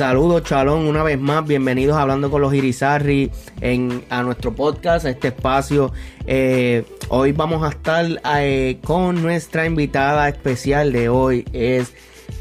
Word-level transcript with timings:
Saludos, 0.00 0.44
Chalón, 0.44 0.86
una 0.86 1.02
vez 1.02 1.20
más. 1.20 1.46
Bienvenidos 1.46 1.94
a 1.94 2.00
Hablando 2.00 2.30
con 2.30 2.40
los 2.40 2.54
Irizarri 2.54 3.30
en, 3.60 4.02
a 4.08 4.22
nuestro 4.22 4.54
podcast, 4.54 5.04
a 5.04 5.10
este 5.10 5.28
espacio. 5.28 5.92
Eh, 6.26 6.86
hoy 7.10 7.32
vamos 7.32 7.62
a 7.62 7.68
estar 7.68 8.06
eh, 8.38 8.78
con 8.82 9.22
nuestra 9.22 9.66
invitada 9.66 10.26
especial 10.26 10.90
de 10.90 11.10
hoy. 11.10 11.44
Es 11.52 11.92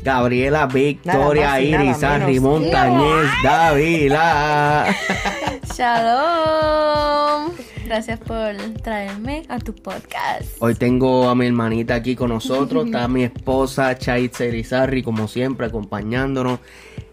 Gabriela 0.03 0.67
Victoria 0.67 1.59
Irizarri 1.59 2.39
Montañez 2.39 3.27
Davila. 3.43 4.95
Shalom. 5.75 7.51
Gracias 7.89 8.19
por 8.19 8.55
traerme 8.83 9.43
a 9.49 9.59
tu 9.59 9.73
podcast. 9.73 10.45
Hoy 10.59 10.75
tengo 10.75 11.27
a 11.27 11.35
mi 11.35 11.47
hermanita 11.47 11.95
aquí 11.95 12.15
con 12.15 12.29
nosotros. 12.29 12.85
Está 12.85 13.07
mi 13.07 13.23
esposa 13.23 13.97
Chaitza 13.97 14.45
Irizarri, 14.45 15.03
como 15.03 15.27
siempre, 15.27 15.65
acompañándonos. 15.65 16.59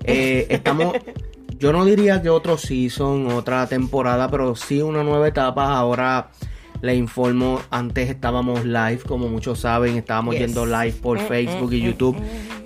Eh, 0.05 0.47
estamos, 0.51 0.95
yo 1.59 1.73
no 1.73 1.85
diría 1.85 2.23
que 2.23 2.31
otro 2.31 2.59
season, 2.59 3.27
otra 3.33 3.67
temporada, 3.67 4.31
pero 4.31 4.55
sí 4.55 4.83
una 4.83 5.03
nueva 5.03 5.29
etapa. 5.29 5.77
Ahora 5.77 6.31
le 6.83 6.95
informo, 6.95 7.61
antes 7.71 8.11
estábamos 8.11 8.65
live, 8.65 9.01
como 9.07 9.29
muchos 9.29 9.61
saben, 9.61 9.97
estábamos 9.97 10.37
yendo 10.37 10.67
live 10.67 10.95
por 11.03 11.19
Facebook 11.19 11.73
y 11.73 11.81
YouTube. 11.81 12.17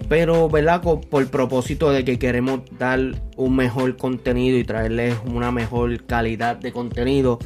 Pero, 0.08 0.48
¿verdad? 0.48 0.82
Por 0.82 1.28
propósito 1.28 1.90
de 1.92 2.04
que 2.04 2.18
queremos 2.18 2.62
dar 2.78 3.00
un 3.36 3.56
mejor 3.56 3.96
contenido 3.96 4.58
y 4.58 4.64
traerles 4.64 5.16
una 5.24 5.52
mejor 5.52 6.04
calidad 6.04 6.56
de 6.56 6.72
contenido, 6.72 7.38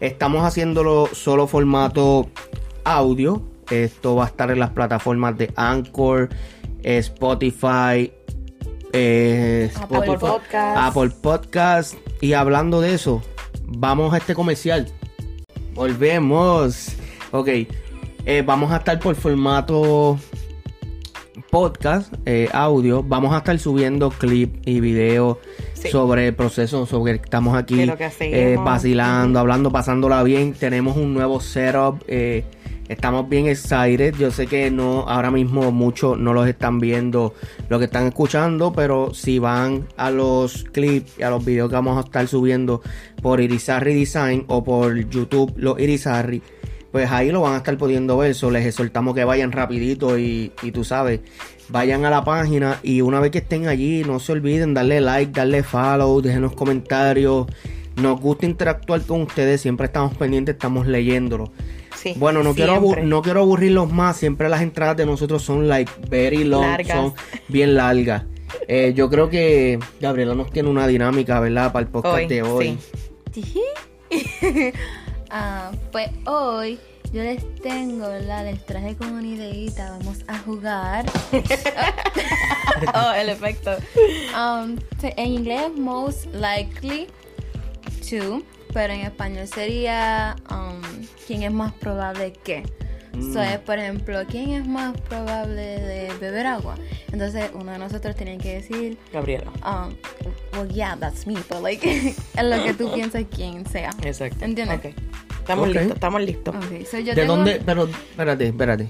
estamos 0.00 0.44
haciéndolo 0.44 1.08
solo 1.12 1.46
formato 1.46 2.28
audio. 2.84 3.42
Esto 3.70 4.16
va 4.16 4.24
a 4.24 4.26
estar 4.26 4.50
en 4.50 4.58
las 4.58 4.70
plataformas 4.70 5.38
de 5.38 5.52
Anchor, 5.54 6.30
Spotify, 6.82 8.12
eh, 8.92 9.70
Apple 9.80 10.18
Podcast. 10.18 10.76
Apple 10.78 11.10
Podcast. 11.22 11.94
Y 12.20 12.32
hablando 12.34 12.80
de 12.80 12.94
eso, 12.94 13.22
vamos 13.66 14.12
a 14.14 14.18
este 14.18 14.34
comercial. 14.34 14.86
Volvemos. 15.74 16.88
Ok. 17.30 17.48
Eh, 18.26 18.42
vamos 18.44 18.70
a 18.72 18.76
estar 18.78 18.98
por 19.00 19.14
formato 19.14 20.18
podcast, 21.50 22.12
eh, 22.26 22.48
audio. 22.52 23.02
Vamos 23.02 23.32
a 23.34 23.38
estar 23.38 23.58
subiendo 23.58 24.10
clip 24.10 24.56
y 24.66 24.80
video 24.80 25.40
Sí. 25.72 25.88
sobre 25.88 26.28
el 26.28 26.34
proceso, 26.34 26.84
sobre 26.84 27.18
que 27.18 27.24
estamos 27.24 27.56
aquí 27.56 27.76
que 27.76 28.52
eh, 28.52 28.56
vacilando, 28.62 29.38
hablando, 29.38 29.70
pasándola 29.72 30.22
bien. 30.22 30.52
Tenemos 30.52 30.96
un 30.96 31.14
nuevo 31.14 31.40
setup. 31.40 32.02
eh, 32.06 32.44
estamos 32.90 33.28
bien 33.28 33.46
excited. 33.46 34.14
Yo 34.16 34.30
sé 34.32 34.46
que 34.48 34.70
no, 34.70 35.08
ahora 35.08 35.30
mismo 35.30 35.70
muchos 35.70 36.18
no 36.18 36.34
los 36.34 36.48
están 36.48 36.80
viendo, 36.80 37.34
lo 37.68 37.78
que 37.78 37.84
están 37.84 38.08
escuchando, 38.08 38.72
pero 38.72 39.14
si 39.14 39.38
van 39.38 39.86
a 39.96 40.10
los 40.10 40.64
clips 40.64 41.18
y 41.18 41.22
a 41.22 41.30
los 41.30 41.44
videos 41.44 41.68
que 41.68 41.76
vamos 41.76 41.96
a 41.96 42.00
estar 42.00 42.26
subiendo 42.26 42.82
por 43.22 43.40
Irizarry 43.40 43.94
Design 43.94 44.44
o 44.48 44.64
por 44.64 44.96
YouTube, 45.08 45.52
los 45.56 45.78
Irizarry, 45.78 46.42
pues 46.90 47.08
ahí 47.12 47.30
lo 47.30 47.42
van 47.42 47.54
a 47.54 47.58
estar 47.58 47.78
pudiendo 47.78 48.18
ver. 48.18 48.34
So, 48.34 48.50
les 48.50 48.66
exhortamos 48.66 49.14
que 49.14 49.22
vayan 49.24 49.52
rapidito 49.52 50.18
y, 50.18 50.52
y 50.60 50.72
tú 50.72 50.82
sabes, 50.82 51.20
vayan 51.68 52.04
a 52.04 52.10
la 52.10 52.24
página 52.24 52.80
y 52.82 53.02
una 53.02 53.20
vez 53.20 53.30
que 53.30 53.38
estén 53.38 53.68
allí, 53.68 54.02
no 54.04 54.18
se 54.18 54.32
olviden 54.32 54.74
darle 54.74 55.00
like, 55.00 55.30
darle 55.32 55.62
follow, 55.62 56.20
déjenos 56.20 56.54
comentarios. 56.54 57.46
Nos 58.02 58.20
gusta 58.20 58.46
interactuar 58.46 59.02
con 59.02 59.22
ustedes, 59.22 59.60
siempre 59.60 59.86
estamos 59.86 60.16
pendientes, 60.16 60.54
estamos 60.54 60.88
leyéndolo. 60.88 61.52
Sí, 61.96 62.14
Bueno, 62.16 62.42
no 62.42 62.54
quiero, 62.54 62.80
no 63.02 63.22
quiero 63.22 63.40
aburrirlos 63.40 63.92
más. 63.92 64.16
Siempre 64.16 64.48
las 64.48 64.62
entradas 64.62 64.96
de 64.96 65.06
nosotros 65.06 65.42
son 65.42 65.68
like 65.68 65.90
very 66.08 66.44
long, 66.44 66.62
Largas. 66.62 66.96
son 66.96 67.14
bien 67.48 67.74
largas. 67.74 68.24
Eh, 68.68 68.92
yo 68.94 69.08
creo 69.10 69.28
que 69.28 69.78
Gabriela 70.00 70.34
nos 70.34 70.50
tiene 70.50 70.68
una 70.68 70.86
dinámica, 70.86 71.38
¿verdad? 71.40 71.72
Para 71.72 71.84
el 71.84 71.90
podcast 71.90 72.14
Hoy, 72.16 72.26
de 72.26 72.42
hoy. 72.42 72.78
sí. 73.32 73.62
Ah, 75.32 75.70
pues 75.92 76.10
hoy 76.26 76.76
yo 77.12 77.22
les 77.22 77.54
tengo, 77.62 78.08
¿verdad? 78.08 78.44
Les 78.46 78.66
traje 78.66 78.96
como 78.96 79.12
una 79.14 79.28
ideita. 79.28 79.96
Vamos 79.98 80.18
a 80.26 80.38
jugar. 80.38 81.06
oh, 82.94 83.12
el 83.16 83.28
efecto. 83.28 83.70
Um, 84.36 84.76
so, 85.00 85.08
en 85.16 85.26
inglés, 85.26 85.70
most 85.76 86.26
likely 86.34 87.06
to. 88.08 88.42
Pero 88.72 88.92
en 88.92 89.00
español 89.00 89.46
sería 89.48 90.36
um, 90.50 90.80
quién 91.26 91.42
es 91.42 91.52
más 91.52 91.72
probable 91.72 92.32
que. 92.44 92.62
So, 93.32 93.42
es, 93.42 93.58
por 93.58 93.76
ejemplo, 93.78 94.20
¿quién 94.28 94.50
es 94.50 94.66
más 94.68 94.98
probable 95.02 95.80
de 95.80 96.12
beber 96.20 96.46
agua? 96.46 96.76
Entonces, 97.12 97.50
uno 97.54 97.72
de 97.72 97.78
nosotros 97.78 98.14
tiene 98.14 98.38
que 98.38 98.54
decir, 98.60 98.96
Gabriela. 99.12 99.50
um, 99.66 99.92
well, 100.56 100.68
yeah, 100.68 100.96
that's 100.96 101.26
me, 101.26 101.34
but 101.48 101.60
like, 101.60 101.84
es 102.36 102.44
lo 102.44 102.62
que 102.62 102.72
tú 102.72 102.92
piensas 102.94 103.24
quién 103.34 103.66
sea. 103.66 103.90
Exacto. 104.02 104.44
¿Entiendes? 104.44 104.78
Ok. 104.78 104.84
Estamos 105.40 105.68
Ok. 105.68 105.74
listos, 105.74 105.94
estamos 105.96 106.20
listos. 106.22 106.54
Ok, 106.54 106.86
so 106.88 106.98
yo 107.00 107.14
¿De 107.14 107.22
tengo- 107.22 107.34
dónde? 107.36 107.60
Pero, 107.66 107.86
espérate, 107.88 108.46
espérate. 108.46 108.88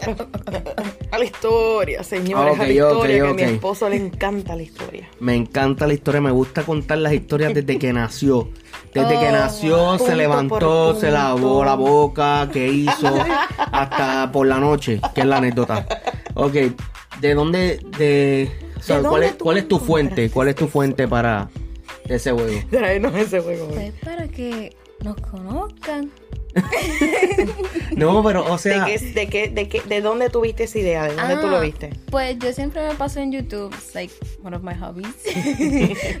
A 1.10 1.18
la 1.18 1.24
historia, 1.24 2.02
señores. 2.02 2.54
Ok, 2.54 2.60
a 2.60 2.64
la 2.64 2.72
historia, 2.72 3.22
que 3.22 3.28
a 3.28 3.34
mi 3.34 3.42
esposo 3.42 3.88
le 3.88 3.96
encanta 3.96 4.54
la 4.56 4.62
historia. 4.62 5.08
Me 5.20 5.34
encanta 5.34 5.86
la 5.86 5.94
historia, 5.94 6.20
me 6.20 6.30
gusta 6.30 6.62
contar 6.62 6.98
las 6.98 7.12
historias 7.12 7.54
desde 7.54 7.78
que 7.78 7.92
nació. 7.92 8.48
Desde 8.94 9.18
que 9.18 9.28
Oh, 9.28 9.32
nació, 9.32 9.98
se 9.98 10.16
levantó, 10.16 10.94
se 10.94 11.10
lavó 11.10 11.64
la 11.64 11.74
boca, 11.74 12.48
qué 12.52 12.68
hizo, 12.68 13.14
hasta 13.72 14.30
por 14.32 14.46
la 14.46 14.58
noche, 14.58 15.00
que 15.14 15.20
es 15.22 15.26
la 15.26 15.38
anécdota. 15.38 15.86
Ok, 16.34 16.54
¿de 17.20 17.34
dónde, 17.34 17.80
de, 17.98 18.50
o 18.78 18.82
sea, 18.82 18.96
¿De 18.96 19.02
cuál, 19.02 19.12
dónde 19.12 19.26
es, 19.26 19.38
tú 19.38 19.44
cuál 19.44 19.58
es 19.58 19.68
tu 19.68 19.78
fuente? 19.78 20.30
¿Cuál 20.30 20.48
es 20.48 20.54
tu 20.56 20.68
fuente 20.68 21.06
para 21.08 21.48
ese 22.08 22.32
juego? 22.32 22.60
Tráenos 22.70 23.14
ese 23.14 23.40
juego. 23.40 23.68
Pues 23.68 23.92
para 24.04 24.28
que 24.28 24.74
nos 25.02 25.16
conozcan. 25.16 26.10
No, 27.96 28.22
pero, 28.22 28.44
o 28.46 28.52
¿De, 28.52 28.58
sea, 28.58 28.84
qué, 28.84 28.98
de, 28.98 29.26
qué, 29.28 29.48
de, 29.48 29.68
qué, 29.68 29.82
¿De 29.82 30.00
dónde 30.00 30.30
tuviste 30.30 30.64
esa 30.64 30.78
idea? 30.78 31.04
¿De 31.04 31.14
dónde 31.14 31.36
tú 31.36 31.46
Ah, 31.46 31.50
lo 31.50 31.60
viste? 31.60 31.90
Pues 32.10 32.38
yo 32.38 32.52
siempre 32.52 32.86
me 32.86 32.94
paso 32.94 33.20
en 33.20 33.32
YouTube, 33.32 33.74
it's 33.74 33.94
like 33.94 34.12
one 34.42 34.54
of 34.54 34.62
my 34.62 34.74
hobbies. 34.74 35.08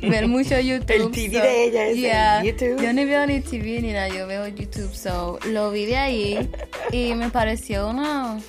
Ver 0.02 0.26
mucho 0.26 0.58
YouTube. 0.58 0.90
El 0.90 1.10
TV 1.10 1.40
de 1.40 1.64
ella 1.64 1.86
es 1.86 1.96
el 1.96 2.00
yeah, 2.00 2.42
YouTube. 2.42 2.82
Yo 2.82 2.92
no 2.92 3.04
veo 3.04 3.26
ni 3.26 3.40
TV 3.40 3.80
ni 3.80 3.92
nada, 3.92 4.08
yo 4.08 4.26
veo 4.26 4.46
YouTube. 4.48 4.92
So 4.92 5.38
lo 5.46 5.70
vi 5.70 5.86
de 5.86 5.96
ahí 5.96 6.50
y 6.90 7.14
me 7.14 7.30
pareció 7.30 7.88
una. 7.88 8.40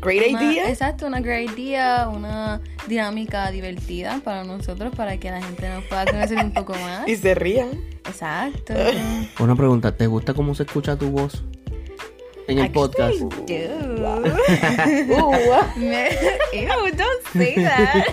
Great 0.00 0.30
una- 0.30 0.42
idea. 0.42 0.68
Exacto, 0.70 1.06
una 1.06 1.20
great 1.20 1.50
idea, 1.58 2.08
una 2.08 2.60
dinámica 2.88 3.50
divertida 3.50 4.20
para 4.24 4.44
nosotros, 4.44 4.94
para 4.94 5.16
que 5.18 5.30
la 5.30 5.42
gente 5.42 5.68
nos 5.68 5.84
pueda 5.84 6.06
conocer 6.06 6.38
un 6.38 6.52
poco 6.52 6.72
más. 6.74 7.06
Y 7.08 7.16
se 7.16 7.34
rían. 7.34 7.68
Exacto. 8.06 8.74
una 9.40 9.54
pregunta, 9.56 9.96
¿te 9.96 10.06
gusta 10.06 10.32
cómo 10.34 10.54
se 10.54 10.62
escucha 10.64 10.96
tu 10.96 11.10
voz 11.10 11.42
en 12.48 12.58
el 12.58 12.70
podcast? 12.72 13.20
Uh, 13.20 13.28
ah. 15.52 15.72
Me, 15.76 16.08
ew, 16.52 16.68
don't 16.96 17.22
say 17.32 17.54
that. 17.62 18.04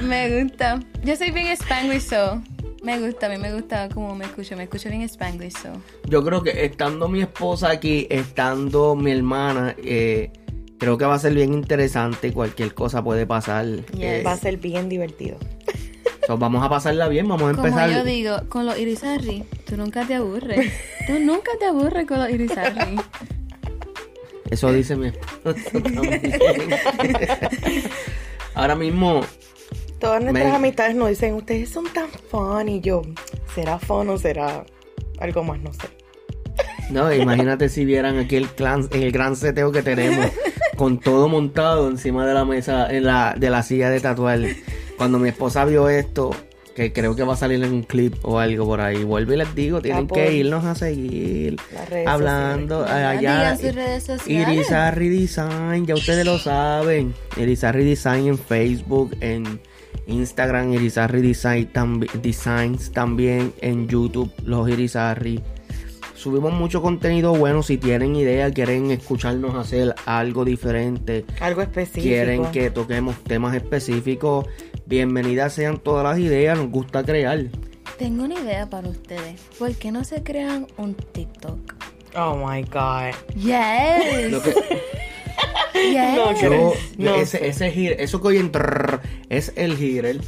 me 0.00 0.42
gusta. 0.42 0.80
Yo 1.04 1.14
soy 1.16 1.30
bien 1.30 1.46
Spanglish, 1.56 2.02
so. 2.02 2.42
Me 2.82 2.98
gusta, 2.98 3.26
a 3.26 3.28
mí 3.28 3.36
me 3.36 3.52
gusta 3.52 3.88
cómo 3.92 4.14
me 4.14 4.24
escucho. 4.24 4.56
Me 4.56 4.62
escucho 4.64 4.88
bien 4.88 5.02
Spanglish, 5.02 5.52
so. 5.54 5.68
Yo 6.08 6.24
creo 6.24 6.42
que 6.42 6.64
estando 6.64 7.08
mi 7.08 7.20
esposa 7.20 7.70
aquí, 7.70 8.06
estando 8.10 8.96
mi 8.96 9.10
hermana, 9.12 9.74
eh, 9.84 10.30
creo 10.78 10.96
que 10.96 11.04
va 11.04 11.14
a 11.14 11.18
ser 11.18 11.34
bien 11.34 11.52
interesante. 11.52 12.32
Cualquier 12.32 12.72
cosa 12.74 13.04
puede 13.04 13.26
pasar. 13.26 13.66
eh, 13.98 14.22
Va 14.26 14.32
a 14.32 14.36
ser 14.36 14.56
bien 14.56 14.88
divertido. 14.88 15.36
so, 16.26 16.38
vamos 16.38 16.64
a 16.64 16.70
pasarla 16.70 17.08
bien, 17.08 17.28
vamos 17.28 17.50
a 17.52 17.54
Como 17.54 17.66
empezar. 17.66 17.90
yo 17.90 18.02
digo, 18.04 18.36
con 18.48 18.64
los 18.64 18.78
irisarri, 18.78 19.44
tú 19.66 19.76
nunca 19.76 20.06
te 20.06 20.14
aburres. 20.14 20.72
Tú 21.06 21.18
nunca 21.20 21.50
te 21.58 21.66
aburres 21.66 22.06
con 22.06 22.18
los 22.18 22.30
irisarri. 22.30 22.96
Eso 24.50 24.72
dice 24.72 24.96
mi 24.96 25.08
esposa. 25.08 25.60
Ahora 28.54 28.74
mismo, 28.74 29.20
Todas 30.00 30.22
nuestras 30.22 30.48
Me- 30.50 30.56
amistades 30.56 30.96
nos 30.96 31.08
dicen, 31.10 31.34
ustedes 31.34 31.68
son 31.68 31.84
tan 31.92 32.08
fun. 32.08 32.68
Y 32.68 32.80
yo, 32.80 33.02
¿será 33.54 33.78
fun 33.78 34.08
o 34.08 34.18
será 34.18 34.64
algo 35.18 35.44
más? 35.44 35.60
No 35.60 35.72
sé. 35.72 35.88
no, 36.90 37.12
imagínate 37.12 37.68
si 37.68 37.84
vieran 37.84 38.18
aquí 38.18 38.36
el, 38.36 38.48
clan, 38.48 38.88
el 38.92 39.12
gran 39.12 39.36
seteo 39.36 39.70
que 39.72 39.82
tenemos, 39.82 40.26
con 40.76 40.98
todo 40.98 41.28
montado 41.28 41.88
encima 41.88 42.26
de 42.26 42.34
la 42.34 42.44
mesa, 42.44 42.90
en 42.90 43.04
la, 43.04 43.34
de 43.38 43.50
la 43.50 43.62
silla 43.62 43.90
de 43.90 44.00
tatuar. 44.00 44.40
Cuando 44.96 45.18
mi 45.18 45.28
esposa 45.28 45.64
vio 45.64 45.88
esto, 45.88 46.30
que 46.74 46.92
creo 46.92 47.14
que 47.16 47.22
va 47.22 47.34
a 47.34 47.36
salir 47.36 47.62
en 47.62 47.72
un 47.72 47.82
clip 47.82 48.14
o 48.22 48.38
algo 48.38 48.64
por 48.66 48.80
ahí, 48.80 49.02
vuelvo 49.04 49.32
y 49.34 49.36
les 49.36 49.54
digo, 49.54 49.80
tienen 49.82 50.06
que 50.08 50.32
irnos 50.34 50.64
a 50.64 50.74
seguir, 50.74 51.56
Las 51.74 51.88
redes 51.90 52.06
hablando 52.06 52.80
sociales. 52.82 53.18
allá. 53.18 53.32
Digan 53.38 53.58
sus 53.58 53.74
redes 53.74 54.02
sociales. 54.04 54.48
Irizarry 54.56 55.08
Design, 55.10 55.86
ya 55.86 55.94
ustedes 55.94 56.24
lo 56.24 56.38
saben. 56.38 57.14
Irizarry 57.36 57.84
Design 57.84 58.26
en 58.28 58.38
Facebook, 58.38 59.16
en 59.20 59.60
Instagram, 60.12 60.72
Irizarry 60.74 61.20
Design 61.22 61.70
tambi- 61.72 62.10
Designs 62.20 62.90
también 62.92 63.52
en 63.60 63.88
YouTube, 63.88 64.32
los 64.44 64.68
Irizarry. 64.68 65.40
Subimos 66.14 66.52
mucho 66.52 66.82
contenido 66.82 67.34
bueno. 67.34 67.62
Si 67.62 67.78
tienen 67.78 68.14
idea, 68.14 68.50
quieren 68.50 68.90
escucharnos 68.90 69.54
hacer 69.54 69.94
algo 70.04 70.44
diferente, 70.44 71.24
Algo 71.40 71.62
específico. 71.62 72.02
quieren 72.04 72.44
que 72.52 72.70
toquemos 72.70 73.16
temas 73.24 73.54
específicos, 73.54 74.46
Bienvenidas 74.86 75.52
sean 75.52 75.78
todas 75.78 76.02
las 76.04 76.18
ideas, 76.18 76.58
nos 76.58 76.68
gusta 76.68 77.04
crear. 77.04 77.44
Tengo 77.96 78.24
una 78.24 78.34
idea 78.34 78.68
para 78.68 78.88
ustedes. 78.88 79.40
¿Por 79.58 79.72
qué 79.76 79.92
no 79.92 80.02
se 80.04 80.22
crean 80.24 80.66
un 80.78 80.94
TikTok? 80.94 81.58
Oh 82.16 82.34
my 82.34 82.62
god. 82.64 83.14
Yes. 83.36 84.32
Lo 84.32 84.42
que- 84.42 84.54
yes. 85.74 86.14
No, 86.16 86.40
yo, 86.40 86.72
No 86.98 87.14
ese, 87.16 87.46
ese 87.48 87.72
gir- 87.74 87.96
eso 87.98 88.20
que 88.20 88.28
oyen 88.28 88.50
trrr, 88.52 89.00
es 89.28 89.52
el 89.56 89.76
girer. 89.76 90.20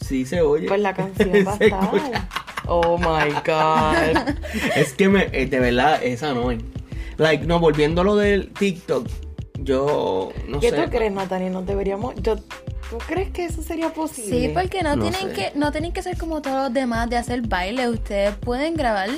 Sí 0.00 0.26
se 0.26 0.42
oye. 0.42 0.68
Pues 0.68 0.80
la 0.80 0.94
canción 0.96 1.30
va 1.46 1.52
a 1.52 1.56
estar. 1.56 2.28
Oh 2.66 2.98
my 2.98 3.32
god. 3.46 4.34
Es 4.76 4.92
que 4.94 5.08
me, 5.08 5.28
eh, 5.32 5.46
de 5.46 5.58
verdad, 5.60 6.02
esa 6.02 6.32
no 6.34 6.50
es. 6.50 6.60
Like, 7.16 7.44
no, 7.46 7.58
volviendo 7.60 8.00
a 8.00 8.04
lo 8.04 8.16
del 8.16 8.50
TikTok, 8.52 9.06
yo 9.60 10.32
no 10.48 10.60
¿Qué 10.60 10.70
sé. 10.70 10.76
tú 10.82 10.90
crees, 10.90 11.12
Natalia? 11.12 11.48
¿No 11.50 11.62
deberíamos.? 11.62 12.14
Yo, 12.16 12.36
¿Tú 12.90 12.98
crees 13.06 13.30
que 13.30 13.46
eso 13.46 13.62
sería 13.62 13.92
posible? 13.92 14.30
Sí, 14.30 14.48
porque 14.54 14.82
no, 14.82 14.94
No 14.96 15.02
tienen 15.10 15.30
sé. 15.30 15.32
que 15.34 15.58
no 15.58 15.72
tienen 15.72 15.92
que 15.92 16.02
ser 16.02 16.16
como 16.18 16.42
todos 16.42 16.64
los 16.64 16.72
demás 16.72 17.08
de 17.10 17.16
hacer 17.16 17.42
baile. 17.42 17.88
Ustedes 17.88 18.34
pueden 18.36 18.74
grabar 18.74 19.08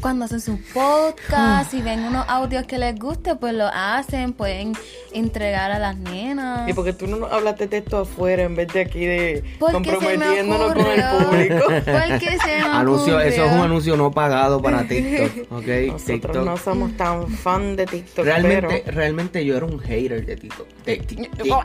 cuando 0.00 0.24
hacen 0.26 0.40
su 0.40 0.60
podcast, 0.72 1.70
si 1.70 1.80
ven 1.80 2.00
unos 2.04 2.24
audios 2.28 2.64
que 2.66 2.78
les 2.78 2.98
guste, 2.98 3.36
pues 3.36 3.54
lo 3.54 3.66
hacen, 3.72 4.32
pueden 4.32 4.72
entregar 5.12 5.70
a 5.70 5.78
las 5.78 5.96
nenas. 5.96 6.68
¿Y 6.68 6.72
porque 6.74 6.92
tú 6.92 7.06
no 7.06 7.16
nos 7.16 7.32
hablaste 7.32 7.66
de 7.68 7.78
esto 7.78 7.98
afuera 7.98 8.42
en 8.42 8.54
vez 8.56 8.68
de 8.72 8.80
aquí 8.82 9.06
de 9.06 9.44
comprometiéndonos 9.58 10.74
con 10.74 10.86
el 10.86 11.02
público? 11.02 11.64
Porque 11.84 12.38
se 12.38 12.46
me 12.58 12.62
Anuncio, 12.74 13.20
eso 13.20 13.44
es 13.44 13.52
un 13.52 13.58
anuncio 13.60 13.96
no 13.96 14.10
pagado 14.10 14.60
para 14.60 14.86
TikTok, 14.86 15.30
¿ok? 15.52 15.66
Nosotros 15.66 16.04
TikTok. 16.04 16.44
no 16.44 16.56
somos 16.56 16.96
tan 16.96 17.28
fan 17.28 17.76
de 17.76 17.86
TikTok, 17.86 18.24
Realmente, 18.24 18.82
pero... 18.84 18.96
realmente 18.96 19.44
yo 19.44 19.56
era 19.56 19.66
un 19.66 19.78
hater 19.78 20.24
de 20.26 20.36
TikTok. 20.36 20.66
De 20.84 20.96
TikTok. 20.98 21.64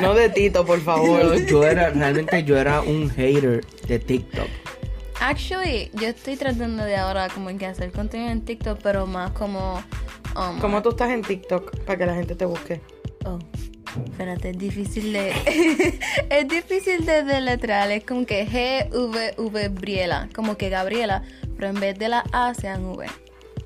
No 0.00 0.14
de 0.14 0.28
Tito, 0.30 0.64
por 0.72 0.80
favor. 0.80 1.36
Yo 1.46 1.64
era, 1.64 1.90
realmente 1.90 2.44
yo 2.44 2.56
era 2.56 2.80
un 2.80 3.10
hater 3.10 3.62
de 3.86 3.98
TikTok. 3.98 4.48
Actually, 5.20 5.90
yo 5.92 6.08
estoy 6.08 6.36
tratando 6.36 6.82
de 6.82 6.96
ahora 6.96 7.28
como 7.28 7.56
que 7.58 7.66
hacer 7.66 7.92
contenido 7.92 8.30
en 8.30 8.40
TikTok, 8.40 8.80
pero 8.82 9.06
más 9.06 9.32
como... 9.32 9.84
um, 10.34 10.58
¿Cómo 10.60 10.80
tú 10.82 10.90
estás 10.90 11.10
en 11.10 11.22
TikTok 11.22 11.78
para 11.84 11.98
que 11.98 12.06
la 12.06 12.14
gente 12.14 12.34
te 12.34 12.44
busque? 12.46 12.80
Oh, 13.26 13.38
espérate, 14.04 14.50
es 14.50 14.58
difícil 14.58 15.12
de... 15.12 15.30
es 16.30 16.48
difícil 16.48 17.04
de 17.04 17.22
deletrear, 17.22 17.90
es 17.90 18.02
como 18.02 18.24
que 18.24 18.46
G-V-V 18.46 19.68
Briela, 19.68 20.28
como 20.34 20.56
que 20.56 20.70
Gabriela, 20.70 21.22
pero 21.54 21.68
en 21.68 21.78
vez 21.78 21.98
de 21.98 22.08
la 22.08 22.24
A 22.32 22.54
sean 22.54 22.84
V. 22.86 23.06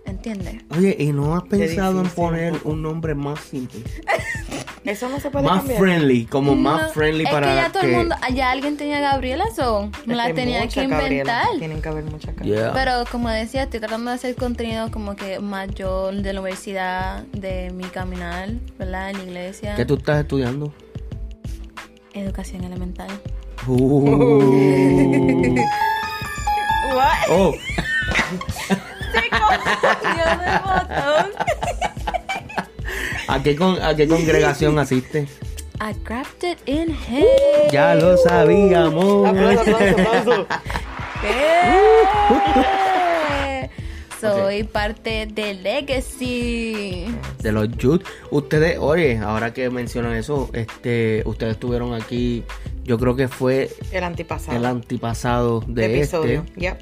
¿Entiendes? 0.07 0.63
Oye, 0.77 0.97
¿y 0.99 1.13
no 1.13 1.37
has 1.37 1.43
pensado 1.45 2.01
en 2.01 2.09
poner 2.09 2.55
un 2.65 2.81
nombre 2.81 3.15
más 3.15 3.41
simple? 3.41 3.81
Eso 4.85 5.09
no 5.09 5.19
se 5.19 5.31
puede 5.31 5.45
Más 5.45 5.59
cambiar. 5.59 5.81
friendly, 5.81 6.27
como 6.27 6.55
más 6.55 6.93
friendly 6.93 7.25
es 7.25 7.31
para 7.31 7.49
que 7.49 7.55
ya 7.57 7.73
todo 7.73 7.83
que... 7.83 7.91
el 7.91 7.97
mundo, 7.97 8.15
ya 8.33 8.53
alguien 8.53 8.77
tenía 8.77 9.01
Gabriela, 9.01 9.47
so 9.55 9.91
me 10.07 10.13
Es 10.13 10.17
la 10.17 10.27
que 10.29 10.35
tenía 10.35 10.69
que 10.69 10.87
Gabriela. 10.87 11.09
inventar. 11.09 11.47
Tienen 11.59 11.83
que 11.83 11.89
haber 11.89 12.05
muchas 12.05 12.37
Gabriela. 12.37 12.61
Yeah. 12.63 12.73
Pero 12.73 13.05
como 13.11 13.29
decía, 13.29 13.65
estoy 13.65 13.81
tratando 13.81 14.11
de 14.13 14.15
hacer 14.15 14.37
contenido 14.37 14.93
como 14.93 15.17
que 15.17 15.41
más 15.41 15.75
yo 15.75 16.13
de 16.13 16.33
la 16.33 16.41
universidad, 16.41 17.25
de 17.33 17.73
mi 17.73 17.83
caminar, 17.85 18.51
¿verdad? 18.79 19.11
En 19.11 19.17
la 19.17 19.25
iglesia. 19.25 19.75
¿Qué 19.75 19.85
tú 19.85 19.95
estás 19.95 20.21
estudiando? 20.21 20.73
Educación 22.15 22.63
elemental. 22.63 23.09
Uh. 23.67 25.59
oh, 27.29 27.53
Botón. 30.65 31.31
¿a 33.29 33.43
qué, 33.43 33.57
con- 33.57 33.83
¿a 33.83 33.95
qué 33.95 34.09
congregación 34.09 34.79
asiste? 34.79 35.27
I 35.81 35.93
grabbed 36.05 36.43
it 36.43 36.59
in 36.67 36.91
hand. 36.95 37.71
Ya 37.71 37.95
lo 37.95 38.17
sabíamos. 38.17 39.29
Aplauso, 39.29 39.61
aplauso, 39.61 40.03
aplauso. 40.03 40.47
Eh. 41.25 41.73
Soy 44.21 44.65
parte 44.65 45.27
de 45.33 45.55
Legacy. 45.55 47.07
De 47.43 47.53
los 47.53 47.69
youth. 47.79 48.03
Ustedes, 48.31 48.79
oye, 48.79 49.19
ahora 49.19 49.53
que 49.53 49.69
mencionan 49.71 50.15
eso, 50.15 50.51
este, 50.53 51.23
ustedes 51.27 51.55
estuvieron 51.55 51.95
aquí, 51.95 52.45
yo 52.85 52.99
creo 52.99 53.17
que 53.17 53.29
fue 53.29 53.71
El 53.93 54.05
antipasado. 54.05 54.57
el 54.57 54.65
antipasado 54.67 55.63
de 55.67 55.97
episodio. 55.99 56.45
este. 56.47 56.61
Yep. 56.61 56.79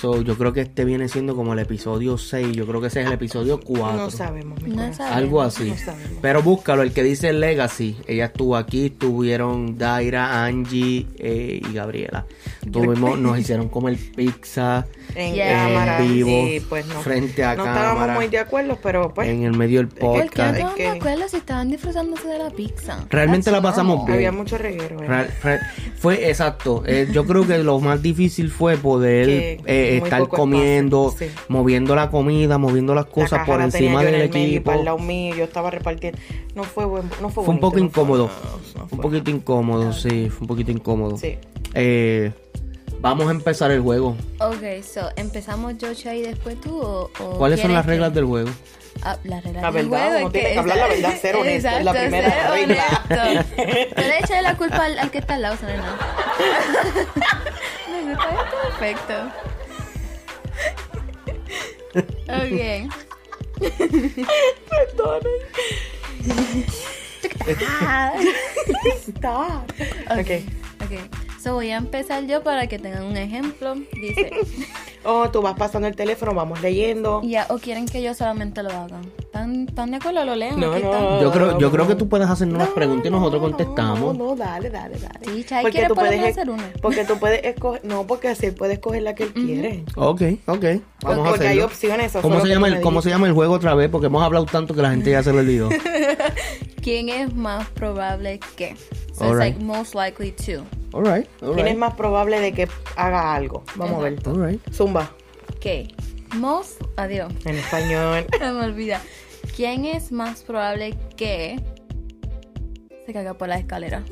So, 0.00 0.22
yo 0.22 0.34
creo 0.38 0.52
que 0.54 0.62
este 0.62 0.84
viene 0.86 1.08
siendo 1.08 1.36
como 1.36 1.52
el 1.52 1.58
episodio 1.58 2.16
6. 2.16 2.52
Yo 2.56 2.66
creo 2.66 2.80
que 2.80 2.86
ese 2.86 3.02
es 3.02 3.06
el 3.06 3.12
episodio 3.12 3.60
4. 3.60 3.96
No 3.98 4.10
sabemos, 4.10 4.62
mi 4.62 4.70
No 4.74 4.92
sabemos. 4.94 5.16
Algo 5.16 5.42
así. 5.42 5.68
No 5.70 5.76
sabemos. 5.76 6.18
Pero 6.22 6.42
búscalo, 6.42 6.82
el 6.82 6.92
que 6.92 7.02
dice 7.02 7.32
Legacy. 7.34 7.98
Ella 8.06 8.26
estuvo 8.26 8.56
aquí, 8.56 8.86
estuvieron 8.86 9.76
Daira, 9.76 10.44
Angie 10.46 11.06
eh, 11.18 11.60
y 11.68 11.72
Gabriela. 11.74 12.24
Tuvimos, 12.72 13.18
nos 13.18 13.38
hicieron 13.40 13.68
comer 13.68 13.98
pizza 14.16 14.86
En 15.14 15.34
Yeah. 15.34 15.66
cámara. 15.68 15.98
en 16.02 16.12
vivo, 16.14 16.28
sí, 16.46 16.60
pues 16.68 16.86
no. 16.86 17.00
frente 17.02 17.44
a 17.44 17.54
no 17.56 17.64
cámara, 17.64 17.90
estábamos 17.90 18.16
muy 18.16 18.28
de 18.28 18.38
acuerdo, 18.38 18.78
pero 18.82 19.12
pues 19.12 19.28
en 19.28 19.42
el 19.42 19.52
medio 19.56 19.80
del 19.80 19.88
¿Por 19.88 20.14
qué 20.16 20.22
podcast. 20.28 20.58
No 20.60 20.74
que- 20.76 20.84
me 20.84 20.98
acuerdo 20.98 21.28
si 21.28 21.36
estaban 21.36 21.68
disfrutándose 21.68 22.26
de 22.28 22.38
la 22.38 22.50
pizza? 22.50 23.04
Realmente 23.10 23.50
That's 23.50 23.62
la 23.62 23.62
pasamos 23.62 23.98
normal. 23.98 24.06
bien. 24.06 24.28
había 24.28 24.32
mucho 24.32 24.56
reguero. 24.56 25.02
¿eh? 25.02 25.06
Real- 25.06 25.30
real- 25.42 25.60
fue 25.98 26.28
exacto. 26.30 26.84
Eh, 26.86 27.08
yo 27.12 27.26
creo 27.26 27.46
que 27.46 27.58
lo 27.58 27.78
más 27.80 28.00
difícil 28.00 28.50
fue 28.50 28.76
poder 28.78 29.26
Que 29.26 29.52
eh, 29.66 29.89
estar 29.98 30.20
poco 30.20 30.36
comiendo, 30.36 31.08
espacio, 31.08 31.28
sí. 31.28 31.34
moviendo 31.48 31.94
la 31.94 32.10
comida, 32.10 32.58
moviendo 32.58 32.94
las 32.94 33.06
La 33.06 33.10
cosas 33.10 33.46
por 33.46 33.60
encima 33.60 34.02
yo 34.02 34.08
en 34.08 34.18
del 34.18 34.30
medio 34.30 34.44
equipo. 34.46 34.64
para 34.66 34.78
el 34.78 34.84
lado 34.84 34.98
mío, 34.98 35.34
yo 35.36 35.44
estaba 35.44 35.70
repartiendo. 35.70 36.18
No 36.54 36.64
fue 36.64 36.84
buen, 36.84 37.04
no 37.20 37.28
fue 37.30 37.44
Fue 37.44 37.54
un 37.54 37.60
poco 37.60 37.78
no 37.78 37.84
incómodo. 37.84 38.30
no, 38.74 38.78
no 38.78 38.82
Un 38.84 38.88
fue. 38.88 38.98
poquito 39.00 39.30
incómodo, 39.30 39.92
sí, 39.92 40.28
fue 40.30 40.40
un 40.42 40.46
poquito 40.48 40.70
incómodo. 40.70 41.16
Sí. 41.16 41.38
Eh, 41.74 42.32
vamos 43.00 43.28
a 43.28 43.30
empezar 43.30 43.70
el 43.70 43.80
juego. 43.80 44.16
Ok, 44.40 44.82
so, 44.82 45.08
¿empezamos 45.16 45.74
Joshua 45.80 46.14
y 46.14 46.22
después 46.22 46.60
tú 46.60 46.80
o, 46.80 47.10
o 47.20 47.30
¿Cuáles 47.38 47.60
son 47.60 47.72
las 47.72 47.84
que- 47.84 47.90
reglas 47.92 48.12
del 48.14 48.24
juego? 48.24 48.50
Ah, 49.02 49.16
las 49.24 49.42
reglas 49.44 49.62
La 49.62 49.70
del 49.70 49.88
verdad, 49.88 50.06
juego 50.08 50.20
uno 50.24 50.30
tiene 50.32 50.52
que 50.52 50.58
hablar 50.58 50.76
la 50.76 50.86
verdad, 50.88 51.14
ser 51.22 51.36
honesto, 51.36 51.68
es 51.70 51.84
la 51.84 51.92
primera 51.92 52.50
regla. 52.50 52.84
honesto. 53.08 53.54
Puedes 53.94 54.24
echarle 54.24 54.42
la 54.42 54.56
culpa 54.56 54.84
al, 54.84 54.98
al 54.98 55.10
que 55.10 55.18
está 55.18 55.34
al 55.36 55.42
lado, 55.42 55.56
Selena. 55.56 55.96
Me 57.88 58.10
gusta 58.14 58.28
perfecto. 58.78 59.14
Ok. 62.28 62.88
Ah, 67.82 68.12
Está. 69.08 69.64
ok. 70.10 70.30
Ok. 70.84 71.29
So 71.42 71.54
voy 71.54 71.70
a 71.70 71.78
empezar 71.78 72.26
yo 72.26 72.42
para 72.42 72.66
que 72.66 72.78
tengan 72.78 73.04
un 73.04 73.16
ejemplo. 73.16 73.74
Dice, 73.74 74.30
Oh, 75.04 75.30
tú 75.30 75.40
vas 75.40 75.54
pasando 75.54 75.88
el 75.88 75.96
teléfono, 75.96 76.34
vamos 76.34 76.60
leyendo. 76.60 77.22
ya, 77.24 77.46
o 77.48 77.56
quieren 77.58 77.86
que 77.86 78.02
yo 78.02 78.12
solamente 78.12 78.62
lo 78.62 78.68
haga. 78.68 79.00
¿Están, 79.18 79.66
están 79.66 79.90
de 79.92 79.96
acuerdo? 79.96 80.22
¿Lo 80.26 80.34
leen? 80.36 80.60
No, 80.60 80.72
Aquí 80.74 80.82
no. 80.82 80.92
están. 80.92 81.20
Yo 81.22 81.32
creo, 81.32 81.58
yo 81.58 81.70
creo 81.70 81.88
que 81.88 81.94
tú 81.94 82.06
puedes 82.10 82.26
No, 82.26 82.32
hacernos 82.34 82.58
las 82.58 82.68
preguntas 82.68 83.06
y 83.06 83.10
nosotros 83.10 83.40
no, 83.40 83.48
contestamos. 83.48 84.18
No, 84.18 84.24
no, 84.26 84.36
dale, 84.36 84.68
dale, 84.68 84.98
dale. 84.98 85.18
Sí, 85.34 85.44
Chay 85.44 85.64
quiere 85.70 85.88
tú 85.88 85.94
puedes, 85.94 86.22
hacer 86.22 86.50
una. 86.50 86.70
porque 86.82 87.04
tú 87.06 87.16
puedes 87.18 87.42
escoger, 87.42 87.82
no, 87.86 88.06
porque 88.06 88.28
así 88.28 88.44
él 88.46 88.54
puede 88.54 88.74
escoger 88.74 89.00
la 89.02 89.14
que 89.14 89.22
él 89.22 89.32
quiere. 89.32 89.84
Ok, 89.96 90.22
ok. 90.46 90.64
Vamos 91.02 91.26
a 91.26 91.30
porque 91.30 91.44
hay 91.46 91.58
hacerlo. 91.60 91.64
opciones. 91.64 92.12
¿Cómo 92.20 92.40
se, 92.42 92.48
llama 92.48 92.68
el, 92.68 92.80
¿Cómo 92.82 93.00
se 93.00 93.08
llama 93.08 93.26
el 93.28 93.32
juego 93.32 93.54
otra 93.54 93.74
vez? 93.74 93.88
Porque 93.88 94.08
hemos 94.08 94.22
hablado 94.22 94.44
tanto 94.44 94.74
que 94.74 94.82
la 94.82 94.90
gente 94.90 95.10
ya 95.12 95.22
se 95.22 95.32
lo 95.32 95.38
olvidó. 95.38 95.70
¿Quién 96.82 97.08
es 97.08 97.34
más 97.34 97.66
probable 97.70 98.40
que? 98.56 98.76
So 99.14 99.24
Alright. 99.24 99.54
it's 99.56 99.62
like 99.62 99.64
most 99.64 99.94
likely 99.94 100.32
to. 100.32 100.64
Alright, 100.92 101.28
¿Quién 101.54 101.66
es 101.68 101.76
más 101.76 101.94
probable 101.94 102.40
de 102.40 102.52
que 102.52 102.68
haga 102.96 103.34
algo? 103.34 103.64
Vamos 103.76 104.00
a 104.00 104.02
ver. 104.10 104.18
Alright. 104.26 104.60
Zumba. 104.72 105.10
¿Qué? 105.60 105.88
Most, 106.36 106.80
adiós. 106.96 107.32
En 107.44 107.56
español. 107.56 108.26
Se 108.38 108.38
me 108.52 108.64
olvida. 108.64 109.00
¿Quién 109.56 109.84
es 109.84 110.10
más 110.12 110.42
probable 110.42 110.94
que 111.16 111.60
se 113.06 113.12
caiga 113.12 113.34
por 113.34 113.48
la 113.48 113.58
escalera? 113.58 114.02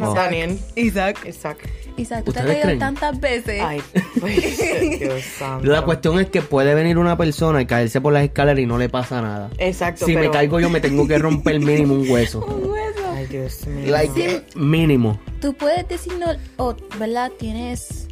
Oh. 0.00 0.14
Daniel. 0.14 0.58
Isaac. 0.76 1.24
Isaac. 1.28 1.58
Isaac, 1.96 2.24
tú 2.24 2.32
te 2.32 2.38
has 2.38 2.46
¿Ustedes 2.46 2.62
caído 2.62 2.62
creen? 2.62 2.78
tantas 2.78 3.20
veces. 3.20 3.60
Ay, 3.62 3.82
pues, 4.18 4.58
Dios 5.00 5.22
santo. 5.38 5.66
La 5.66 5.82
cuestión 5.82 6.18
es 6.18 6.28
que 6.30 6.40
puede 6.40 6.74
venir 6.74 6.96
una 6.96 7.16
persona 7.18 7.60
y 7.60 7.66
caerse 7.66 8.00
por 8.00 8.12
las 8.14 8.24
escaleras 8.24 8.58
y 8.60 8.66
no 8.66 8.78
le 8.78 8.88
pasa 8.88 9.20
nada. 9.20 9.50
Exacto, 9.58 10.06
Si 10.06 10.16
me 10.16 10.30
caigo 10.30 10.58
yo 10.60 10.70
me 10.70 10.80
tengo 10.80 11.06
que 11.06 11.18
romper 11.18 11.60
mínimo 11.60 11.94
un 11.94 12.08
hueso. 12.10 12.44
Un 12.46 12.70
hueso. 12.70 13.01
Dios 13.32 13.66
mío. 13.66 13.90
Like, 13.90 14.44
mínimo. 14.54 15.18
Tú 15.40 15.54
puedes 15.54 15.88
decirnos, 15.88 16.36
oh, 16.58 16.74
¿verdad? 16.98 17.32
Tienes, 17.38 18.08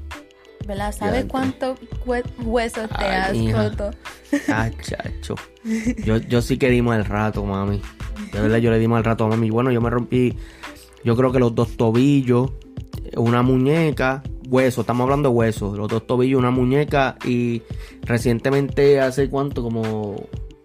¿verdad? 0.66 0.92
¿Sabes 0.96 1.22
Ya, 1.22 1.28
cuántos 1.28 1.78
hue- 2.06 2.24
huesos 2.44 2.88
te 2.88 3.04
Ay, 3.04 3.16
has 3.20 3.34
hija. 3.36 3.68
roto? 3.68 3.90
Ah, 4.48 4.70
chacho. 4.82 5.34
Yo, 6.04 6.16
yo 6.18 6.40
sí 6.42 6.56
que 6.56 6.68
di 6.70 6.82
mal 6.82 7.04
rato, 7.04 7.44
mami. 7.44 7.80
De 8.32 8.40
verdad, 8.40 8.58
yo 8.58 8.70
le 8.70 8.78
di 8.78 8.88
mal 8.88 9.04
rato 9.04 9.24
a 9.24 9.28
mami. 9.28 9.50
Bueno, 9.50 9.70
yo 9.72 9.80
me 9.80 9.90
rompí, 9.90 10.36
yo 11.04 11.16
creo 11.16 11.32
que 11.32 11.38
los 11.38 11.54
dos 11.54 11.76
tobillos, 11.76 12.52
una 13.16 13.42
muñeca, 13.42 14.22
hueso. 14.48 14.80
Estamos 14.82 15.04
hablando 15.04 15.28
de 15.30 15.34
huesos. 15.34 15.76
Los 15.76 15.88
dos 15.88 16.06
tobillos, 16.06 16.38
una 16.38 16.50
muñeca. 16.50 17.16
Y 17.24 17.62
recientemente, 18.02 19.00
hace 19.00 19.28
cuánto, 19.28 19.62
como 19.62 20.16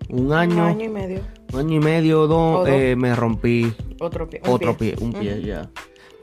un 0.10 0.26
Un 0.28 0.34
año, 0.34 0.64
año 0.66 0.86
y 0.86 0.90
medio. 0.90 1.22
Un 1.56 1.60
año 1.68 1.76
y 1.78 1.80
medio, 1.80 2.28
dos, 2.28 2.56
O 2.58 2.60
dos. 2.60 2.70
eh, 2.70 2.96
me 2.96 3.16
rompí 3.16 3.74
Otro 4.00 4.30
pie. 4.30 4.42
un 4.46 4.50
otro 4.52 4.78
pie, 4.78 4.96
un 5.00 5.14
pie, 5.14 5.42
ya. 5.44 5.70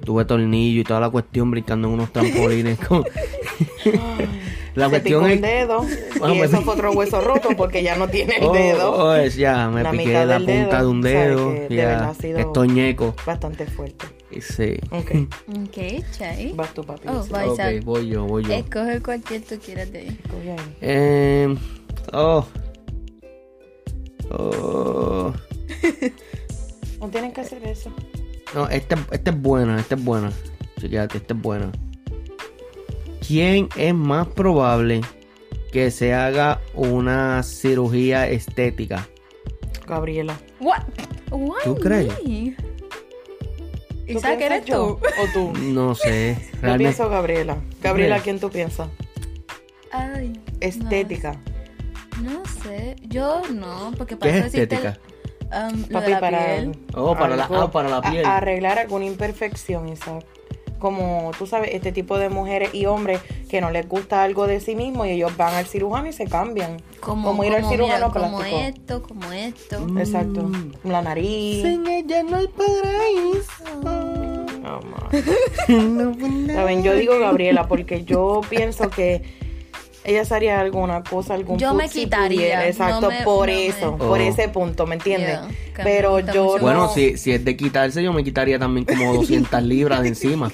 Tuve 0.04 0.24
tornillo 0.24 0.80
y 0.80 0.84
toda 0.84 0.98
la 1.00 1.10
cuestión 1.10 1.50
brincando 1.50 1.86
en 1.88 1.94
unos 1.94 2.12
trampolines. 2.12 2.78
con- 2.80 3.04
la 4.74 4.86
Se 4.86 4.90
cuestión 4.90 5.26
es... 5.26 5.32
el 5.32 5.40
dedo. 5.42 5.84
Bueno, 6.18 6.34
y 6.34 6.38
me 6.40 6.46
eso 6.46 6.60
fue 6.62 6.74
otro 6.74 6.92
hueso 6.92 7.20
roto 7.20 7.50
porque 7.56 7.82
ya 7.82 7.94
no 7.96 8.08
tiene 8.08 8.36
el 8.38 8.44
Oh, 8.44 8.52
dedo. 8.52 8.92
oh, 8.92 9.14
es 9.14 9.36
ya, 9.36 9.68
me 9.68 9.82
La 9.82 9.90
piqué 9.92 10.24
la 10.24 10.38
punta 10.38 10.52
dedo, 10.52 10.80
de 10.82 10.86
un 10.88 10.98
o 10.98 11.02
sea, 11.02 11.20
dedo. 11.28 11.52
que 11.54 11.60
de 11.68 11.76
ya, 11.76 11.86
verdad 11.86 12.10
ha 12.10 12.14
sido- 12.14 12.38
estoy 12.38 12.68
ñeco. 12.68 13.14
Bastante 13.26 13.66
fuerte. 13.66 14.06
Sí. 14.40 14.74
Ok. 14.90 15.10
Ok, 15.68 16.04
Chay. 16.18 16.52
Vas 16.56 16.72
tú, 16.74 16.82
papi. 16.82 17.06
Oh, 17.08 17.22
sí. 17.22 17.30
va. 17.30 17.44
Ok, 17.46 17.52
Isaac. 17.52 17.84
voy 17.84 18.08
yo, 18.08 18.24
voy 18.24 18.44
yo. 18.44 18.52
Escoge 18.54 19.00
cualquier 19.02 19.42
tú 19.42 19.56
quieras 19.64 19.92
de 19.92 19.98
ahí. 20.00 20.18
Eh, 20.80 21.54
oh. 22.12 22.44
Oh. 24.30 25.32
No 27.00 27.08
tienen 27.08 27.32
que 27.32 27.40
hacer 27.40 27.64
eso. 27.66 27.92
No, 28.54 28.68
esta, 28.68 28.96
esta 29.10 29.30
es 29.30 29.40
buena, 29.40 29.78
esta 29.80 29.94
es 29.94 30.04
buena. 30.04 30.32
Chequéate, 30.80 31.18
esta 31.18 31.34
es 31.34 31.40
buena. 31.40 31.72
¿Quién 33.26 33.68
es 33.76 33.94
más 33.94 34.26
probable 34.28 35.00
que 35.72 35.90
se 35.90 36.12
haga 36.12 36.60
una 36.74 37.42
cirugía 37.42 38.28
estética? 38.28 39.08
Gabriela. 39.86 40.38
What? 40.60 40.82
Why 41.30 41.52
¿Tú 41.64 41.74
crees? 41.76 42.08
me? 42.24 42.54
¿Tú 42.56 44.18
Isaac, 44.18 44.40
¿eres 44.40 44.64
yo 44.64 44.98
tú? 45.00 45.06
¿O 45.22 45.32
tú? 45.32 45.58
No 45.62 45.94
sé. 45.94 46.36
Yo 46.52 46.58
Realmente. 46.60 46.84
pienso 46.84 47.08
Gabriela. 47.08 47.56
Gabriela? 47.82 48.20
¿quién 48.20 48.38
tú 48.38 48.50
piensas? 48.50 48.88
Ay, 49.90 50.32
Estética. 50.60 51.32
no 51.32 51.51
sé. 52.62 52.96
Yo 53.02 53.42
no, 53.52 53.92
porque 53.96 54.14
¿Qué 54.14 54.20
para 54.20 54.30
es 54.32 54.36
eso 54.38 54.46
existe 54.46 54.74
estética? 54.76 54.98
el- 55.52 55.74
um, 55.74 55.82
Papi, 55.84 56.10
la 56.10 56.20
para. 56.20 56.44
piel. 56.44 56.76
Oh, 56.94 57.14
para 57.16 57.36
la- 57.36 57.44
algo- 57.44 57.60
ah, 57.62 57.70
para 57.70 57.88
la 57.88 57.96
a- 57.98 58.10
piel. 58.10 58.24
arreglar 58.24 58.78
alguna 58.78 59.04
imperfección, 59.06 59.88
Isaac. 59.88 60.24
Como 60.78 61.30
tú 61.38 61.46
sabes, 61.46 61.70
este 61.74 61.92
tipo 61.92 62.18
de 62.18 62.28
mujeres 62.28 62.74
y 62.74 62.86
hombres 62.86 63.20
que 63.48 63.60
no 63.60 63.70
les 63.70 63.88
gusta 63.88 64.24
algo 64.24 64.48
de 64.48 64.58
sí 64.58 64.74
mismo 64.74 65.04
y 65.06 65.10
ellos 65.10 65.36
van 65.36 65.54
al 65.54 65.64
cirujano 65.66 66.08
y 66.08 66.12
se 66.12 66.24
cambian. 66.26 66.78
Como, 66.98 67.44
ir 67.44 67.54
al 67.54 67.60
como, 67.60 67.72
cirujano 67.72 68.08
mira, 68.08 68.20
como 68.20 68.38
plástico. 68.38 68.60
esto, 68.60 69.02
como 69.04 69.32
esto. 69.32 69.80
Mm. 69.80 69.98
Exacto. 69.98 70.50
La 70.82 71.00
nariz. 71.02 71.62
Sin 71.62 71.86
ella 71.86 72.24
no 72.24 72.36
hay 72.36 72.48
paraíso. 72.48 73.64
Oh, 74.64 74.80
my. 74.82 76.52
Saben, 76.52 76.82
yo 76.82 76.94
digo 76.94 77.18
Gabriela 77.18 77.68
porque 77.68 78.04
yo 78.04 78.40
pienso 78.48 78.90
que 78.90 79.22
ella 80.04 80.22
haría 80.30 80.60
alguna 80.60 81.02
cosa, 81.04 81.34
algún 81.34 81.58
Yo 81.58 81.74
me 81.74 81.88
si 81.88 82.00
quitaría, 82.04 82.38
pudiera. 82.38 82.66
Exacto, 82.68 83.00
no 83.02 83.10
me- 83.10 83.22
por 83.22 83.48
no 83.48 83.54
me- 83.54 83.66
eso, 83.66 83.90
Oh. 83.90 83.98
por 84.08 84.20
ese 84.20 84.48
punto, 84.48 84.86
¿me 84.86 84.94
entiendes? 84.96 85.38
Yeah, 85.40 85.48
que 85.74 85.78
me 85.78 85.84
Pero 85.84 86.18
yo 86.20 86.56
no. 86.56 86.62
Bueno, 86.62 86.88
si, 86.92 87.16
si 87.16 87.32
es 87.32 87.44
de 87.44 87.56
quitarse, 87.56 88.02
yo 88.02 88.12
me 88.12 88.24
quitaría 88.24 88.58
también 88.58 88.84
como 88.86 89.12
200 89.14 89.62
libras 89.62 90.02
de 90.02 90.08
encima. 90.08 90.50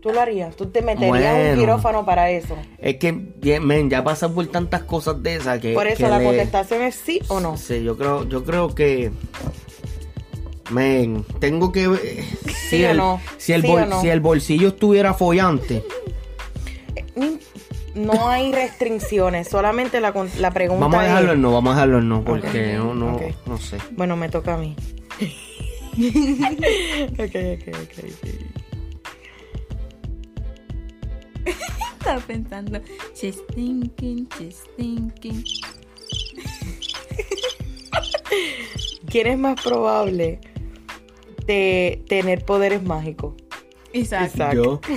Tú 0.00 0.10
lo 0.10 0.20
harías, 0.20 0.54
tú 0.54 0.66
te 0.66 0.80
meterías 0.80 1.08
Bueno. 1.34 1.52
un 1.54 1.58
quirófano 1.58 2.04
para 2.04 2.30
eso. 2.30 2.56
Es 2.78 2.96
que, 2.96 3.12
men, 3.60 3.90
ya 3.90 4.04
pasa 4.04 4.28
por 4.32 4.46
tantas 4.46 4.82
cosas 4.84 5.20
de 5.22 5.34
esas 5.36 5.58
que. 5.60 5.74
Por 5.74 5.86
eso 5.88 5.96
que 6.04 6.08
la 6.08 6.18
le- 6.18 6.24
contestación 6.24 6.82
es 6.82 6.94
sí 6.94 7.20
o 7.28 7.40
no. 7.40 7.56
Sí, 7.56 7.82
yo 7.82 7.96
creo, 7.96 8.28
yo 8.28 8.44
creo 8.44 8.74
que. 8.74 9.10
Men, 10.70 11.24
tengo 11.40 11.72
que 11.72 11.88
ver. 11.88 12.00
Si, 12.68 12.76
¿Sí 12.76 12.84
o 12.84 12.90
el, 12.90 12.96
no? 12.98 13.20
si, 13.38 13.52
el 13.54 13.62
¿Sí 13.62 13.68
bol- 13.68 13.82
o 13.82 13.86
no? 13.86 14.00
si 14.02 14.08
el 14.10 14.20
bolsillo 14.20 14.68
estuviera 14.68 15.14
follante, 15.14 15.82
No 17.98 18.28
hay 18.28 18.52
restricciones, 18.52 19.48
solamente 19.48 20.00
la, 20.00 20.12
con- 20.12 20.30
la 20.38 20.50
pregunta 20.52 20.84
vamos 20.86 21.00
a 21.00 21.02
dejarlo 21.04 21.30
es... 21.30 21.34
en 21.34 21.42
no, 21.42 21.52
vamos 21.52 21.70
a 21.72 21.74
dejarlo 21.74 21.98
en 21.98 22.08
no, 22.08 22.24
porque 22.24 22.74
no, 22.76 22.94
no, 22.94 23.18
no 23.46 23.58
sé. 23.58 23.78
Bueno, 23.92 24.16
me 24.16 24.28
toca 24.28 24.54
a 24.54 24.56
mí. 24.58 24.76
ok, 27.12 27.18
ok, 27.18 27.68
ok. 27.68 28.04
ok. 28.04 28.28
Estaba 31.98 32.20
pensando, 32.20 32.80
she's 33.14 33.38
thinking, 33.54 34.28
she's 34.38 34.62
thinking. 34.76 35.42
¿Quién 39.10 39.26
es 39.26 39.38
más 39.38 39.60
probable 39.62 40.40
de 41.46 42.04
tener 42.08 42.44
poderes 42.44 42.82
mágicos? 42.82 43.34
Isaac. 43.98 44.30
Isaac. 44.34 44.54
Yo, 44.54 44.80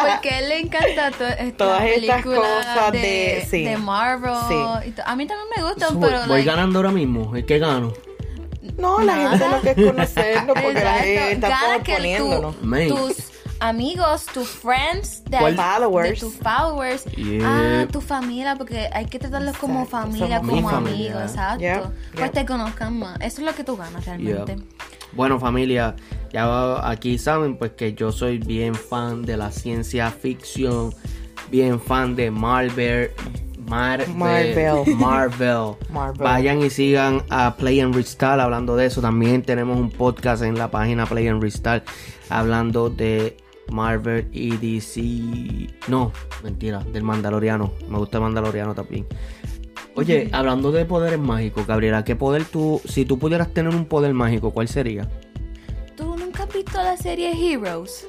Porque 0.00 0.30
a 0.30 0.38
él 0.40 0.48
le 0.48 0.60
encanta 0.60 1.10
to- 1.10 1.24
esta 1.26 1.56
Todas 1.56 1.82
estas 1.84 2.22
cosas 2.24 2.92
de, 2.92 2.98
de- 2.98 3.46
sí. 3.50 3.64
de 3.64 3.76
Marvel. 3.76 4.32
Sí. 4.48 4.94
A 5.04 5.16
mí 5.16 5.26
también 5.26 5.48
me 5.56 5.62
gustan, 5.62 5.98
voy, 6.00 6.08
pero 6.08 6.20
voy 6.22 6.28
like, 6.28 6.44
ganando 6.50 6.78
ahora 6.78 6.90
mismo, 6.90 7.34
es 7.36 7.44
que 7.44 7.58
gano. 7.58 7.92
No, 8.78 9.00
la 9.00 9.14
Nada. 9.16 9.30
gente 9.38 9.48
lo 9.48 9.60
que 9.60 9.70
es 9.82 9.90
conocernos 9.90 10.46
porque 10.54 10.72
la 10.74 11.04
Exacto. 11.04 11.04
gente 11.04 11.32
está 11.34 11.48
Gana 11.48 11.82
que 11.82 11.94
poniéndonos. 11.94 12.56
tus 12.88 13.16
amigos, 13.60 14.26
tus 14.32 14.48
friends, 14.48 15.22
de. 15.26 15.38
Followers. 15.38 16.08
de 16.20 16.26
tus 16.26 16.34
followers, 16.36 17.04
Yep. 17.16 17.42
ah, 17.44 17.86
tu 17.92 18.00
familia, 18.00 18.56
porque 18.56 18.88
hay 18.92 19.06
que 19.06 19.18
tratarlos 19.18 19.56
como 19.58 19.82
Exacto, 19.84 20.06
familia, 20.08 20.38
somos 20.38 20.50
como 20.50 20.68
mi 20.68 20.74
familia. 20.74 21.12
amigos, 21.14 21.30
exacto. 21.30 21.60
Yep, 21.60 21.82
Pues 22.14 22.24
yep. 22.24 22.32
te 22.32 22.46
conozcan 22.46 22.98
más. 22.98 23.16
Eso 23.20 23.40
es 23.40 23.46
lo 23.46 23.54
que 23.54 23.64
tú 23.64 23.76
ganas 23.76 24.04
realmente. 24.04 24.56
Bueno, 25.14 25.38
familia, 25.38 25.94
ya 26.32 26.88
aquí 26.88 27.18
saben 27.18 27.56
pues 27.56 27.72
que 27.72 27.94
yo 27.94 28.10
soy 28.12 28.38
bien 28.38 28.74
fan 28.74 29.22
de 29.22 29.36
la 29.36 29.50
ciencia 29.50 30.10
ficción, 30.10 30.92
bien 31.50 31.80
fan 31.80 32.16
de 32.16 32.30
Marvel, 32.30 33.10
Marvel, 33.68 34.14
Marvel. 34.14 34.96
Marvel. 34.96 35.76
Marvel. 35.90 36.22
Vayan 36.24 36.62
y 36.62 36.70
sigan 36.70 37.22
a 37.30 37.56
Play 37.56 37.80
and 37.80 37.94
Restart 37.94 38.40
hablando 38.40 38.76
de 38.76 38.86
eso. 38.86 39.00
También 39.00 39.42
tenemos 39.42 39.78
un 39.78 39.90
podcast 39.90 40.42
en 40.42 40.58
la 40.58 40.70
página 40.70 41.06
Play 41.06 41.28
and 41.28 41.42
Restart 41.42 41.86
hablando 42.28 42.90
de 42.90 43.36
Marvel 43.70 44.28
y 44.32 44.56
DC. 44.56 45.72
No, 45.88 46.12
mentira, 46.42 46.80
del 46.92 47.02
Mandaloriano. 47.02 47.72
Me 47.88 47.98
gusta 47.98 48.18
el 48.18 48.24
Mandaloriano 48.24 48.74
también. 48.74 49.06
Oye, 49.96 50.28
hablando 50.32 50.72
de 50.72 50.84
poderes 50.84 51.18
mágicos, 51.20 51.66
Gabriela, 51.66 52.04
¿qué 52.04 52.16
poder 52.16 52.44
tú, 52.44 52.80
si 52.84 53.04
tú 53.04 53.18
pudieras 53.18 53.52
tener 53.54 53.74
un 53.74 53.84
poder 53.86 54.12
mágico, 54.12 54.50
cuál 54.52 54.66
sería? 54.68 55.08
¿Tú 55.96 56.16
nunca 56.16 56.42
has 56.44 56.52
visto 56.52 56.82
la 56.82 56.96
serie 56.96 57.32
Heroes? 57.32 58.08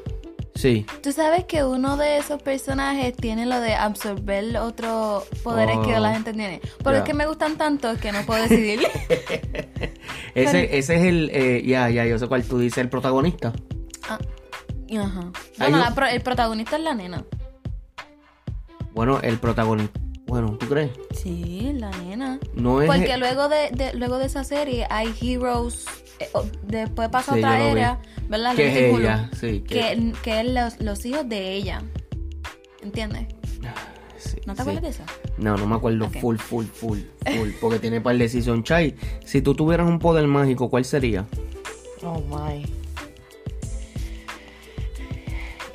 Sí. 0.55 0.85
Tú 1.03 1.11
sabes 1.11 1.43
que 1.43 1.63
uno 1.65 1.97
de 1.97 2.17
esos 2.17 2.41
personajes 2.41 3.15
tiene 3.15 3.45
lo 3.45 3.59
de 3.59 3.75
absorber 3.75 4.55
otros 4.57 5.25
poderes 5.43 5.77
que 5.85 5.95
Oh. 5.95 5.99
la 5.99 6.13
gente 6.13 6.31
tiene. 6.33 6.61
Pero 6.83 6.97
es 6.97 7.03
que 7.03 7.13
me 7.13 7.27
gustan 7.27 7.57
tanto 7.57 7.95
que 7.97 8.11
no 8.11 8.21
puedo 8.25 8.41
decidir. 8.41 8.79
Ese, 10.33 10.77
ese 10.77 10.95
es 10.97 11.01
el, 11.03 11.29
eh, 11.33 11.63
ya, 11.65 11.89
ya, 11.89 12.05
yo 12.05 12.19
sé 12.19 12.27
cuál 12.27 12.43
tú 12.43 12.57
dices, 12.59 12.79
el 12.79 12.89
protagonista. 12.89 13.53
Ah, 14.09 14.17
Ajá. 14.99 15.31
Un- 15.67 15.79
la 15.79 15.95
pro- 15.95 16.07
el 16.07 16.19
protagonista 16.21 16.75
es 16.75 16.83
la 16.83 16.93
nena. 16.93 17.23
Bueno, 18.93 19.19
el 19.21 19.37
protagonista. 19.37 19.97
Bueno, 20.27 20.57
¿tú 20.59 20.67
crees? 20.67 20.91
Sí, 21.15 21.71
la 21.75 21.91
nena. 21.91 22.39
No 22.55 22.81
es. 22.81 22.87
Porque 22.87 23.15
luego 23.17 23.47
de, 23.47 23.69
de- 23.71 23.93
luego 23.93 24.17
de 24.17 24.25
esa 24.25 24.43
serie 24.43 24.87
hay 24.89 25.13
Heroes. 25.21 25.85
eh, 26.19 26.29
o- 26.33 26.45
después 26.63 27.09
pasa 27.09 27.33
Sí, 27.33 27.39
otra 27.39 27.59
era, 27.69 27.99
¿verdad? 28.29 28.55
Que 28.55 28.67
es 28.89 28.95
ella, 28.99 29.29
sí, 29.39 29.59
que- 29.61 30.13
Que, 30.23 30.39
es 30.41 30.47
los, 30.47 30.79
los 30.81 31.05
hijos 31.05 31.27
de 31.29 31.53
ella. 31.53 31.83
¿Entiendes? 32.81 33.27
Sí, 34.17 34.37
¿No 34.47 34.53
te 34.55 34.63
sí. 34.63 34.69
acuerdas 34.69 34.81
de 34.83 34.89
eso? 34.89 35.03
No, 35.37 35.55
no 35.57 35.67
me 35.67 35.75
acuerdo 35.75 36.09
full, 36.09 36.37
full, 36.37 36.65
full, 36.65 36.99
full. 37.25 37.49
Porque 37.61 37.77
tiene 37.79 38.01
par 38.01 38.17
de 38.17 38.27
season 38.29 38.63
Chai. 38.63 38.95
Si 39.25 39.41
tú 39.41 39.53
tuvieras 39.53 39.87
un 39.87 39.99
poder 39.99 40.25
mágico, 40.27 40.69
¿cuál 40.69 40.85
sería? 40.85 41.25
Oh 42.03 42.19
my. 42.21 42.65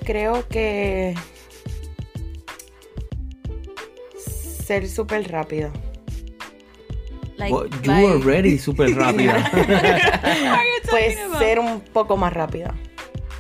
Creo 0.05 0.49
que 0.49 1.15
ser 4.71 4.89
súper 4.89 5.29
rápida. 5.33 5.73
Like, 7.39 7.53
Well, 7.53 7.69
you 7.83 7.91
like- 7.91 8.07
were 8.07 8.19
ready 8.19 8.57
super 8.57 8.89
rápida. 8.95 9.51
Pues 10.89 11.17
ser 11.41 11.59
un 11.59 11.81
poco 11.81 12.17
más 12.17 12.33
rápida. 12.33 12.73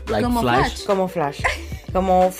like 0.09 0.25
Como 0.25 0.41
Flash. 0.41 0.59
Flash. 0.73 0.87
Como 0.87 1.07
Flash. 1.07 1.41
Como 1.93 2.31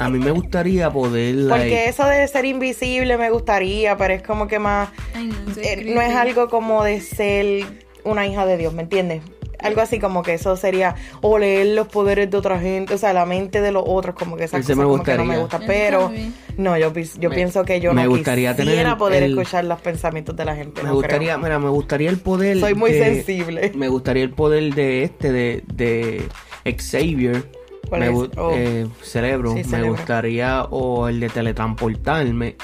A 0.00 0.08
mí 0.10 0.18
me 0.18 0.30
gustaría 0.32 0.90
poder, 0.90 1.34
porque 1.48 1.58
like, 1.70 1.88
eso 1.88 2.04
de 2.06 2.26
ser 2.26 2.44
invisible 2.46 3.16
me 3.16 3.30
gustaría, 3.30 3.96
pero 3.96 4.14
es 4.14 4.22
como 4.22 4.46
que 4.48 4.58
más 4.60 4.88
Ay, 5.14 5.26
no, 5.26 5.60
eh, 5.62 5.82
no 5.86 6.00
es 6.00 6.14
algo 6.14 6.48
como 6.48 6.84
de 6.84 7.00
ser 7.00 7.64
una 8.04 8.26
hija 8.26 8.44
de 8.46 8.56
Dios, 8.56 8.72
¿me 8.74 8.82
entiendes? 8.82 9.22
Algo 9.60 9.80
así 9.80 9.98
como 9.98 10.22
que 10.22 10.34
eso 10.34 10.56
sería 10.56 10.94
o 11.20 11.36
leer 11.38 11.66
los 11.68 11.88
poderes 11.88 12.30
de 12.30 12.36
otra 12.36 12.60
gente, 12.60 12.94
o 12.94 12.98
sea, 12.98 13.12
la 13.12 13.26
mente 13.26 13.60
de 13.60 13.72
los 13.72 13.82
otros, 13.86 14.14
como 14.14 14.36
que 14.36 14.44
cosas 14.44 14.68
me 14.76 14.84
como 14.84 15.02
que 15.02 15.14
no 15.16 15.24
me 15.24 15.38
gusta, 15.38 15.58
pero 15.66 16.12
no, 16.56 16.78
yo, 16.78 16.92
yo 17.18 17.28
Me- 17.28 17.34
pienso 17.34 17.64
que 17.64 17.80
yo 17.80 17.92
me 17.92 18.04
no 18.04 18.10
gustaría 18.10 18.54
tener 18.54 18.72
quisiera 18.74 18.90
el- 18.92 18.96
poder 18.96 19.22
el- 19.24 19.30
escuchar 19.38 19.64
los 19.64 19.80
pensamientos 19.80 20.36
de 20.36 20.44
la 20.44 20.54
gente. 20.54 20.82
me 20.82 20.88
no 20.90 20.94
gustaría, 20.94 21.34
creo. 21.34 21.38
mira, 21.44 21.58
me 21.58 21.70
gustaría 21.70 22.08
el 22.10 22.18
poder. 22.20 22.60
Soy 22.60 22.74
muy 22.74 22.92
de- 22.92 23.04
sensible. 23.04 23.72
Me 23.74 23.88
gustaría 23.88 24.22
el 24.22 24.30
poder 24.30 24.74
de 24.74 25.02
este, 25.04 25.32
de, 25.32 25.64
de 25.74 26.28
Xavier. 26.64 27.50
¿Cuál 27.88 28.00
Me 28.00 28.06
es? 28.08 28.30
Oh. 28.36 28.52
eh, 28.54 28.86
cerebro. 29.02 29.50
Sí, 29.50 29.56
Me 29.56 29.64
cerebro. 29.64 29.92
gustaría, 29.92 30.64
o 30.64 31.08
el 31.08 31.20
de 31.20 31.30
teletransportarme. 31.30 32.56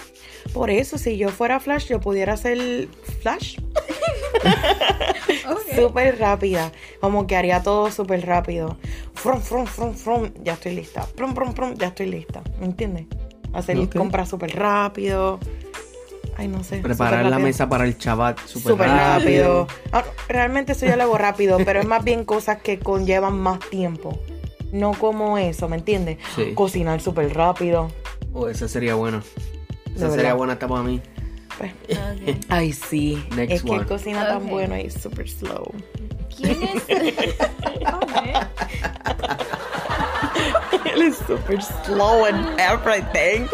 Por 0.52 0.68
eso, 0.70 0.98
si 0.98 1.16
yo 1.16 1.30
fuera 1.30 1.58
Flash, 1.58 1.86
yo 1.88 1.98
pudiera 2.00 2.36
ser 2.36 2.88
Flash. 3.22 3.56
Ok. 5.48 5.74
Súper 5.74 6.18
rápida. 6.18 6.72
Como 7.00 7.26
que 7.26 7.36
haría 7.36 7.62
todo 7.62 7.90
súper 7.90 8.26
rápido. 8.26 8.76
Frum, 9.14 9.40
frum, 9.40 9.66
frum, 9.66 9.94
frum. 9.94 10.30
Ya 10.42 10.54
estoy 10.54 10.74
lista. 10.74 11.02
Frum, 11.16 11.34
frum, 11.34 11.54
frum. 11.54 11.74
Ya 11.74 11.88
estoy 11.88 12.06
lista. 12.06 12.42
¿Me 12.60 12.66
entiendes? 12.66 13.06
Hacer 13.52 13.88
compras 13.90 14.28
súper 14.28 14.56
rápido. 14.56 15.38
Ay, 16.36 16.48
no 16.48 16.64
sé. 16.64 16.78
Preparar 16.78 17.26
la 17.26 17.38
mesa 17.38 17.68
para 17.68 17.84
el 17.84 17.96
chabat 17.96 18.38
súper 18.46 18.88
rápido. 18.88 19.66
rápido. 19.66 19.68
Ah, 19.92 20.04
realmente 20.28 20.72
eso 20.72 20.86
yo 20.86 20.96
lo 20.96 21.04
hago 21.04 21.18
rápido, 21.18 21.58
pero 21.64 21.80
es 21.80 21.86
más 21.86 22.02
bien 22.02 22.24
cosas 22.24 22.60
que 22.60 22.78
conllevan 22.78 23.38
más 23.38 23.60
tiempo. 23.70 24.18
No 24.72 24.92
como 24.92 25.38
eso, 25.38 25.68
¿me 25.68 25.76
entiendes? 25.76 26.18
Sí. 26.34 26.52
Cocinar 26.54 27.00
súper 27.00 27.32
rápido. 27.34 27.88
Oh, 28.32 28.48
esa 28.48 28.66
sería 28.66 28.96
buena. 28.96 29.22
Esa 29.94 30.10
sería 30.10 30.34
buena 30.34 30.54
hasta 30.54 30.66
para 30.66 30.82
mí. 30.82 31.00
Pues, 31.58 31.72
Ok. 31.88 32.36
Ay, 32.48 32.72
sí. 32.72 33.24
Next 33.36 33.52
es 33.52 33.62
que 33.62 33.70
one. 33.70 33.80
él 33.82 33.86
cocina 33.86 34.26
tan 34.26 34.42
Ok. 34.42 34.48
bueno 34.50 34.76
y 34.76 34.82
es 34.86 34.94
súper 34.94 35.28
slow. 35.28 35.72
¿Quién 36.36 36.62
es? 36.62 36.82
Él 40.84 41.02
es 41.02 41.16
súper 41.18 41.62
slow 41.62 42.24
and 42.26 42.58
everything. 42.60 43.46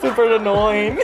Súper 0.00 0.32
annoying. 0.34 0.98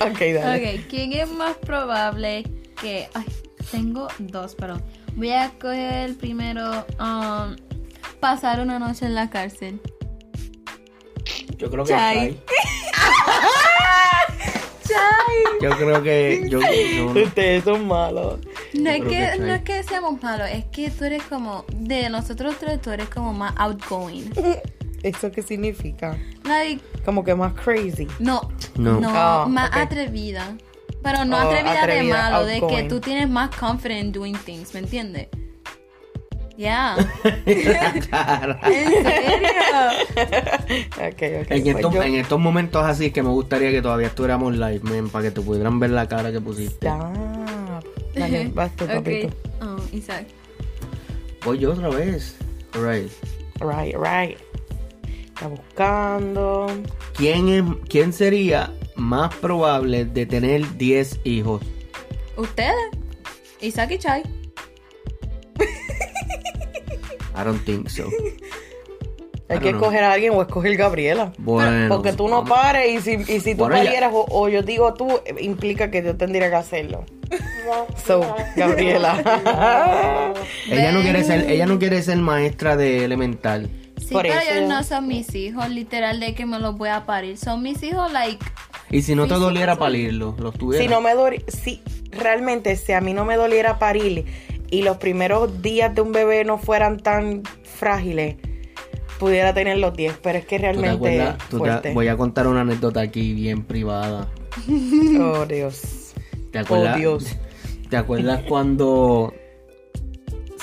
ok, 0.00 0.18
dale. 0.34 0.76
Ok, 0.78 0.86
¿quién 0.88 1.12
es 1.12 1.28
más 1.30 1.56
probable 1.56 2.44
que... 2.80 3.08
Ay, 3.14 3.26
tengo 3.70 4.08
dos, 4.18 4.54
pero 4.58 4.80
voy 5.14 5.32
a 5.32 5.50
coger 5.60 6.04
el 6.10 6.16
primero. 6.16 6.84
um, 6.98 7.56
pasar 8.20 8.60
una 8.60 8.78
noche 8.78 9.06
en 9.06 9.14
la 9.14 9.30
cárcel. 9.30 9.80
Yo 11.56 11.70
creo 11.70 11.84
que 11.84 11.90
Chai. 11.90 12.16
Chai. 12.16 12.42
Yo 15.60 15.70
creo 15.76 16.02
que 16.02 16.46
yo, 16.48 16.60
yo 16.60 17.12
no. 17.14 17.20
Ustedes 17.20 17.64
son 17.64 17.86
malos. 17.86 18.40
No 18.74 18.90
es, 18.90 19.02
que, 19.02 19.08
que 19.08 19.38
no 19.38 19.54
es 19.54 19.62
que 19.62 19.82
seamos 19.82 20.22
malos, 20.22 20.48
es 20.52 20.64
que 20.66 20.90
tú 20.90 21.04
eres 21.04 21.22
como... 21.24 21.64
De 21.74 22.08
nosotros 22.08 22.56
tres, 22.58 22.80
tú 22.80 22.90
eres 22.90 23.08
como 23.08 23.32
más 23.32 23.52
outgoing. 23.56 24.30
¿Eso 25.02 25.30
qué 25.32 25.42
significa? 25.42 26.16
Like, 26.44 26.82
Como 27.04 27.24
que 27.24 27.34
más 27.34 27.52
crazy. 27.54 28.06
no, 28.18 28.50
No. 28.76 29.00
no, 29.00 29.10
Ah, 29.14 29.46
más 29.48 29.70
atrevida. 29.74 30.56
Pero 31.02 31.24
no 31.24 31.36
Oh, 31.36 31.40
atrevida, 31.40 31.86
de 31.86 32.02
malo, 32.02 32.44
de 32.44 32.60
que 32.66 32.82
tú 32.84 33.00
tienes 33.00 33.28
más 33.28 33.54
confidence 33.56 34.00
in 34.06 34.12
doing 34.12 34.36
things, 34.44 34.74
¿me 34.74 34.80
entiendes? 34.80 35.28
Ya. 36.60 36.94
Cara. 38.10 38.60
¿En 38.64 39.02
serio? 39.02 39.48
Ok, 40.98 41.00
ok. 41.08 41.22
En, 41.22 41.46
pues 41.46 41.66
estos, 41.66 41.94
yo- 41.94 42.02
en 42.02 42.14
estos 42.16 42.38
momentos 42.38 42.84
así 42.84 43.06
es 43.06 43.12
que 43.14 43.22
me 43.22 43.30
gustaría 43.30 43.70
que 43.70 43.80
todavía 43.80 44.08
estuviéramos 44.08 44.52
live, 44.54 44.80
men, 44.82 45.08
para 45.08 45.24
que 45.24 45.30
te 45.30 45.40
pudieran 45.40 45.80
ver 45.80 45.88
la 45.88 46.06
cara 46.06 46.30
que 46.30 46.38
pusiste. 46.40 46.86
Stop. 46.86 47.84
Dale, 48.14 48.48
vas 48.54 48.76
tú, 48.76 48.86
papito. 48.86 49.34
Oh, 49.62 49.76
Isaac. 49.96 50.26
Voy 51.46 51.58
yo 51.60 51.72
otra 51.72 51.88
vez. 51.88 52.36
Alright. 52.74 53.10
Right, 53.60 53.94
right. 53.96 54.38
Está 55.28 55.48
buscando. 55.48 56.66
¿Quién, 57.14 57.48
es, 57.48 57.64
¿Quién 57.88 58.12
sería 58.12 58.70
más 58.96 59.34
probable 59.36 60.04
de 60.04 60.26
tener 60.26 60.76
10 60.76 61.20
hijos? 61.24 61.62
¿Ustedes? 62.36 62.74
Isaac 63.62 63.92
y 63.92 63.98
Chai. 63.98 64.22
I 67.40 67.44
don't 67.44 67.64
think 67.64 67.88
so. 67.88 68.04
Hay 69.48 69.58
que 69.58 69.70
know. 69.70 69.80
escoger 69.80 70.04
a 70.04 70.12
alguien 70.12 70.32
o 70.34 70.42
escoger 70.42 70.76
Gabriela. 70.76 71.32
Bueno. 71.38 71.92
Porque 71.96 72.12
tú 72.12 72.28
no 72.28 72.44
pares 72.44 72.88
y 72.94 73.00
si, 73.00 73.32
y 73.32 73.40
si 73.40 73.54
tú 73.56 73.64
Bueno, 73.64 73.76
parieras 73.76 74.12
o, 74.14 74.24
o 74.30 74.48
yo 74.48 74.62
digo 74.62 74.94
tú, 74.94 75.08
eh, 75.24 75.34
implica 75.40 75.90
que 75.90 76.04
yo 76.04 76.16
tendría 76.16 76.48
que 76.50 76.54
hacerlo. 76.56 77.04
So, 78.06 78.20
Gabriela. 78.56 80.34
Ella 80.70 80.92
no 80.92 81.00
quiere 81.02 81.24
ser, 81.24 81.50
ella 81.50 81.66
no 81.66 81.78
quiere 81.78 82.02
ser 82.02 82.16
maestra 82.18 82.76
de 82.76 83.04
elemental. 83.04 83.68
Sí, 83.98 84.14
Por 84.14 84.22
pero 84.22 84.34
eso 84.34 84.50
ellos 84.52 84.68
no 84.68 84.82
son 84.82 85.06
mis 85.08 85.34
hijos, 85.34 85.68
literal, 85.68 86.18
de 86.20 86.34
que 86.34 86.46
me 86.46 86.58
los 86.58 86.76
voy 86.76 86.88
a 86.88 87.04
parir. 87.06 87.36
Son 87.38 87.62
mis 87.62 87.82
hijos, 87.82 88.10
like. 88.12 88.44
Y 88.90 89.02
si 89.02 89.14
no 89.14 89.26
te 89.28 89.34
doliera 89.34 89.74
sí. 89.74 89.78
parirlo, 89.80 90.34
los 90.38 90.54
tuviera. 90.54 90.82
si 90.82 90.88
no 90.90 91.00
me 91.00 91.14
doli- 91.14 91.44
si 91.48 91.80
realmente 92.10 92.74
si 92.76 92.92
a 92.92 93.00
mí 93.00 93.12
no 93.14 93.24
me 93.24 93.36
doliera 93.36 93.78
parir 93.78 94.24
y 94.70 94.82
los 94.82 94.96
primeros 94.98 95.62
días 95.62 95.94
de 95.94 96.00
un 96.02 96.12
bebé 96.12 96.44
no 96.44 96.58
fueran 96.58 96.98
tan 96.98 97.42
frágiles, 97.64 98.36
pudiera 99.18 99.52
tener 99.52 99.78
los 99.78 99.94
10, 99.96 100.18
pero 100.22 100.38
es 100.38 100.44
que 100.46 100.56
¿Tú 100.56 100.62
te 100.62 100.72
realmente 100.72 100.96
acuerdas? 100.96 101.38
Tú 101.50 101.56
te- 101.58 101.58
fuerte. 101.58 101.92
voy 101.94 102.08
a 102.08 102.16
contar 102.16 102.46
una 102.46 102.60
anécdota 102.62 103.00
aquí 103.00 103.32
bien 103.34 103.64
privada. 103.64 104.28
Oh, 105.20 105.44
Dios. 105.46 106.12
¿Te 106.52 106.58
acuerdas? 106.58 106.96
Oh, 106.96 106.98
Dios. 106.98 107.24
¿Te 107.88 107.96
acuerdas 107.96 108.40
cuando 108.48 109.32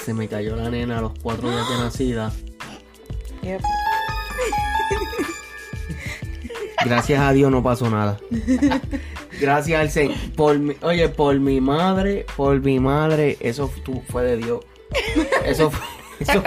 se 0.04 0.14
me 0.14 0.28
cayó 0.28 0.56
la 0.56 0.70
nena 0.70 1.00
a 1.00 1.02
los 1.02 1.12
cuatro 1.22 1.50
días 1.50 1.70
de 1.70 1.76
nacida? 1.84 2.32
Yep. 3.44 3.62
Gracias 6.86 7.20
a 7.20 7.32
Dios 7.34 7.52
no 7.52 7.64
pasó 7.64 7.90
nada. 7.90 8.18
Gracias 9.40 9.80
al 9.82 9.90
Señor. 9.90 10.16
Por 10.36 10.60
mi, 10.60 10.76
oye, 10.82 11.10
por 11.10 11.40
mi 11.40 11.60
madre, 11.62 12.26
por 12.36 12.62
mi 12.62 12.80
madre, 12.80 13.38
eso 13.40 13.72
tu- 13.84 14.02
fue 14.10 14.24
de 14.24 14.38
Dios. 14.38 14.60
Eso 15.46 15.70
fue, 15.70 15.86
eso, 16.20 16.44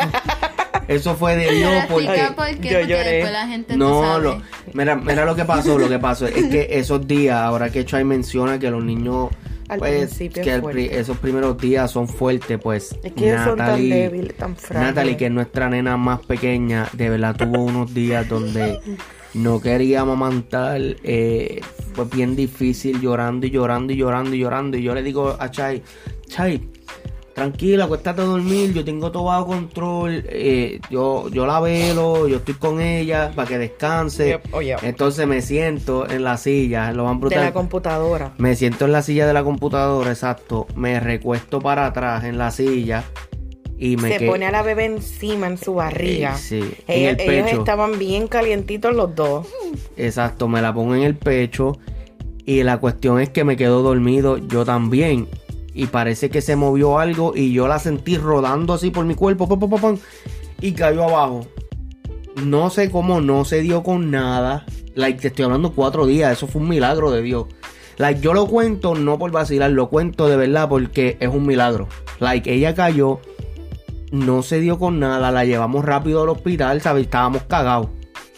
eso 0.88 1.14
fue 1.14 1.36
de 1.36 1.50
Dios 1.52 1.70
porque... 1.90 2.04
explica 2.06 2.34
por 2.36 2.46
qué, 2.60 2.70
yo 2.70 2.80
lloré. 2.80 3.10
después 3.10 3.32
la 3.32 3.46
gente 3.46 3.76
no, 3.76 3.88
No, 3.88 4.02
sabe. 4.02 4.22
lo, 4.24 4.42
mira, 4.72 4.96
mira 4.96 5.24
lo 5.24 5.36
que 5.36 5.44
pasó, 5.44 5.78
lo 5.78 5.88
que 5.88 5.98
pasó 5.98 6.26
es 6.26 6.46
que 6.46 6.68
esos 6.70 7.06
días, 7.06 7.36
ahora 7.36 7.70
que 7.70 7.84
Chai 7.84 8.04
menciona 8.04 8.58
que 8.58 8.70
los 8.70 8.82
niños, 8.82 9.28
Al 9.68 9.78
pues, 9.78 10.16
que 10.16 10.54
el 10.54 10.78
esos 10.92 11.18
primeros 11.18 11.58
días 11.58 11.90
son 11.90 12.08
fuertes, 12.08 12.58
pues, 12.62 12.96
Es 13.02 13.12
que 13.12 13.30
ellos 13.30 13.44
son 13.44 13.58
tan 13.58 13.76
débiles, 13.88 14.36
tan 14.36 14.56
frágiles. 14.56 14.88
Natalie, 14.94 15.16
que 15.16 15.26
es 15.26 15.32
nuestra 15.32 15.68
nena 15.68 15.96
más 15.96 16.20
pequeña, 16.20 16.88
de 16.94 17.10
verdad 17.10 17.36
tuvo 17.36 17.62
unos 17.62 17.92
días 17.92 18.26
donde 18.28 18.80
no 19.34 19.60
quería 19.60 20.00
amamantar, 20.00 20.80
eh, 21.02 21.60
fue 21.94 22.04
bien 22.06 22.36
difícil, 22.36 23.00
llorando 23.00 23.46
y 23.46 23.50
llorando 23.50 23.92
y 23.92 23.96
llorando 23.96 24.34
y 24.34 24.38
llorando, 24.38 24.76
y 24.76 24.82
yo 24.82 24.94
le 24.94 25.02
digo 25.02 25.36
a 25.38 25.50
Chai, 25.50 25.82
Chai, 26.26 26.60
tranquila, 27.34 27.84
acuéstate 27.84 28.20
a 28.20 28.24
dormir, 28.24 28.72
yo 28.72 28.84
tengo 28.84 29.10
todo 29.10 29.24
bajo 29.24 29.46
control, 29.46 30.24
eh, 30.28 30.80
yo, 30.90 31.28
yo 31.30 31.46
la 31.46 31.60
velo, 31.60 32.28
yo 32.28 32.38
estoy 32.38 32.54
con 32.54 32.80
ella 32.80 33.32
para 33.34 33.48
que 33.48 33.58
descanse. 33.58 34.28
Yep, 34.28 34.54
oh. 34.54 34.60
Entonces 34.82 35.26
me 35.26 35.40
siento 35.42 36.08
en 36.08 36.24
la 36.24 36.36
silla, 36.36 36.92
lo 36.92 37.04
van 37.04 37.16
de 37.16 37.20
brutal. 37.20 37.44
la 37.44 37.52
computadora. 37.52 38.34
Me 38.38 38.56
siento 38.56 38.84
en 38.84 38.92
la 38.92 39.02
silla 39.02 39.26
de 39.26 39.32
la 39.32 39.42
computadora, 39.44 40.10
exacto. 40.10 40.66
Me 40.74 41.00
recuesto 41.00 41.60
para 41.60 41.86
atrás 41.86 42.24
en 42.24 42.36
la 42.36 42.50
silla 42.50 43.04
y 43.82 43.96
me 43.96 44.18
Se 44.18 44.26
pone 44.26 44.44
a 44.46 44.50
la 44.50 44.62
bebé 44.62 44.84
encima 44.84 45.46
en 45.46 45.56
su 45.56 45.72
barriga. 45.74 46.34
Eh, 46.34 46.38
sí, 46.38 46.60
en 46.86 46.98
Ella- 47.00 47.10
el 47.12 47.20
ellos 47.30 47.44
pecho. 47.46 47.58
estaban 47.60 47.98
bien 47.98 48.28
calientitos 48.28 48.94
los 48.94 49.14
dos. 49.14 49.46
Exacto, 49.96 50.48
me 50.48 50.60
la 50.60 50.74
pongo 50.74 50.94
en 50.94 51.02
el 51.02 51.16
pecho 51.16 51.78
y 52.44 52.62
la 52.62 52.78
cuestión 52.78 53.20
es 53.20 53.30
que 53.30 53.42
me 53.42 53.56
quedo 53.56 53.80
dormido 53.82 54.36
yo 54.36 54.66
también. 54.66 55.28
Y 55.72 55.86
parece 55.86 56.28
que 56.28 56.42
se 56.42 56.56
movió 56.56 56.98
algo 56.98 57.32
y 57.34 57.52
yo 57.54 57.68
la 57.68 57.78
sentí 57.78 58.18
rodando 58.18 58.74
así 58.74 58.90
por 58.90 59.06
mi 59.06 59.14
cuerpo 59.14 59.48
pam, 59.48 59.96
y 60.60 60.72
cayó 60.72 61.04
abajo. 61.04 61.46
No 62.44 62.68
sé 62.70 62.90
cómo 62.90 63.20
no 63.22 63.44
se 63.46 63.62
dio 63.62 63.82
con 63.82 64.10
nada. 64.10 64.66
Like, 64.94 65.20
te 65.22 65.28
estoy 65.28 65.44
hablando 65.46 65.72
cuatro 65.72 66.04
días, 66.06 66.32
eso 66.32 66.46
fue 66.46 66.60
un 66.60 66.68
milagro 66.68 67.10
de 67.12 67.22
Dios. 67.22 67.46
Like, 67.96 68.20
yo 68.20 68.34
lo 68.34 68.46
cuento 68.46 68.94
no 68.94 69.18
por 69.18 69.30
vacilar, 69.30 69.70
lo 69.70 69.88
cuento 69.88 70.28
de 70.28 70.36
verdad 70.36 70.68
porque 70.68 71.16
es 71.20 71.28
un 71.28 71.46
milagro. 71.46 71.88
Like, 72.18 72.52
ella 72.52 72.74
cayó, 72.74 73.20
no 74.10 74.42
se 74.42 74.60
dio 74.60 74.78
con 74.78 74.98
nada, 75.00 75.30
la 75.30 75.44
llevamos 75.44 75.84
rápido 75.84 76.22
al 76.22 76.28
hospital, 76.30 76.80
¿sabes? 76.80 77.04
Estábamos 77.04 77.42
cagados. 77.44 77.88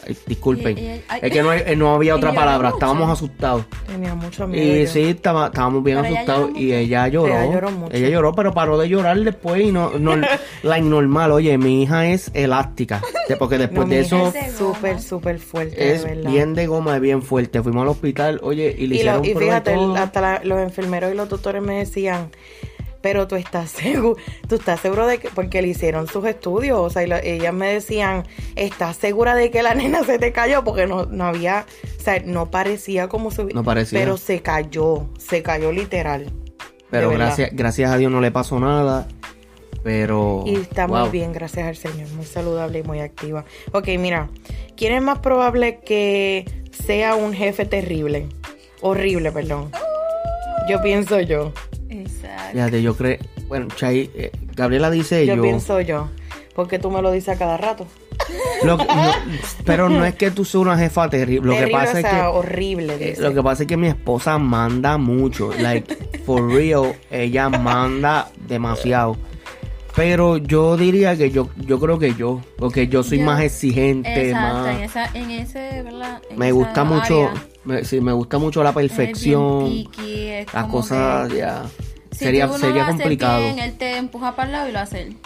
Ay, 0.04 0.16
disculpen. 0.26 0.76
Y- 0.76 0.80
y- 0.80 1.02
ay- 1.08 1.20
es 1.22 1.30
que 1.30 1.42
no, 1.44 1.50
hay- 1.50 1.76
no 1.76 1.94
había 1.94 2.16
otra 2.16 2.32
palabra, 2.34 2.70
mucho. 2.70 2.76
estábamos 2.78 3.08
asustados. 3.08 3.64
Tenía 3.86 4.16
mucho 4.16 4.48
miedo. 4.48 4.76
Y 4.76 4.84
yo. 4.84 4.90
sí, 4.90 5.00
estaba- 5.02 5.46
estábamos 5.46 5.84
bien 5.84 5.98
Pero 6.02 6.14
asustados. 6.16 6.50
Y 6.50 6.52
mucho. 6.64 6.74
ella 6.74 7.06
lloró. 7.06 7.28
Ella 7.40 7.52
lloró 7.52 7.70
mucho. 7.70 7.96
Ella 7.96 8.08
lloró, 8.08 8.34
pero 8.34 8.52
paró 8.52 8.78
de 8.78 8.88
llorar 8.88 9.20
después. 9.20 9.62
Y 9.62 9.70
no, 9.70 9.92
no 10.00 10.16
la 10.64 10.80
normal. 10.80 11.30
Oye, 11.30 11.56
mi 11.56 11.84
hija 11.84 12.04
es 12.08 12.32
elástica. 12.34 13.00
Porque 13.38 13.58
después 13.58 13.86
No, 13.86 13.94
de 13.94 14.00
eso 14.00 14.32
súper, 14.58 15.00
súper 15.00 15.38
fuerte, 15.38 15.92
es 15.94 16.02
de 16.02 16.16
verdad. 16.16 16.30
bien 16.32 16.54
de 16.54 16.66
goma, 16.66 16.96
es 16.96 17.00
bien 17.00 17.22
fuerte. 17.22 17.62
Fuimos 17.62 17.82
al 17.82 17.88
hospital, 17.90 18.40
oye, 18.42 18.74
y 18.76 18.88
le 18.88 18.96
Y, 18.96 19.04
lo- 19.04 19.20
hicieron 19.20 19.22
prueba 19.22 19.40
y 19.40 19.44
fíjate, 19.46 19.74
todo. 19.74 19.96
hasta 19.96 20.20
la- 20.20 20.40
los 20.42 20.58
enfermeros 20.58 21.12
y 21.12 21.16
los 21.16 21.28
doctores 21.28 21.62
me 21.62 21.78
decían, 21.78 22.28
pero 23.02 23.28
tú 23.28 23.36
estás 23.36 23.70
seguro, 23.70 24.16
tú 24.48 24.54
estás 24.54 24.80
seguro 24.80 25.06
de 25.06 25.18
que, 25.18 25.28
porque 25.28 25.60
le 25.60 25.68
hicieron 25.68 26.06
sus 26.06 26.24
estudios, 26.24 26.78
o 26.78 26.90
sea, 26.90 27.02
y 27.02 27.28
ellas 27.28 27.52
me 27.52 27.72
decían, 27.72 28.24
¿estás 28.56 28.96
segura 28.96 29.34
de 29.34 29.50
que 29.50 29.62
la 29.62 29.74
nena 29.74 30.04
se 30.04 30.18
te 30.18 30.32
cayó? 30.32 30.64
Porque 30.64 30.86
no, 30.86 31.06
no 31.06 31.24
había, 31.24 31.66
o 31.98 32.02
sea, 32.02 32.22
no 32.24 32.50
parecía 32.50 33.08
como 33.08 33.30
se 33.30 33.44
No 33.44 33.62
parecía. 33.62 33.98
pero 33.98 34.16
se 34.16 34.40
cayó, 34.40 35.06
se 35.18 35.42
cayó 35.42 35.72
literal. 35.72 36.32
Pero 36.90 37.10
gracias, 37.10 37.50
gracias 37.52 37.90
a 37.90 37.96
Dios 37.96 38.12
no 38.12 38.20
le 38.20 38.30
pasó 38.30 38.60
nada. 38.60 39.06
Pero. 39.82 40.44
Y 40.46 40.56
está 40.56 40.86
wow. 40.86 41.00
muy 41.00 41.10
bien, 41.10 41.32
gracias 41.32 41.66
al 41.66 41.76
Señor, 41.76 42.08
muy 42.10 42.24
saludable 42.24 42.80
y 42.80 42.82
muy 42.84 43.00
activa. 43.00 43.44
Ok, 43.72 43.88
mira, 43.98 44.28
¿quién 44.76 44.92
es 44.92 45.02
más 45.02 45.18
probable 45.18 45.80
que 45.80 46.44
sea 46.72 47.14
un 47.14 47.32
jefe 47.32 47.64
terrible. 47.64 48.28
Horrible, 48.80 49.30
perdón. 49.30 49.70
Yo 50.68 50.80
pienso 50.82 51.20
yo. 51.20 51.52
Fíjate, 52.52 52.82
yo 52.82 52.96
creo. 52.96 53.18
Bueno, 53.48 53.68
Chay, 53.76 54.10
eh, 54.14 54.30
Gabriela 54.54 54.90
dice 54.90 55.26
Yo 55.26 55.36
yo. 55.36 55.42
pienso 55.42 55.80
yo. 55.80 56.08
Porque 56.54 56.78
tú 56.78 56.90
me 56.90 57.00
lo 57.00 57.10
dices 57.10 57.30
a 57.34 57.38
cada 57.38 57.56
rato. 57.56 57.86
Lo 58.62 58.76
que- 58.76 58.84
no, 58.84 59.10
pero 59.64 59.88
no 59.88 60.04
es 60.04 60.14
que 60.14 60.30
tú 60.30 60.44
seas 60.44 60.56
una 60.62 60.76
jefa 60.76 61.08
terrible. 61.08 61.52
Lo 61.58 61.66
que 61.66 61.72
pasa 61.72 61.94
o 61.94 61.98
es 61.98 62.04
que. 62.04 62.20
horrible. 62.20 62.96
eh, 63.00 63.14
lo 63.18 63.32
que 63.32 63.42
pasa 63.42 63.62
es 63.62 63.66
que 63.66 63.76
mi 63.78 63.88
esposa 63.88 64.38
manda 64.38 64.98
mucho. 64.98 65.50
Like, 65.58 65.96
for 66.26 66.46
real, 66.52 66.94
ella 67.10 67.48
manda 67.48 68.28
demasiado. 68.46 69.16
Pero 69.96 70.38
yo 70.38 70.76
diría 70.78 71.16
que 71.16 71.30
yo, 71.30 71.48
yo 71.66 71.78
creo 71.78 71.98
que 71.98 72.14
yo, 72.14 72.40
porque 72.56 72.88
yo 72.88 73.02
soy 73.02 73.18
Yo- 73.18 73.26
más 73.26 73.42
exigente, 73.42 74.28
Exacto, 74.30 74.58
más. 74.58 74.74
en, 74.76 74.82
esa, 74.82 75.04
en 75.12 75.30
ese, 75.30 75.82
¿verdad? 75.82 76.22
En 76.30 76.38
Me 76.38 76.46
esa 76.46 76.54
gusta 76.54 76.84
mucho, 76.84 77.30
me, 77.64 77.84
sí, 77.84 78.00
me 78.00 78.12
gusta 78.12 78.38
mucho 78.38 78.62
la 78.62 78.72
perfección, 78.72 79.64
Es 79.66 79.70
bien 79.70 79.84
picky, 79.90 80.26
es 80.28 80.54
las 80.54 80.64
cosas, 80.66 81.28
que 81.30 81.36
ya. 81.38 81.62
Si 82.12 82.18
sería 82.26 82.46
tú 82.46 82.52
no 82.52 82.58
sería 82.58 82.74
lo 82.76 82.82
haces 82.82 82.94
complicado. 83.00 83.40
bien, 83.42 83.58
él 83.58 83.72
te 83.78 83.96
empuja 83.96 84.36
para 84.36 84.46
el 84.46 84.52
lado 84.52 84.68
y 84.68 84.72
lo 84.72 84.78
hace 84.78 85.02
él. 85.02 85.16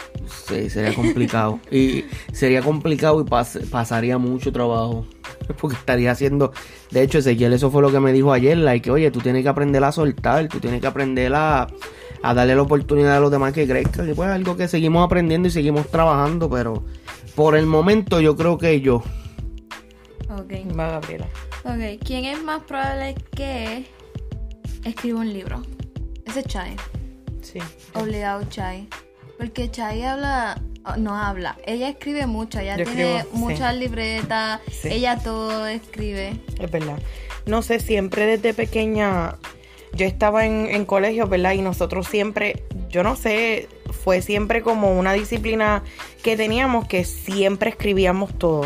Sí, 0.49 0.71
sería 0.71 0.95
complicado. 0.95 1.61
y 1.71 2.05
sería 2.33 2.63
complicado 2.63 3.21
y 3.21 3.25
pas- 3.25 3.69
pasaría 3.69 4.19
mucho 4.19 4.53
trabajo. 4.53 5.07
Porque 5.61 5.77
estaría 5.77 6.11
haciendo. 6.13 6.53
De 6.91 7.03
hecho, 7.03 7.19
Ezequiel, 7.19 7.53
eso 7.53 7.71
fue 7.71 7.83
lo 7.83 7.91
que 7.93 8.01
me 8.01 8.13
dijo 8.13 8.33
ayer. 8.33 8.57
Like, 8.57 8.91
oye, 8.91 9.11
tú 9.11 9.21
tienes 9.21 9.43
que 9.43 9.49
aprender 9.49 9.83
a 9.85 9.93
soltar, 9.93 10.49
tú 10.49 10.59
tienes 10.61 10.81
que 10.81 10.87
aprender 10.87 11.33
a, 11.35 11.67
a 12.23 12.35
darle 12.35 12.55
la 12.57 12.63
oportunidad 12.63 13.17
a 13.17 13.21
los 13.21 13.31
demás 13.31 13.53
que 13.53 13.67
crezcan. 13.67 14.09
Y 14.11 14.15
pues 14.15 14.29
algo 14.31 14.57
que 14.57 14.67
seguimos 14.69 15.05
aprendiendo 15.05 15.47
y 15.49 15.51
seguimos 15.51 15.89
trabajando, 15.89 16.49
pero 16.51 16.85
por 17.35 17.57
el 17.57 17.67
momento 17.67 18.21
yo 18.21 18.37
creo 18.37 18.59
que 18.59 18.81
yo. 18.81 19.03
Ok. 20.31 20.53
Va, 20.79 20.91
Gabriela. 20.93 21.27
Ok, 21.65 22.01
¿quién 22.05 22.25
es 22.25 22.43
más 22.43 22.63
probable 22.63 23.15
que 23.35 23.87
escriba 24.85 25.21
un 25.21 25.33
libro? 25.33 25.63
Ese 26.27 26.41
es 26.41 26.47
Chai. 26.47 26.77
Sí. 27.43 27.59
Obligado 27.95 28.45
Chai. 28.49 28.89
Porque 29.39 29.71
Chai 29.71 30.03
habla, 30.03 30.61
oh, 30.85 30.97
no 30.97 31.15
habla, 31.15 31.57
ella 31.67 31.89
escribe 31.91 32.27
mucho, 32.27 32.59
ella 32.59 32.77
Yo 32.77 32.85
tiene 32.85 33.19
escribo, 33.19 33.35
sí. 33.35 33.39
muchas 33.39 33.77
libretas, 33.77 34.61
Sí. 34.71 34.89
ella 34.91 35.19
todo 35.23 35.67
escribe. 35.67 36.41
Es 36.59 36.71
verdad. 36.71 36.99
No 37.45 37.63
sé, 37.63 37.79
siempre 37.81 38.27
desde 38.27 38.55
pequeña 38.55 39.37
yo 39.93 40.05
estaba 40.07 40.45
en, 40.47 40.67
en 40.67 40.85
colegio, 40.85 41.27
¿verdad? 41.29 41.53
Y 41.53 41.63
nosotros 41.63 42.07
siempre, 42.09 42.65
yo 42.91 43.03
no 43.03 43.15
sé, 43.17 43.69
fue 44.05 44.21
siempre 44.21 44.63
como 44.63 44.99
una 44.99 45.13
disciplina 45.13 45.83
que 46.23 46.37
teníamos 46.37 46.87
que 46.89 47.05
siempre 47.05 47.71
escribíamos 47.71 48.37
todo. 48.39 48.63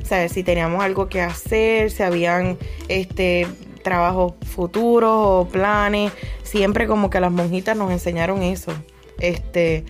O 0.00 0.04
sea, 0.04 0.28
si 0.28 0.42
teníamos 0.42 0.82
algo 0.82 1.08
que 1.08 1.20
hacer, 1.20 1.90
si 1.90 2.02
habían 2.02 2.58
este 2.88 3.46
trabajos 3.82 4.34
futuros 4.54 5.10
o 5.14 5.48
planes, 5.50 6.12
siempre 6.42 6.86
como 6.86 7.10
que 7.10 7.20
las 7.20 7.32
monjitas 7.32 7.76
nos 7.76 7.90
enseñaron 7.90 8.42
eso. 8.42 8.72
Este, 9.18 9.84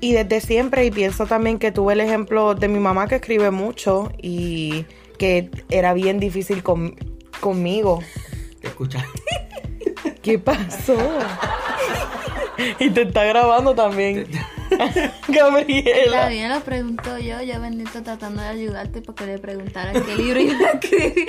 y 0.00 0.12
desde 0.12 0.40
siempre, 0.40 0.84
y 0.84 0.90
pienso 0.90 1.26
también 1.26 1.58
que 1.58 1.72
tuve 1.72 1.92
el 1.94 2.00
ejemplo 2.00 2.54
de 2.54 2.68
mi 2.68 2.78
mamá 2.78 3.06
que 3.08 3.16
escribe 3.16 3.50
mucho 3.50 4.12
y 4.20 4.84
que 5.18 5.50
era 5.70 5.92
bien 5.94 6.20
difícil 6.20 6.62
con- 6.62 6.94
conmigo. 7.40 8.00
Escucha. 8.62 9.04
¿Qué 10.22 10.38
pasó? 10.38 10.96
y 12.78 12.90
te 12.90 13.02
está 13.02 13.24
grabando 13.24 13.74
también. 13.74 14.26
Gabriela. 15.28 16.28
bien, 16.28 16.50
lo 16.50 16.60
pregunto 16.60 17.18
yo, 17.18 17.40
yo 17.42 17.60
bendito 17.60 18.02
tratando 18.02 18.42
de 18.42 18.48
ayudarte 18.48 19.00
porque 19.00 19.26
le 19.26 19.38
preguntara 19.38 19.92
qué 19.92 20.16
libro 20.16 20.40
iba 20.40 20.68
a 20.68 20.72
escribir, 20.72 21.28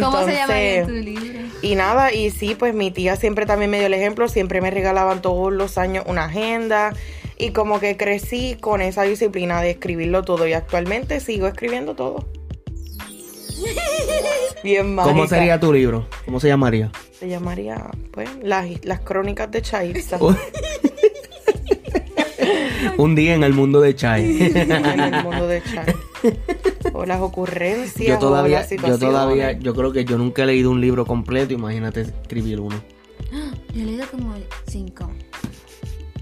cómo 0.00 0.24
se 0.24 0.32
llamaría 0.32 0.86
tu 0.86 0.92
libro. 0.92 1.40
Y 1.62 1.74
nada, 1.74 2.12
y 2.12 2.30
sí, 2.30 2.54
pues 2.54 2.74
mi 2.74 2.90
tía 2.90 3.16
siempre 3.16 3.46
también 3.46 3.70
me 3.70 3.78
dio 3.78 3.86
el 3.86 3.94
ejemplo, 3.94 4.28
siempre 4.28 4.60
me 4.60 4.70
regalaban 4.70 5.20
todos 5.22 5.52
los 5.52 5.78
años 5.78 6.04
una 6.06 6.26
agenda 6.26 6.92
y 7.38 7.50
como 7.50 7.80
que 7.80 7.96
crecí 7.96 8.56
con 8.60 8.82
esa 8.82 9.02
disciplina 9.02 9.60
de 9.62 9.70
escribirlo 9.70 10.22
todo 10.22 10.46
y 10.46 10.52
actualmente 10.52 11.20
sigo 11.20 11.46
escribiendo 11.46 11.94
todo. 11.94 12.26
Bien 14.62 14.94
mágica. 14.94 15.14
¿Cómo 15.14 15.26
sería 15.26 15.58
tu 15.58 15.72
libro? 15.72 16.06
¿Cómo 16.24 16.38
se 16.38 16.48
llamaría? 16.48 16.92
Se 17.20 17.28
llamaría, 17.28 17.90
pues, 18.12 18.30
las, 18.42 18.66
las 18.82 19.00
crónicas 19.00 19.50
de 19.50 19.60
Chaitza. 19.60 20.18
Un 22.96 23.14
día 23.14 23.34
en 23.34 23.44
el 23.44 23.52
mundo 23.52 23.82
de 23.82 23.94
Chai. 23.94 24.54
en 24.54 25.00
el 25.00 25.22
mundo 25.22 25.46
de 25.46 25.62
Chai. 25.62 25.94
O 26.94 27.04
las 27.04 27.20
ocurrencias. 27.20 28.08
yo 28.08 28.16
o 28.16 28.18
todavía, 28.18 28.60
las 28.60 28.70
yo 28.70 28.98
todavía, 28.98 29.52
yo 29.52 29.74
creo 29.74 29.92
que 29.92 30.06
yo 30.06 30.16
nunca 30.16 30.44
he 30.44 30.46
leído 30.46 30.70
un 30.70 30.80
libro 30.80 31.04
completo, 31.04 31.52
imagínate 31.52 32.00
escribir 32.00 32.58
uno. 32.58 32.82
Yo 33.74 33.82
he 33.82 33.84
leído 33.84 34.06
como 34.10 34.34
cinco. 34.66 35.10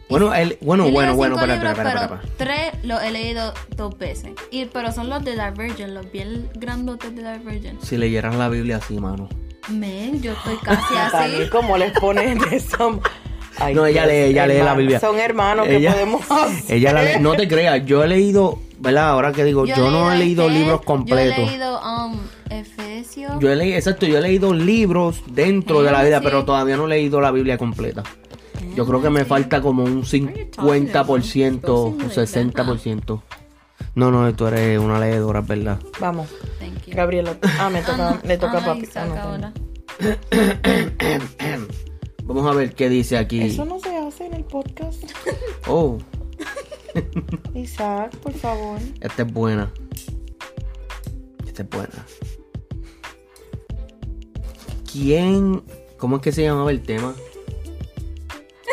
Bueno, 0.08 0.34
el, 0.34 0.58
bueno, 0.60 0.86
he 0.86 0.90
bueno, 0.90 1.14
bueno, 1.14 1.36
espera, 1.36 1.54
libros, 1.54 1.70
espera, 1.72 1.92
espera. 1.92 2.20
pero 2.22 2.32
tres 2.36 2.72
los 2.84 3.00
he 3.02 3.12
leído 3.12 3.54
dos 3.76 3.96
veces. 3.96 4.32
Y, 4.50 4.64
pero 4.66 4.90
son 4.90 5.08
los 5.08 5.24
de 5.24 5.32
Divergent, 5.32 5.92
los 5.92 6.10
bien 6.10 6.50
grandotes 6.56 7.14
de 7.14 7.38
Divergent. 7.38 7.80
Si 7.82 7.96
leyeras 7.96 8.34
la 8.34 8.48
Biblia 8.48 8.78
así, 8.78 8.98
mano. 8.98 9.28
Men, 9.70 10.20
yo 10.22 10.32
estoy 10.32 10.56
casi 10.62 10.94
así. 10.96 11.48
¿cómo 11.50 11.76
les 11.76 11.92
ponen 11.98 12.40
eso? 12.50 13.00
Ay, 13.60 13.74
No, 13.74 13.84
ella 13.86 14.06
lee, 14.06 14.30
ella 14.30 14.46
lee 14.46 14.58
la 14.62 14.74
Biblia. 14.74 15.00
Son 15.00 15.18
hermanos 15.18 15.66
que 15.66 15.80
podemos 15.80 16.30
hacer. 16.30 16.64
Ella 16.76 16.92
la 16.92 17.02
lee- 17.02 17.20
no 17.20 17.32
te 17.34 17.48
creas, 17.48 17.84
yo 17.84 18.04
he 18.04 18.08
leído, 18.08 18.60
¿verdad? 18.78 19.08
Ahora 19.10 19.32
que 19.32 19.42
digo, 19.42 19.66
yo, 19.66 19.90
no 19.90 20.12
he 20.12 20.16
leído 20.18 20.48
libros 20.48 20.82
completos. 20.82 21.36
Yo 21.38 21.42
he 21.42 21.46
leído 21.50 21.80
um, 21.80 22.20
Efesios. 22.50 23.32
Yo 23.40 23.50
he 23.50 23.56
leído, 23.56 23.76
exacto, 23.76 24.06
yo 24.06 24.18
he 24.18 24.20
leído 24.20 24.54
libros 24.54 25.22
dentro 25.26 25.82
de 25.82 25.90
la 25.90 26.04
vida, 26.04 26.18
Sí. 26.18 26.24
pero 26.24 26.44
todavía 26.44 26.76
no 26.76 26.84
he 26.84 26.88
leído 26.88 27.20
la 27.20 27.32
Biblia 27.32 27.58
completa. 27.58 28.04
Yo 28.76 28.86
creo 28.86 29.02
que 29.02 29.10
me 29.10 29.24
falta 29.24 29.60
como 29.60 29.82
un 29.82 30.04
50% 30.04 31.60
o 31.68 31.96
60%. 31.98 33.22
No, 33.94 34.10
no, 34.10 34.32
tú 34.34 34.46
eres 34.46 34.78
una 34.78 34.98
leedora, 35.00 35.40
es 35.40 35.46
verdad. 35.46 35.78
Vamos, 36.00 36.28
Thank 36.60 36.84
you. 36.86 36.94
Gabriela. 36.96 37.36
Ah, 37.58 37.68
me 37.70 37.80
toca, 37.82 38.08
Ah, 38.10 38.20
le 38.24 38.38
toca 38.38 38.58
a 38.58 38.60
Ah, 38.60 38.64
papi. 38.66 38.80
Isaac 38.82 39.10
Ah, 39.10 39.14
no, 39.14 39.20
ahora. 39.20 39.52
Vamos 42.24 42.46
a 42.46 42.54
ver 42.54 42.74
qué 42.74 42.88
dice 42.88 43.16
aquí. 43.16 43.40
Eso 43.42 43.64
no 43.64 43.80
se 43.80 43.96
hace 43.96 44.26
en 44.26 44.34
el 44.34 44.44
podcast. 44.44 45.02
Oh, 45.66 45.98
Isaac, 47.54 48.16
por 48.18 48.32
favor. 48.34 48.78
esta 49.00 49.22
es 49.22 49.32
buena. 49.32 49.72
Esta 51.46 51.62
es 51.62 51.68
buena. 51.68 52.06
¿Quién? 54.90 55.62
¿Cómo 55.98 56.16
es 56.16 56.22
que 56.22 56.32
se 56.32 56.42
llamaba 56.42 56.70
el 56.70 56.82
tema? 56.82 57.14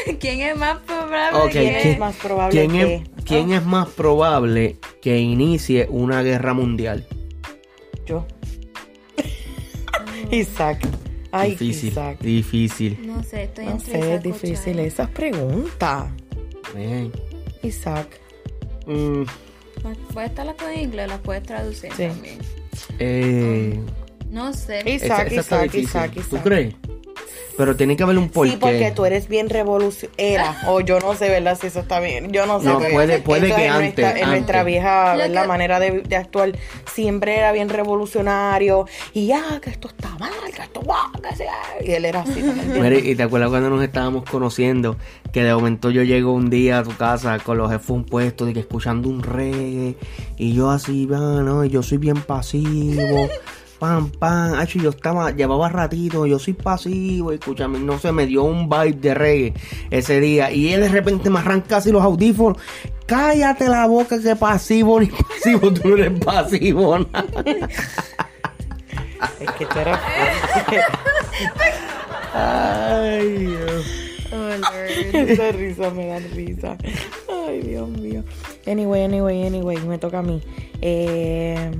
¿Quién 0.20 0.41
es 0.41 0.58
más 0.58 0.80
probable 0.80 1.39
Ok, 1.39 1.52
¿Quién 1.52 1.74
que- 1.74 1.91
es 1.91 2.00
más 2.00 2.15
probable 2.15 2.52
¿Quién, 2.60 2.72
que...? 2.72 2.96
es, 2.96 3.04
quién 3.26 3.52
es 3.54 3.65
más 3.65 3.89
probable 3.89 4.78
que 5.06 5.20
inicie 5.20 5.86
una 5.91 6.24
guerra 6.24 6.56
mundial? 6.56 7.06
Yo. 8.08 8.26
Isaac. 10.32 10.80
Ay, 11.32 11.52
difícil, 11.52 11.89
Isaac. 11.89 12.20
difícil. 12.22 13.00
No 13.06 13.22
sé, 13.22 13.44
estoy 13.44 13.65
No 13.65 13.72
entre 13.74 13.91
sé, 13.91 14.00
es 14.00 14.06
Isaac 14.08 14.24
difícil 14.24 14.76
Chai. 14.78 14.86
esas 14.88 15.10
preguntas. 15.12 16.06
Man. 16.74 17.12
Isaac. 17.62 18.20
Mm, 18.88 19.24
Puedes 20.12 20.32
estarlas 20.32 20.56
con 20.56 20.74
inglés, 20.74 21.08
las 21.08 21.20
puedes 21.20 21.44
traducir 21.44 21.91
Sí. 21.94 22.08
también. 22.08 22.39
eh, 22.98 23.80
No 24.32 24.54
sé. 24.54 24.80
Isaac, 24.89 24.91
esa- 24.91 25.24
esa 25.28 25.39
está 25.39 25.39
Isaac, 25.39 25.62
difícil. 25.72 25.84
Isaac, 25.86 26.13
¿Tú 26.15 26.20
Isaac. 26.22 26.44
crees? 26.44 26.76
Pero 27.58 27.76
tiene 27.76 27.96
que 27.96 28.04
haber 28.04 28.18
un 28.18 28.30
porqué. 28.30 28.52
Sí, 28.52 28.58
porque 28.60 28.91
tú 28.94 29.06
eres 29.06 29.28
bien 29.30 29.50
revolucionera. 29.50 30.58
O 30.68 30.82
yo 30.82 31.00
no 31.00 31.15
sé, 31.15 31.30
¿verdad? 31.30 31.58
Si 31.60 31.68
eso 31.68 31.80
está 31.80 32.00
bien. 32.00 32.32
Yo 32.32 32.46
no 32.46 32.60
sé. 32.60 32.65
No, 32.68 32.80
puede- 32.80 33.20
puede 33.20 33.48
que 33.54 33.65
en 33.65 33.72
antes, 33.72 33.96
Nuestra, 34.04 34.20
en 34.20 34.30
nuestra 34.30 34.63
vieja 34.63 35.15
que- 35.18 35.48
manera 35.48 35.80
de, 35.80 36.02
de 36.02 36.15
actuar 36.15 36.52
siempre 36.94 37.38
era 37.38 37.52
bien 37.52 37.70
revolucionario. 37.70 38.88
Y 39.13 39.28
ya, 39.28 39.60
que 39.62 39.70
esto 39.70 39.88
está 39.88 40.10
mal, 40.18 40.32
que 40.54 40.62
esto 40.62 40.82
guau, 40.82 41.12
que 41.28 41.36
sea. 41.36 41.54
Y 41.84 41.91
él 41.91 42.06
era 42.06 42.22
así. 42.22 42.41
Mira, 42.74 42.98
y 42.98 43.15
te 43.15 43.24
acuerdas 43.24 43.50
cuando 43.50 43.70
nos 43.70 43.84
estábamos 43.84 44.24
conociendo, 44.30 44.98
que 45.32 45.44
de 45.44 45.54
momento 45.54 45.89
yo 45.91 46.04
llego 46.04 46.34
un 46.34 46.50
día 46.50 46.80
a 46.80 46.84
tu 46.84 46.96
casa 46.96 47.39
con 47.39 47.58
los 47.58 47.72
headphones 47.72 48.10
puestos, 48.10 48.50
y 48.50 48.54
que 48.54 48.60
escuchando 48.62 49.08
un 49.10 49.24
reggae, 49.24 49.96
y 50.38 50.54
yo 50.54 50.72
así, 50.72 51.08
ah, 51.13 51.41
no, 51.44 51.63
y 51.63 51.70
yo 51.70 51.84
soy 51.84 51.98
bien 52.00 52.22
pasivo, 52.22 53.30
pam, 53.79 54.09
pam, 54.11 54.53
Acho, 54.55 54.79
yo 54.79 54.89
estaba, 54.89 55.31
llevaba 55.31 55.69
ratito, 55.69 56.25
yo 56.25 56.39
soy 56.39 56.53
pasivo, 56.53 57.31
escúchame, 57.31 57.79
no 57.79 57.99
sé, 57.99 58.11
me 58.11 58.25
dio 58.25 58.43
un 58.43 58.69
vibe 58.69 58.93
de 58.93 59.13
reggae 59.13 59.53
ese 59.91 60.19
día, 60.19 60.51
y 60.51 60.73
él 60.73 60.81
de 60.81 60.89
repente 60.89 61.29
me 61.29 61.39
arranca 61.39 61.77
así 61.77 61.91
los 61.91 62.03
audífonos, 62.03 62.57
cállate 63.05 63.67
la 63.67 63.88
boca, 63.88 64.21
que 64.21 64.35
pasivo, 64.35 64.99
ni 64.99 65.07
pasivo, 65.07 65.71
tú 65.73 65.89
no 65.89 65.97
eres 65.97 66.19
pasivo, 66.19 66.99
nada. 66.99 67.25
Es 69.39 69.49
que 69.51 69.65
tú 69.65 69.79
eras. 69.79 69.99
Ay, 72.33 73.29
Dios. 73.29 73.85
Oh. 74.31 74.49
Esa 75.17 75.51
risa 75.51 75.89
me 75.89 76.07
da 76.07 76.19
risa. 76.19 76.77
Ay, 77.47 77.61
Dios 77.61 77.89
mío. 77.89 78.23
Anyway, 78.67 79.03
anyway, 79.03 79.47
anyway, 79.47 79.77
me 79.79 79.97
toca 79.97 80.19
a 80.19 80.21
mí. 80.21 80.41
Eh... 80.81 81.71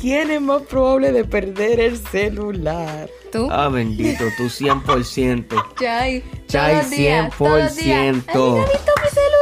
¿Quién 0.00 0.30
es 0.30 0.40
más 0.40 0.62
probable 0.62 1.12
de 1.12 1.24
perder 1.24 1.80
el 1.80 1.98
celular? 1.98 3.08
¿Tú? 3.30 3.48
Ah, 3.50 3.68
bendito, 3.68 4.24
tú 4.36 4.44
100%. 4.44 5.74
Chay. 5.78 6.24
Chay, 6.46 6.72
todos 6.72 6.82
los 6.82 6.90
días, 6.90 7.36
todos 7.36 7.58
los 7.58 7.76
días. 7.76 8.14
100%. 8.16 8.28
¿Alguien 8.28 8.62
ha 8.62 8.66
visto 8.66 8.92
mi 9.02 9.08
celular? 9.10 9.38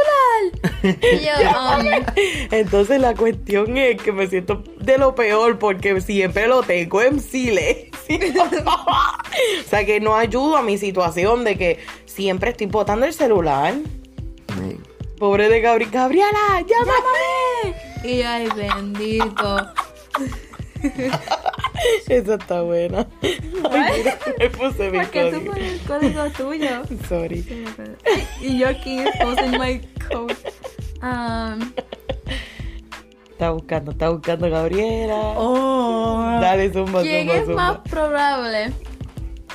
Y 0.83 1.25
yo, 1.25 1.31
um, 1.77 2.25
Entonces 2.51 2.99
la 2.99 3.15
cuestión 3.15 3.77
es 3.77 4.01
que 4.01 4.11
me 4.11 4.27
siento 4.27 4.63
de 4.79 4.97
lo 4.97 5.15
peor 5.15 5.57
porque 5.59 5.99
siempre 6.01 6.47
lo 6.47 6.63
tengo 6.63 7.01
en 7.01 7.19
silencio. 7.21 7.91
o 8.65 9.69
sea 9.69 9.85
que 9.85 9.99
no 9.99 10.15
ayudo 10.15 10.57
a 10.57 10.61
mi 10.61 10.77
situación 10.77 11.43
de 11.43 11.57
que 11.57 11.79
siempre 12.05 12.51
estoy 12.51 12.67
botando 12.67 13.05
el 13.05 13.13
celular. 13.13 13.73
Sí. 13.73 14.77
Pobre 15.17 15.49
de 15.49 15.61
Gabriel. 15.61 15.91
Gabriela, 15.91 16.63
llámame. 16.67 17.86
Y 18.03 18.17
yo, 18.19 18.27
ay, 18.27 18.47
bendito. 18.55 19.57
Esa 22.07 22.35
está 22.35 22.61
buena. 22.61 23.07
Ay, 23.21 23.93
mira, 23.97 24.17
me 24.39 24.49
puse 24.49 24.89
mi 24.91 24.97
¿Por 24.99 25.09
qué 25.09 25.23
tú 25.25 25.31
código. 25.45 25.51
pones 25.53 25.71
el 25.73 25.81
código 25.87 26.29
tuyo? 26.31 26.81
Sorry. 27.07 27.65
Y 28.41 28.57
yo 28.59 28.69
aquí 28.69 28.99
posting 29.21 29.59
my 29.59 29.81
code. 30.09 30.35
Um, 31.01 31.71
Está 33.31 33.51
buscando, 33.51 33.91
está 33.91 34.09
buscando 34.09 34.49
Gabriela. 34.49 35.15
oh. 35.37 36.39
Dale, 36.41 36.71
zumba, 36.73 37.03
¿Quién 37.03 37.27
zumba, 37.27 37.35
es 37.39 37.45
zumba. 37.45 37.55
más 37.73 37.77
probable 37.89 38.71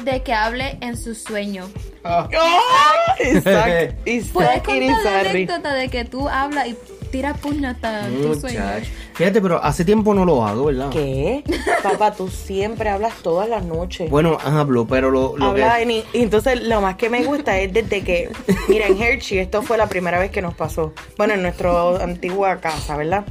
de 0.04 0.22
que 0.22 0.32
hable 0.32 0.78
en 0.80 0.96
su 0.96 1.14
sueño? 1.16 1.68
¡Ah! 2.04 2.28
Isaac, 3.20 3.96
¿Puedes 4.04 4.24
Isaac 4.26 4.64
contar 4.64 4.68
la 4.68 4.74
Irizarry. 4.76 5.28
anécdota 5.30 5.74
de 5.74 5.88
que 5.88 6.04
tú 6.04 6.28
hablas 6.28 6.68
y 6.68 6.76
tiras 7.12 7.38
puñata 7.38 8.06
sueño? 8.40 8.58
Muchacho. 8.60 8.90
Fíjate, 9.14 9.40
pero 9.40 9.62
hace 9.62 9.84
tiempo 9.84 10.12
no 10.14 10.24
lo 10.24 10.44
hago, 10.44 10.64
¿verdad? 10.64 10.88
¿Qué? 10.90 11.44
Papá, 11.82 12.12
tú 12.12 12.28
siempre 12.28 12.88
hablas 12.90 13.14
todas 13.22 13.48
las 13.48 13.62
noches. 13.64 14.10
Bueno, 14.10 14.36
hablo, 14.44 14.84
pero 14.86 15.10
lo, 15.12 15.36
lo 15.36 15.44
Habla 15.44 15.76
que... 15.76 15.82
en 15.82 15.90
i- 15.92 16.04
y 16.14 16.22
entonces 16.22 16.60
lo 16.64 16.80
más 16.80 16.96
que 16.96 17.08
me 17.08 17.22
gusta 17.22 17.56
es 17.60 17.72
desde 17.72 18.02
que, 18.02 18.30
mira, 18.68 18.86
en 18.88 19.00
Hershey, 19.00 19.38
esto 19.38 19.62
fue 19.62 19.78
la 19.78 19.86
primera 19.88 20.18
vez 20.18 20.32
que 20.32 20.42
nos 20.42 20.54
pasó. 20.54 20.92
Bueno, 21.16 21.34
en 21.34 21.42
nuestra 21.42 22.02
antigua 22.02 22.60
casa, 22.60 22.96
¿verdad? 22.96 23.24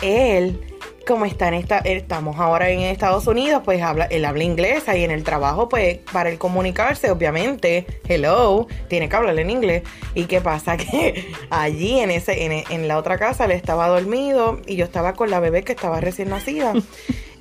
Él, 0.00 0.60
como 1.02 1.24
está 1.24 1.48
en 1.48 1.54
esta, 1.54 1.78
estamos 1.78 2.38
ahora 2.38 2.70
en 2.70 2.80
Estados 2.80 3.26
Unidos, 3.26 3.62
pues 3.64 3.82
habla, 3.82 4.04
él 4.06 4.24
habla 4.24 4.44
inglés 4.44 4.84
y 4.86 5.04
en 5.04 5.10
el 5.10 5.24
trabajo, 5.24 5.68
pues, 5.68 5.98
para 6.12 6.30
él 6.30 6.38
comunicarse, 6.38 7.10
obviamente, 7.10 7.86
hello, 8.08 8.66
tiene 8.88 9.08
que 9.08 9.16
hablar 9.16 9.38
en 9.38 9.50
inglés. 9.50 9.82
¿Y 10.14 10.24
qué 10.24 10.40
pasa? 10.40 10.76
Que 10.82 11.32
allí 11.50 12.00
en 12.00 12.10
ese, 12.10 12.44
en, 12.44 12.64
en 12.68 12.88
la 12.88 12.98
otra 12.98 13.18
casa, 13.18 13.44
él 13.44 13.52
estaba 13.52 13.86
dormido 13.88 14.60
y 14.66 14.76
yo 14.76 14.84
estaba 14.84 15.14
con 15.14 15.30
la 15.30 15.40
bebé 15.40 15.62
que 15.62 15.72
estaba 15.72 16.00
recién 16.00 16.30
nacida. 16.30 16.72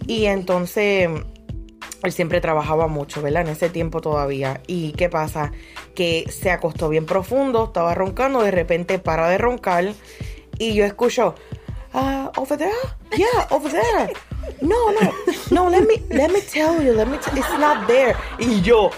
Y 0.07 0.25
entonces 0.25 1.09
él 2.03 2.11
siempre 2.11 2.41
trabajaba 2.41 2.87
mucho, 2.87 3.21
¿verdad? 3.21 3.43
En 3.43 3.49
ese 3.49 3.69
tiempo 3.69 4.01
todavía. 4.01 4.61
¿Y 4.67 4.91
qué 4.93 5.09
pasa? 5.09 5.51
Que 5.95 6.25
se 6.29 6.51
acostó 6.51 6.89
bien 6.89 7.05
profundo, 7.05 7.65
estaba 7.65 7.95
roncando, 7.95 8.41
de 8.41 8.51
repente 8.51 8.99
para 8.99 9.29
de 9.29 9.37
roncar 9.37 9.93
y 10.61 10.75
yo 10.75 10.85
escucho, 10.85 11.33
ah, 11.93 12.31
over 12.37 12.55
there, 12.55 12.83
yeah, 13.17 13.47
over 13.51 13.69
there. 13.69 14.09
No, 14.61 14.91
no, 14.91 15.13
no, 15.51 15.67
let 15.69 15.87
me, 15.87 16.01
let 16.09 16.31
me 16.31 16.41
tell 16.41 16.81
you, 16.81 16.93
let 16.93 17.07
me 17.07 17.17
tell 17.17 17.37
it's 17.37 17.49
not 17.59 17.87
there. 17.87 18.15
Y 18.39 18.61
yo, 18.63 18.91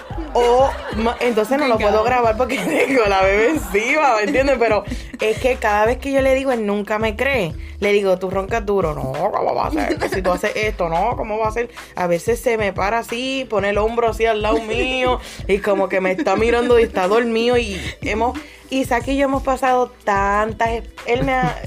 ma- 0.98 1.16
entonces 1.20 1.58
no 1.60 1.68
lo 1.68 1.78
puedo 1.78 2.04
grabar 2.04 2.38
porque 2.38 2.58
tengo 2.88 3.06
la 3.08 3.22
bebé 3.22 3.50
encima, 3.52 4.16
¿me 4.18 4.24
entiendes? 4.24 4.58
Pero 4.60 4.84
es 5.20 5.38
que 5.40 5.56
cada 5.56 5.86
vez 5.86 5.98
que 5.98 6.12
yo 6.12 6.22
le 6.22 6.34
digo, 6.36 6.52
él 6.52 6.66
nunca 6.66 7.00
me 7.00 7.16
cree. 7.16 7.54
Le 7.80 7.92
digo, 7.92 8.18
tú 8.18 8.30
roncas 8.30 8.66
duro, 8.66 8.94
no, 8.94 9.12
¿cómo 9.32 9.54
va 9.56 9.68
a 9.68 9.72
ser? 9.72 9.98
Si 10.14 10.22
tú 10.22 10.32
haces 10.32 10.52
esto, 10.56 10.88
no, 10.90 11.16
¿cómo 11.18 11.38
va 11.38 11.50
a 11.50 11.52
ser? 11.52 11.70
A 11.96 12.08
veces 12.08 12.40
se 12.40 12.58
me 12.58 12.72
para 12.72 13.00
así, 13.00 13.46
pone 13.50 13.70
el 13.70 13.78
hombro 13.78 14.10
así 14.10 14.26
al 14.26 14.42
lado 14.42 14.62
mío 14.62 15.20
y 15.48 15.58
como 15.60 15.90
que 15.90 16.00
me 16.00 16.12
está 16.12 16.36
mirando 16.36 16.80
y 16.80 16.84
está 16.84 17.08
dormido 17.08 17.58
y 17.58 17.82
hemos, 18.02 18.38
Isaac 18.70 19.08
y 19.10 19.18
yo 19.18 19.26
hemos 19.26 19.44
pasado 19.44 19.92
tantas, 20.06 20.70
él 21.06 21.24
me 21.26 21.34
ha, 21.34 21.60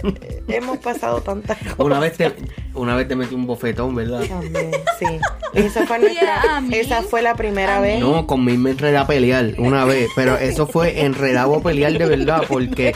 hemos 0.49 0.79
pasado 0.79 1.21
tantas 1.21 1.59
cosas. 1.59 1.75
Una 1.79 1.99
vez 2.01 2.17
te, 2.17 2.33
una 2.75 2.95
vez 2.97 3.09
te 3.09 3.17
metí 3.17 3.35
un 3.35 3.47
bofetón, 3.47 3.95
¿verdad? 3.95 4.23
También, 4.27 4.71
sí. 4.99 5.07
Esa 5.55 5.87
fue, 5.87 5.99
nuestra- 5.99 6.63
esa 6.73 7.03
fue 7.03 7.21
la 7.23 7.35
primera 7.35 7.81
vez. 7.81 8.01
No, 8.01 8.27
conmigo 8.27 8.56
me 8.57 8.71
enredé 8.71 8.97
a 8.97 9.07
pelear 9.07 9.55
una 9.59 9.85
vez, 9.85 10.09
pero 10.15 10.37
eso 10.37 10.67
fue 10.67 11.03
enredado 11.05 11.57
a 11.57 11.63
pelear 11.63 11.93
de 11.97 12.07
verdad, 12.07 12.43
porque... 12.49 12.95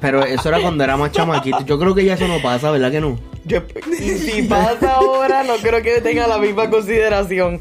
Pero 0.00 0.24
eso 0.24 0.48
era 0.48 0.60
cuando 0.60 0.82
era 0.82 0.96
más 0.96 1.12
chamaquito. 1.12 1.60
Yo 1.66 1.78
creo 1.78 1.94
que 1.94 2.02
ya 2.04 2.14
eso 2.14 2.26
no 2.26 2.40
pasa, 2.40 2.70
¿verdad 2.70 2.90
que 2.90 3.00
no? 3.02 3.18
Yo- 3.44 3.62
si 3.96 4.42
pasa 4.42 4.94
ahora, 4.94 5.42
no 5.42 5.56
creo 5.56 5.82
que 5.82 6.00
tenga 6.00 6.26
la 6.26 6.38
misma 6.38 6.70
consideración. 6.70 7.60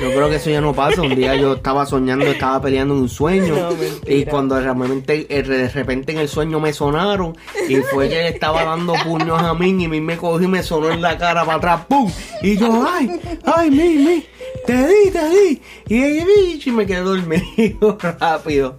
Yo 0.00 0.10
creo 0.10 0.28
que 0.28 0.36
eso 0.36 0.50
ya 0.50 0.60
no 0.60 0.72
pasa. 0.74 1.02
Un 1.02 1.14
día 1.16 1.34
yo 1.36 1.54
estaba 1.54 1.86
soñando, 1.86 2.26
estaba 2.26 2.60
peleando 2.62 2.94
en 2.94 3.00
un 3.02 3.08
sueño. 3.08 3.54
No, 3.54 3.70
y 4.06 4.24
cuando 4.26 4.60
realmente, 4.60 5.26
eh, 5.28 5.42
de 5.42 5.68
repente 5.68 6.12
en 6.12 6.18
el 6.18 6.28
sueño 6.28 6.60
me 6.60 6.72
sonaron. 6.72 7.36
Y 7.68 7.76
fue 7.76 8.08
que 8.08 8.20
él 8.28 8.32
estaba 8.34 8.64
dando 8.64 8.92
puños 9.04 9.40
a 9.42 9.54
mí. 9.54 9.70
Y 9.70 9.88
mí 9.88 10.00
me 10.00 10.16
cogí 10.16 10.44
y 10.44 10.48
me 10.48 10.62
sonó 10.62 10.90
en 10.90 11.00
la 11.02 11.16
cara 11.18 11.44
para 11.44 11.58
atrás. 11.58 11.80
¡Pum! 11.88 12.10
Y 12.42 12.56
yo, 12.56 12.84
¡ay! 12.88 13.10
¡ay, 13.44 13.70
mi, 13.70 13.88
mi! 13.98 14.26
¡Te 14.66 14.86
di, 14.88 15.10
te 15.10 15.28
di! 15.28 15.62
Y, 15.88 15.96
y, 16.04 16.62
y 16.64 16.70
me 16.72 16.86
quedé 16.86 17.00
dormido 17.00 17.98
rápido. 18.20 18.76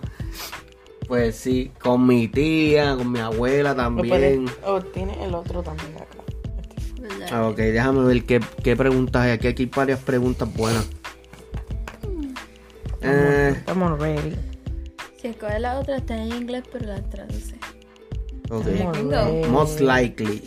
Pues 1.07 1.35
sí, 1.35 1.71
con 1.81 2.05
mi 2.07 2.27
tía, 2.29 2.95
con 2.95 3.11
mi 3.11 3.19
abuela 3.19 3.75
también. 3.75 4.07
puede- 4.09 4.45
oh, 4.65 4.79
tiene 4.81 5.23
el 5.25 5.33
otro 5.35 5.61
también 5.61 5.93
acá. 5.95 6.07
Ah, 7.31 7.47
ok, 7.47 7.57
déjame 7.57 8.03
ver 8.05 8.23
qué, 8.23 8.39
qué 8.63 8.75
preguntas 8.75 9.23
hay. 9.23 9.31
Aquí 9.31 9.47
aquí 9.47 9.63
hay 9.63 9.69
varias 9.73 9.99
preguntas 9.99 10.51
buenas. 10.53 10.87
Eh, 13.01 13.53
Estamos 13.57 13.99
ready. 13.99 14.35
Si 15.21 15.27
escoge 15.27 15.59
la 15.59 15.79
otra 15.79 15.97
está 15.97 16.15
en 16.17 16.31
inglés, 16.33 16.63
pero 16.71 16.85
la 16.87 17.01
traduce. 17.01 17.55
ok. 18.49 18.67
Estamos 18.67 18.97
Bingo. 18.97 19.11
ready. 19.11 19.49
Most 19.49 19.79
likely. 19.81 20.41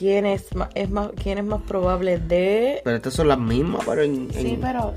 ¿Quién 0.00 0.24
es, 0.26 0.52
ma- 0.56 0.70
es 0.74 0.88
más, 0.90 1.10
¿Quién 1.22 1.36
es 1.38 1.44
más 1.44 1.60
probable 1.62 2.18
de...? 2.18 2.80
Pero 2.82 2.96
estas 2.96 3.12
son 3.12 3.28
las 3.28 3.38
mismas, 3.38 3.82
pero 3.86 4.02
en, 4.02 4.28
en- 4.32 4.32
Sí, 4.32 4.58
pero 4.60 4.94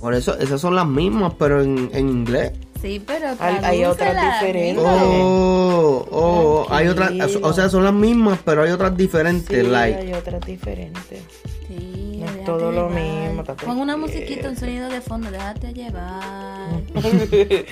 Por 0.00 0.12
eso, 0.14 0.36
esas 0.38 0.60
son 0.60 0.74
las 0.74 0.86
mismas, 0.88 1.32
pero 1.38 1.62
en, 1.62 1.88
en 1.94 2.08
inglés. 2.08 2.50
Sí, 2.82 3.00
pero 3.06 3.28
Hay- 3.38 3.58
hay 3.62 3.84
otras 3.84 4.16
diferentes. 4.40 4.74
bingo. 4.76 4.82
Oh, 4.90 6.08
oh, 6.10 6.66
hay 6.68 6.88
otras, 6.88 7.10
Tranquilo. 7.16 7.46
o 7.48 7.52
sea, 7.52 7.68
son 7.68 7.84
las 7.84 7.94
mismas, 7.94 8.40
pero 8.44 8.64
hay 8.64 8.72
otras 8.72 8.96
diferentes, 8.96 9.64
sí, 9.64 9.70
like. 9.70 9.98
hay 10.00 10.12
otras 10.14 10.40
diferentes. 10.44 11.22
Sí, 11.68 12.16
No 12.18 12.26
es 12.26 12.44
todo 12.44 12.72
lo 12.72 12.88
mismo, 12.88 13.44
Pon 13.44 13.78
una 13.78 13.94
tranquilo. 13.94 13.98
musiquita, 13.98 14.48
un 14.48 14.56
sonido 14.56 14.88
de 14.88 15.00
fondo, 15.00 15.30
déjate 15.30 15.72
llevar. 15.72 16.72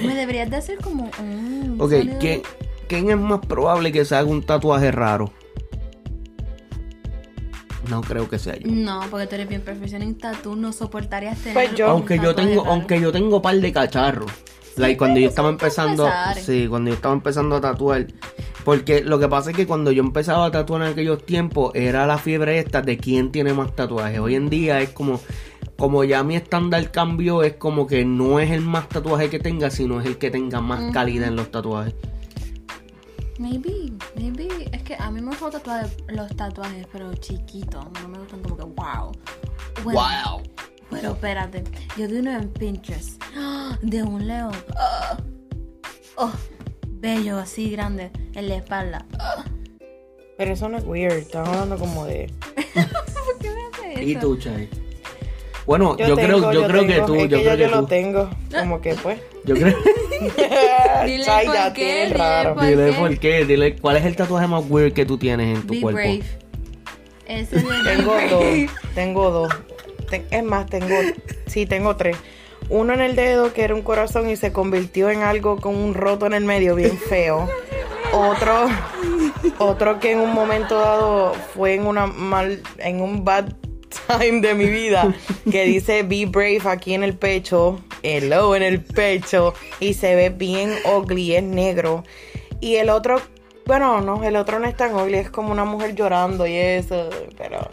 Me 0.00 0.14
deberías 0.14 0.48
de 0.48 0.56
hacer 0.56 0.78
como 0.78 1.10
un 1.18 1.76
Ok, 1.80 1.92
¿quién, 2.20 2.42
¿quién 2.86 3.10
es 3.10 3.16
más 3.18 3.40
probable 3.44 3.90
que 3.90 4.04
se 4.04 4.14
haga 4.14 4.28
un 4.30 4.44
tatuaje 4.44 4.92
raro? 4.92 5.32
No 7.90 8.00
creo 8.02 8.28
que 8.28 8.38
sea 8.38 8.56
yo. 8.56 8.70
No, 8.70 9.00
porque 9.10 9.26
tú 9.26 9.34
eres 9.34 9.48
bien 9.48 9.60
profesionista, 9.62 10.32
tú 10.42 10.56
no 10.56 10.72
soportarías 10.72 11.36
tener 11.38 11.54
Pues 11.54 11.74
yo- 11.74 11.88
aunque 11.88 12.18
yo 12.18 12.34
tengo, 12.34 12.64
aunque 12.66 13.00
yo 13.00 13.12
tengo 13.12 13.42
par 13.42 13.56
de 13.56 13.72
cacharros. 13.72 14.30
Like, 14.76 14.96
cuando 14.96 15.18
yo 15.20 15.28
estaba 15.28 15.48
empezando, 15.50 16.04
sí, 16.40 16.66
cuando 16.68 16.88
yo 16.90 16.94
estaba 16.94 17.12
empezando 17.12 17.56
a 17.56 17.60
tatuar, 17.60 18.06
porque 18.64 19.02
lo 19.02 19.18
que 19.18 19.28
pasa 19.28 19.50
es 19.50 19.56
que 19.56 19.66
cuando 19.66 19.90
yo 19.90 20.02
empezaba 20.02 20.46
a 20.46 20.50
tatuar 20.50 20.82
en 20.82 20.88
aquellos 20.88 21.24
tiempos 21.26 21.72
era 21.74 22.06
la 22.06 22.16
fiebre 22.18 22.58
esta 22.58 22.80
de 22.80 22.96
quién 22.96 23.32
tiene 23.32 23.52
más 23.52 23.74
tatuajes. 23.74 24.20
Hoy 24.20 24.36
en 24.36 24.48
día 24.48 24.80
es 24.80 24.90
como, 24.90 25.20
como 25.76 26.04
ya 26.04 26.22
mi 26.22 26.36
estándar 26.36 26.90
cambió, 26.92 27.42
es 27.42 27.54
como 27.54 27.86
que 27.86 28.04
no 28.04 28.38
es 28.40 28.50
el 28.52 28.60
más 28.60 28.88
tatuaje 28.88 29.28
que 29.28 29.38
tenga, 29.40 29.70
sino 29.70 30.00
es 30.00 30.06
el 30.06 30.16
que 30.18 30.30
tenga 30.30 30.60
más 30.60 30.92
calidad 30.92 31.28
en 31.28 31.36
los 31.36 31.50
tatuajes. 31.50 31.94
Maybe, 33.40 33.90
maybe. 34.16 34.68
Es 34.70 34.82
que 34.82 34.94
a 34.96 35.10
mí 35.10 35.22
me 35.22 35.28
gustan 35.28 35.50
los 35.50 35.62
tatuajes, 35.62 35.96
los 36.08 36.36
tatuajes, 36.36 36.86
pero 36.92 37.14
chiquitos. 37.14 37.86
No 38.02 38.08
me 38.08 38.18
gustan 38.18 38.42
como 38.42 38.54
que 38.54 38.64
wow. 38.64 39.12
Bueno, 39.82 40.00
Wow. 40.00 40.42
Pero 40.90 41.12
espérate, 41.12 41.64
yo 41.96 42.06
vi 42.06 42.16
uno 42.18 42.32
en 42.32 42.48
Pinterest 42.50 43.22
de 43.82 44.02
un 44.02 44.26
león. 44.28 44.52
Oh, 46.22 46.30
bello, 46.86 47.38
así 47.38 47.70
grande, 47.70 48.10
en 48.34 48.46
la 48.46 48.56
espalda. 48.56 49.06
Pero 50.36 50.52
eso 50.52 50.68
no 50.68 50.76
es 50.76 50.84
weird, 50.84 51.14
estamos 51.14 51.48
hablando 51.48 51.78
como 51.78 52.04
de... 52.04 52.30
¿Por 52.74 53.38
qué 53.40 53.50
me 53.50 53.62
hace 53.72 54.04
¿Y 54.04 54.12
eso? 54.12 54.20
tú, 54.20 54.36
Chay? 54.36 54.68
Bueno, 55.66 55.96
yo, 55.98 56.14
tengo, 56.16 56.38
creo, 56.38 56.52
yo, 56.52 56.66
creo 56.66 56.86
que 56.86 57.00
tú, 57.02 57.14
es 57.16 57.28
yo 57.28 57.38
que 57.38 57.44
creo 57.44 57.44
ya 57.44 57.56
que 57.56 57.62
yo 57.62 57.68
lo 57.70 57.80
tú. 57.82 57.86
tengo, 57.86 58.30
como 58.58 58.80
que 58.80 58.94
pues... 58.94 59.18
Yo 59.44 59.54
creo. 59.54 59.76
Dile 61.06 61.24
por 61.46 61.54
ya 61.54 61.72
qué, 61.72 62.04
dile 62.06 62.16
raro. 62.16 62.54
por 62.54 62.66
Dile 62.66 62.90
qué. 62.90 62.92
por 62.98 63.18
qué, 63.18 63.44
dile 63.44 63.76
cuál 63.76 63.96
es 63.96 64.04
el 64.04 64.16
tatuaje 64.16 64.46
más 64.46 64.64
weird 64.68 64.92
que 64.92 65.06
tú 65.06 65.16
tienes 65.18 65.56
en 65.58 65.66
tu 65.66 65.74
Be 65.74 65.80
cuerpo. 65.80 65.98
brave. 66.00 66.22
Ese 67.26 67.56
es 67.56 67.62
el 67.64 67.84
Tengo 67.96 68.14
Be 68.14 68.28
dos, 68.66 68.74
tengo 68.94 69.30
dos. 69.30 69.52
Ten- 70.10 70.26
es 70.30 70.42
más, 70.42 70.66
tengo, 70.66 70.94
sí, 71.46 71.66
tengo 71.66 71.96
tres. 71.96 72.16
Uno 72.68 72.92
en 72.92 73.00
el 73.00 73.16
dedo 73.16 73.52
que 73.52 73.62
era 73.62 73.74
un 73.74 73.82
corazón 73.82 74.28
y 74.30 74.36
se 74.36 74.52
convirtió 74.52 75.10
en 75.10 75.22
algo 75.22 75.56
con 75.60 75.74
un 75.76 75.94
roto 75.94 76.26
en 76.26 76.34
el 76.34 76.44
medio 76.44 76.74
bien 76.74 76.96
feo. 76.98 77.48
Otro, 78.12 78.66
Otro 79.58 80.00
que 80.00 80.12
en 80.12 80.20
un 80.20 80.32
momento 80.34 80.78
dado 80.78 81.32
fue 81.54 81.74
en 81.74 81.86
una 81.86 82.06
mal, 82.06 82.60
en 82.78 83.00
un 83.00 83.24
bad 83.24 83.46
time 84.06 84.40
de 84.40 84.54
mi 84.54 84.66
vida, 84.66 85.14
que 85.50 85.64
dice 85.64 86.02
Be 86.02 86.26
Brave 86.26 86.60
aquí 86.66 86.94
en 86.94 87.02
el 87.04 87.14
pecho, 87.14 87.80
hello 88.02 88.54
en 88.56 88.62
el 88.62 88.80
pecho, 88.82 89.54
y 89.80 89.94
se 89.94 90.14
ve 90.14 90.30
bien 90.30 90.72
ugly, 90.84 91.34
es 91.34 91.42
negro. 91.42 92.04
Y 92.60 92.76
el 92.76 92.90
otro, 92.90 93.20
bueno, 93.66 94.00
no, 94.00 94.22
el 94.24 94.36
otro 94.36 94.58
no 94.58 94.66
es 94.66 94.76
tan 94.76 94.94
ugly, 94.94 95.14
es 95.14 95.30
como 95.30 95.50
una 95.52 95.64
mujer 95.64 95.94
llorando 95.94 96.46
y 96.46 96.54
eso, 96.56 97.08
pero 97.38 97.68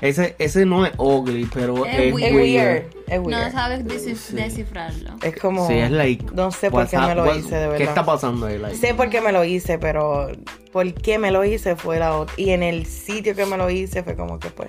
Ese, 0.00 0.34
ese 0.38 0.66
no 0.66 0.84
es 0.84 0.92
ugly, 0.98 1.48
pero 1.52 1.86
Es 1.86 1.98
es, 1.98 2.12
weird. 2.14 2.84
es 3.06 3.18
weird, 3.20 3.30
No 3.30 3.50
sabes 3.52 3.84
descif- 3.84 4.30
descifrarlo. 4.32 5.12
Es 5.22 5.36
como, 5.36 5.66
Sí, 5.68 5.74
es 5.74 5.90
like. 5.90 6.26
no 6.34 6.50
sé 6.50 6.70
por 6.70 6.88
qué 6.88 6.98
me 6.98 7.14
lo 7.14 7.24
what- 7.24 7.38
hice, 7.38 7.54
de 7.54 7.60
verdad. 7.68 7.76
¿Qué 7.78 7.84
está 7.84 8.04
pasando 8.04 8.46
ahí? 8.46 8.58
Like? 8.58 8.76
Sé 8.76 8.94
por 8.94 9.08
qué 9.10 9.20
me 9.20 9.32
lo 9.32 9.44
hice, 9.44 9.78
pero 9.78 10.28
por 10.72 10.92
qué 10.94 11.18
me 11.18 11.30
lo 11.30 11.44
hice 11.44 11.76
fue 11.76 11.98
la 11.98 12.16
otra. 12.18 12.34
Y 12.36 12.50
en 12.50 12.62
el 12.62 12.84
sitio 12.86 13.34
que 13.34 13.46
me 13.46 13.56
lo 13.56 13.70
hice 13.70 14.02
fue 14.02 14.16
como 14.16 14.38
que 14.38 14.50
pues. 14.50 14.68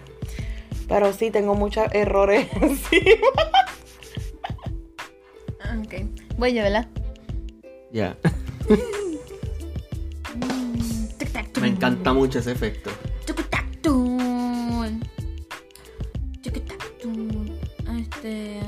Pero 0.88 1.13
sí, 1.13 1.32
tengo 1.32 1.56
muchos 1.56 1.86
errores 1.91 2.48
encima. 2.62 3.28
Ok. 5.84 5.93
Voy 6.38 6.54
yo, 6.54 6.63
¿verdad? 6.63 6.88
Ya. 7.91 8.17
Tic-tac-tum. 11.17 11.62
Me 11.62 11.69
encanta 11.69 12.13
mucho 12.13 12.39
ese 12.39 12.52
efecto. 12.52 12.89
Este. 18.00 18.60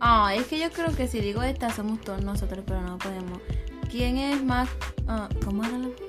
Ah, 0.00 0.34
es 0.34 0.46
que 0.46 0.58
yo 0.58 0.70
creo 0.70 0.94
que 0.94 1.08
si 1.08 1.20
digo 1.20 1.42
esta 1.42 1.70
somos 1.70 2.00
todos 2.00 2.22
nosotros, 2.22 2.64
pero 2.66 2.80
no 2.82 2.98
podemos. 2.98 3.40
¿Quién 3.94 4.18
es 4.18 4.42
más. 4.42 4.68
ah, 5.06 5.28
¿Cómo? 5.44 5.62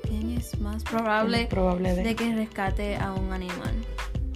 ¿Quién 0.08 0.32
es 0.36 0.60
más 0.60 0.84
probable 0.84 1.46
Probable 1.46 1.94
de. 1.94 2.02
de 2.02 2.16
que 2.16 2.34
rescate 2.34 2.96
a 2.96 3.14
un 3.14 3.32
animal? 3.32 3.76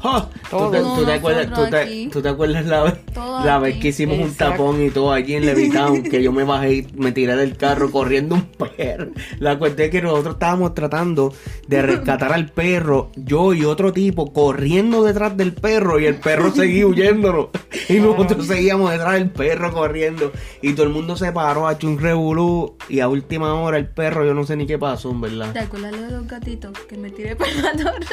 ¡Ja! 0.01 0.29
¿Tú, 0.49 0.71
te, 0.71 0.79
tú 0.79 1.05
te 1.05 1.13
acuerdas, 1.13 1.53
tú, 1.53 1.69
te, 1.69 1.77
aquí. 1.77 2.09
tú 2.11 2.21
te 2.21 2.29
acuerdas 2.29 2.65
la 2.65 2.83
vez, 2.83 2.93
la 3.15 3.59
vez 3.59 3.77
que 3.79 3.89
hicimos 3.89 4.17
un 4.17 4.33
tapón 4.33 4.81
y 4.81 4.89
todo 4.89 5.11
allí 5.11 5.35
en 5.35 5.45
Levitown? 5.45 6.03
que 6.03 6.23
yo 6.23 6.31
me 6.31 6.43
bajé 6.43 6.73
y 6.73 6.87
me 6.95 7.11
tiré 7.11 7.35
del 7.35 7.57
carro 7.57 7.91
corriendo 7.91 8.35
un 8.35 8.45
perro. 8.45 9.11
La 9.39 9.59
cuestión 9.59 9.85
es 9.85 9.91
que 9.91 10.01
nosotros 10.01 10.35
estábamos 10.35 10.73
tratando 10.73 11.33
de 11.67 11.81
rescatar 11.81 12.31
al 12.31 12.47
perro, 12.47 13.11
yo 13.15 13.53
y 13.53 13.65
otro 13.65 13.91
tipo 13.91 14.31
corriendo 14.31 15.03
detrás 15.03 15.35
del 15.35 15.53
perro 15.53 15.99
y 15.99 16.05
el 16.05 16.15
perro 16.15 16.51
seguía 16.55 16.87
huyéndonos. 16.87 17.47
Y 17.89 17.99
nosotros 17.99 18.47
seguíamos 18.47 18.91
detrás 18.91 19.13
del 19.13 19.29
perro 19.31 19.73
corriendo. 19.73 20.31
Y 20.61 20.73
todo 20.73 20.85
el 20.85 20.93
mundo 20.93 21.17
se 21.17 21.31
paró, 21.31 21.67
ha 21.67 21.73
hecho 21.73 21.87
un 21.87 21.99
revolú. 21.99 22.77
Y 22.87 22.99
a 23.01 23.09
última 23.09 23.53
hora 23.55 23.77
el 23.77 23.87
perro, 23.87 24.25
yo 24.25 24.33
no 24.33 24.45
sé 24.45 24.55
ni 24.55 24.65
qué 24.65 24.77
pasó, 24.77 25.11
en 25.11 25.21
verdad. 25.21 25.51
¿Te 25.53 25.59
acuerdas 25.59 25.91
lo 25.91 26.01
de 26.03 26.11
los 26.11 26.27
gatitos 26.27 26.71
que 26.87 26.97
me 26.97 27.09
tiré 27.09 27.35
por 27.35 27.47
la 27.55 27.71
torre? 27.73 28.05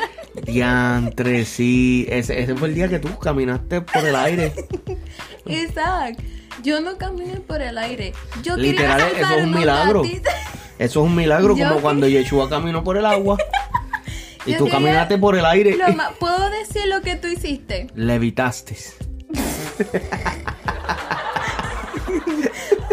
Diantre, 0.45 1.45
sí. 1.45 1.76
Ese, 2.09 2.41
ese 2.41 2.55
fue 2.55 2.69
el 2.69 2.75
día 2.75 2.89
que 2.89 2.99
tú 2.99 3.19
caminaste 3.19 3.81
por 3.81 4.05
el 4.05 4.17
aire. 4.17 4.53
Isaac, 5.47 6.17
yo 6.63 6.81
no 6.81 6.97
caminé 6.99 7.41
por 7.41 7.63
el 7.63 7.79
aire. 7.79 8.13
Yo 8.43 8.57
Literal, 8.57 9.01
eso 9.17 9.35
es 9.35 9.45
un 9.45 9.55
milagro. 9.55 10.03
Eso 10.05 10.21
es 10.79 10.97
un 10.97 11.15
milagro, 11.15 11.57
Yo 11.57 11.69
como 11.69 11.81
cuando 11.81 12.07
Yeshua 12.09 12.49
caminó 12.49 12.85
por 12.85 12.97
el 12.97 13.07
agua. 13.07 13.39
Y 14.45 14.53
Yo 14.53 14.59
tú 14.59 14.69
caminaste 14.69 15.19
por 15.19 15.35
el 15.35 15.45
aire. 15.45 15.77
¿Puedo 16.21 16.51
decir 16.51 16.87
lo 16.87 17.03
que 17.03 17.17
tú 17.17 17.27
hiciste? 17.27 17.89
Levitaste. 17.97 18.77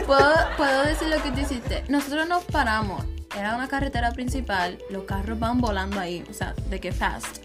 ¿Puedo, 0.08 0.34
puedo 0.58 0.84
decir 0.84 1.10
lo 1.10 1.22
que 1.22 1.30
tú 1.30 1.42
hiciste. 1.42 1.84
Nosotros 1.90 2.28
nos 2.28 2.44
paramos. 2.46 3.06
Era 3.38 3.56
una 3.56 3.68
carretera 3.68 4.12
principal. 4.14 4.80
Los 4.90 5.04
carros 5.04 5.38
van 5.40 5.62
volando 5.62 6.00
ahí. 6.00 6.24
O 6.28 6.34
sea, 6.34 6.56
de 6.72 6.80
que 6.80 6.92
fast. 6.92 7.44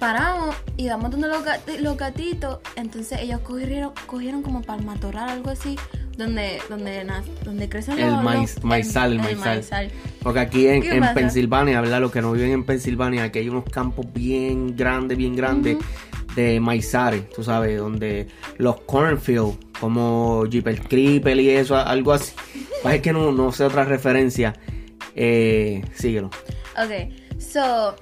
Paramos 0.00 0.56
y 0.76 0.88
vamos 0.88 1.10
donde 1.12 1.28
los, 1.28 1.44
gati- 1.44 1.78
los 1.78 1.96
gatitos. 1.96 2.58
Entonces 2.74 3.20
ellos 3.20 3.40
cogieron, 3.42 3.92
cogieron 4.06 4.42
como 4.42 4.62
para 4.62 4.80
el 4.80 4.84
matorral, 4.86 5.28
algo 5.28 5.50
así. 5.50 5.76
Donde, 6.16 6.58
donde, 6.68 7.06
donde 7.44 7.68
crecen 7.68 7.98
El 7.98 8.10
los, 8.14 8.22
maíz- 8.22 8.54
los- 8.56 8.64
maizal, 8.64 9.12
el 9.12 9.20
maizal. 9.38 9.90
Porque 10.22 10.40
aquí 10.40 10.66
en, 10.66 10.82
¿Qué 10.82 10.96
en? 10.96 11.14
Pensilvania, 11.14 11.80
¿verdad? 11.80 12.00
Los 12.00 12.12
que 12.12 12.20
no 12.20 12.32
viven 12.32 12.50
en 12.50 12.64
Pensilvania, 12.64 13.24
aquí 13.24 13.38
hay 13.38 13.48
unos 13.48 13.64
campos 13.64 14.06
bien 14.12 14.76
grandes, 14.76 15.16
bien 15.16 15.34
grandes 15.36 15.78
de 16.34 16.60
maizares, 16.60 17.28
tú 17.30 17.42
sabes, 17.42 17.78
donde 17.78 18.26
los 18.58 18.80
cornfields, 18.82 19.56
como 19.80 20.44
Jeepers 20.46 20.80
Creeper 20.88 21.38
y 21.40 21.50
eso, 21.50 21.76
algo 21.76 22.12
así. 22.12 22.32
Pues 22.82 22.96
es 22.96 23.00
que 23.02 23.12
no, 23.12 23.32
no 23.32 23.50
sé 23.52 23.64
otra 23.64 23.84
referencia. 23.84 24.54
Eh, 25.14 25.82
síguelo. 25.94 26.28
Ok, 26.76 27.40
so, 27.40 27.96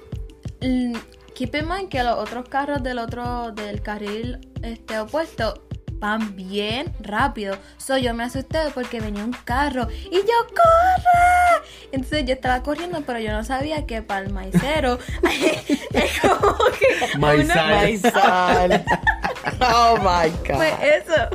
keep 1.39 1.55
in 1.55 1.69
mind 1.69 1.87
que 1.87 2.03
los 2.03 2.17
otros 2.17 2.49
carros 2.49 2.83
del 2.83 2.99
otro, 2.99 3.53
del 3.53 3.81
carril 3.81 4.39
este 4.61 4.99
opuesto 4.99 5.63
van 5.93 6.35
bien 6.35 6.93
rápido. 6.99 7.55
So, 7.77 7.97
yo 7.97 8.13
me 8.13 8.25
asusté 8.25 8.59
porque 8.73 8.99
venía 8.99 9.23
un 9.23 9.31
carro 9.45 9.87
y 9.89 10.17
yo 10.17 10.47
corre. 10.49 11.65
Entonces 11.93 12.25
yo 12.25 12.33
estaba 12.33 12.61
corriendo, 12.61 13.03
pero 13.05 13.19
yo 13.19 13.31
no 13.31 13.45
sabía 13.45 13.85
que 13.85 14.01
para 14.01 14.25
el 14.25 14.33
maicero 14.33 14.99
es 15.93 16.19
como 16.19 16.57
que 16.77 17.17
Maizal. 17.17 17.69
Maizal. 17.69 18.85
Oh 19.61 19.97
my 19.99 20.29
god. 20.45 20.57
Pues 20.57 20.73
eso, 20.81 21.29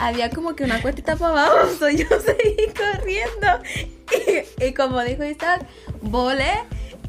había 0.00 0.30
como 0.30 0.56
que 0.56 0.64
una 0.64 0.82
cuestita 0.82 1.14
para 1.14 1.44
abajo, 1.44 1.68
so 1.78 1.88
yo 1.90 2.08
seguí 2.20 2.72
corriendo 2.76 3.46
y, 4.58 4.64
y 4.64 4.74
como 4.74 5.00
dijo 5.02 5.22
Isaac, 5.22 5.64
volé 6.02 6.54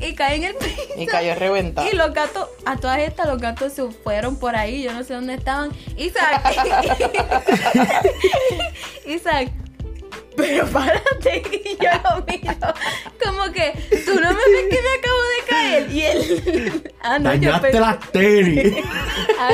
y 0.08 0.16
caí 0.16 0.38
en 0.38 0.44
el 0.46 0.56
piso. 0.56 0.82
y 0.98 1.06
cayó 1.06 1.36
reventado. 1.36 1.88
Y 1.92 1.96
los 1.96 2.14
gatos, 2.14 2.50
a 2.66 2.78
todas 2.78 3.00
estas, 3.00 3.28
los 3.28 3.40
gatos 3.40 3.74
se 3.74 3.90
fueron 3.90 4.38
por 4.38 4.56
ahí, 4.56 4.84
yo 4.84 4.94
no 4.94 5.04
sé 5.04 5.14
dónde 5.14 5.36
estaban. 5.36 5.72
Isaac, 5.98 6.44
Isaac, 9.06 9.50
pero 10.36 10.66
párate. 10.68 11.42
Y 11.66 11.78
yo 11.84 11.90
lo 12.04 12.26
miro, 12.26 12.54
como 13.24 13.52
que 13.52 13.74
tú 14.06 14.14
no 14.16 14.30
me 14.30 14.36
ves 14.36 14.66
que 14.70 14.80
me 14.82 14.90
acabo 15.00 15.22
de 15.22 15.46
caer. 15.50 15.92
Y 15.92 16.02
él, 16.02 16.94
ah, 17.02 17.20
no, 17.20 17.34
yo 17.34 17.52
Dañaste 17.52 17.68
pensé- 17.72 17.80
las 17.80 18.12
tenis. 18.12 18.74
Ah, 19.38 19.52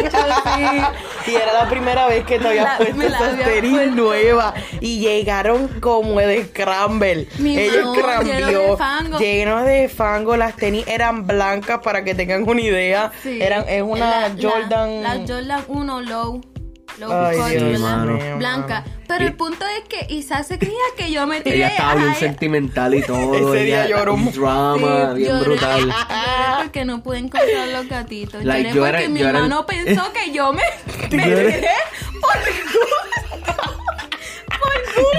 sí. 1.26 1.32
Y 1.32 1.36
era 1.36 1.54
la 1.54 1.70
primera 1.70 2.08
vez 2.08 2.24
que 2.26 2.38
te 2.40 2.48
habías 2.48 2.66
La- 2.66 2.78
puesto 2.78 3.02
esas 3.02 3.38
tenis 3.44 3.72
puesto. 3.72 3.96
nuevas. 3.96 4.54
Y 4.80 5.00
llegaron 5.00 5.68
como 5.80 6.20
de 6.20 6.46
scramble. 6.46 7.28
Mi 7.40 7.56
mamá, 7.58 7.96
scrambió. 7.96 8.34
lleno 8.34 8.48
de 8.72 8.78
fango. 8.78 9.18
Lleno 9.20 9.64
de 9.64 9.90
fango. 9.90 10.38
Las 10.38 10.56
tenis 10.56 10.86
eran 10.88 11.26
blancas 11.28 11.80
para 11.84 12.04
que 12.04 12.14
tengan 12.16 12.48
una 12.48 12.62
idea. 12.62 13.12
Sí. 13.24 13.42
Eran, 13.42 13.68
es 13.68 13.82
una 13.82 14.00
La- 14.22 14.30
la- 14.30 14.36
Jordan. 14.50 15.04
La, 15.04 15.16
Jordan 15.28 15.64
1 15.68 16.02
low. 16.02 16.42
Low 17.02 17.12
Ay, 17.12 17.52
Dios 17.58 17.80
mío, 17.80 18.38
Blanca. 18.38 18.82
mano. 18.82 18.96
Pero 19.08 19.24
Y- 19.24 19.28
el 19.28 19.34
punto 19.34 19.66
es 19.66 19.84
que 19.90 20.14
Isaac 20.14 20.46
se 20.46 20.58
creía 20.60 20.78
que 20.96 21.12
yo 21.12 21.28
me 21.28 21.42
tiré. 21.42 21.58
Ella 21.58 21.68
estaba 21.70 21.96
bien 21.96 22.16
sentimental 22.16 22.94
y 22.96 23.02
todo. 23.02 23.36
Ese 23.54 23.66
día 23.66 23.86
ella- 23.86 23.98
lloró 23.98 24.14
un 24.14 24.32
drama 24.32 25.10
sí, 25.12 25.18
bien 25.18 25.32
lloré. 25.32 25.44
brutal. 25.50 25.82
Lloré 25.88 26.64
porque 26.64 26.86
no 26.86 27.04
pude 27.04 27.18
encontrar 27.18 27.68
los 27.70 27.88
gatitos. 27.90 28.44
Like, 28.46 28.70
lloré 28.70 28.76
yo 28.76 28.82
porque 28.84 28.98
era- 29.00 29.10
mi 29.10 29.20
yo 29.20 29.28
era 29.28 29.40
el- 29.40 29.46
hermano 29.46 29.66
pensó 29.66 30.14
que 30.14 30.32
yo 30.32 30.54
me, 30.54 30.62
me 31.02 31.08
tiré 31.10 31.66
por 32.22 32.38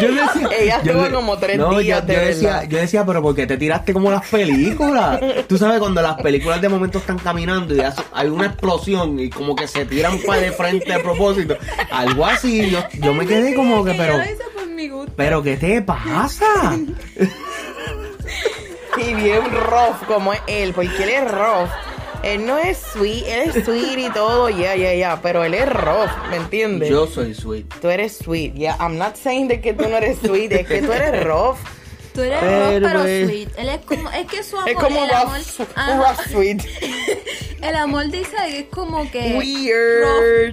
Yo 0.00 0.08
decía, 0.08 0.48
Ella 0.58 0.82
yo 0.82 0.90
estuvo 0.92 1.04
de- 1.04 1.10
como 1.12 1.38
tres 1.38 1.58
no, 1.58 1.78
días, 1.78 2.00
yo, 2.00 2.06
de 2.06 2.14
yo 2.14 2.20
decía, 2.20 2.64
yo 2.64 2.78
decía, 2.78 3.06
pero 3.06 3.22
¿por 3.22 3.34
qué 3.34 3.46
te 3.46 3.56
tiraste 3.56 3.92
como 3.92 4.10
las 4.10 4.26
películas? 4.28 5.20
Tú 5.48 5.56
sabes, 5.58 5.78
cuando 5.78 6.02
las 6.02 6.16
películas 6.20 6.60
de 6.60 6.68
momento 6.68 6.98
están 6.98 7.18
caminando 7.18 7.74
y 7.74 7.80
hace- 7.80 8.02
hay 8.12 8.28
una 8.28 8.46
explosión 8.46 9.18
y 9.20 9.30
como 9.30 9.54
que 9.54 9.66
se 9.68 9.84
tiran 9.84 10.18
para 10.26 10.40
de 10.42 10.52
frente 10.52 10.92
a 10.92 11.02
propósito. 11.02 11.56
Algo 11.90 12.26
así, 12.26 12.70
yo, 12.70 12.80
yo 13.00 13.14
me 13.14 13.26
quedé 13.26 13.54
como 13.54 13.84
que, 13.84 13.94
pero, 13.94 14.18
yo 14.18 15.06
pero 15.16 15.42
¿qué 15.42 15.56
te 15.56 15.82
pasa? 15.82 16.76
Y 18.98 19.14
bien 19.14 19.40
rough 19.50 20.06
como 20.06 20.32
es 20.34 20.40
él, 20.46 20.72
porque 20.74 21.02
él 21.02 21.08
es 21.08 21.30
rough. 21.30 21.68
Él 22.22 22.46
no 22.46 22.56
es 22.58 22.78
sweet, 22.78 23.24
él 23.26 23.50
es 23.52 23.64
sweet 23.64 23.98
y 23.98 24.10
todo, 24.12 24.48
ya, 24.48 24.76
ya, 24.76 24.94
ya, 24.94 25.20
pero 25.20 25.42
él 25.44 25.54
es 25.54 25.68
rough, 25.68 26.10
¿me 26.30 26.36
entiendes? 26.36 26.88
Yo 26.88 27.06
soy 27.08 27.34
sweet. 27.34 27.66
Tú 27.80 27.88
eres 27.88 28.18
sweet, 28.18 28.54
yeah. 28.54 28.76
I'm 28.78 28.96
not 28.96 29.16
saying 29.16 29.48
de 29.48 29.60
que 29.60 29.72
tú 29.72 29.88
no 29.88 29.96
eres 29.96 30.18
sweet, 30.18 30.52
es 30.52 30.66
que 30.68 30.82
tú 30.82 30.92
eres 30.92 31.24
rough. 31.24 31.56
Tú 32.14 32.20
eres 32.20 32.38
Pero, 32.40 32.80
rough, 32.88 32.92
pero 32.92 33.26
sweet. 33.26 33.48
Él 33.58 33.68
es 33.70 33.78
como, 33.86 34.10
es 34.10 34.26
que 34.26 34.42
su 34.44 34.56
amor, 34.56 34.68
Es 34.70 34.76
como 34.76 35.04
el 35.04 35.10
amor, 35.10 35.36
rough, 35.58 35.68
ajá. 35.74 35.96
rough 35.96 36.20
sweet. 36.30 36.62
el 37.62 37.74
amor 37.74 38.06
de 38.08 38.20
Isaac 38.20 38.50
es 38.50 38.64
como 38.70 39.10
que 39.10 39.34
Weird. 39.38 40.04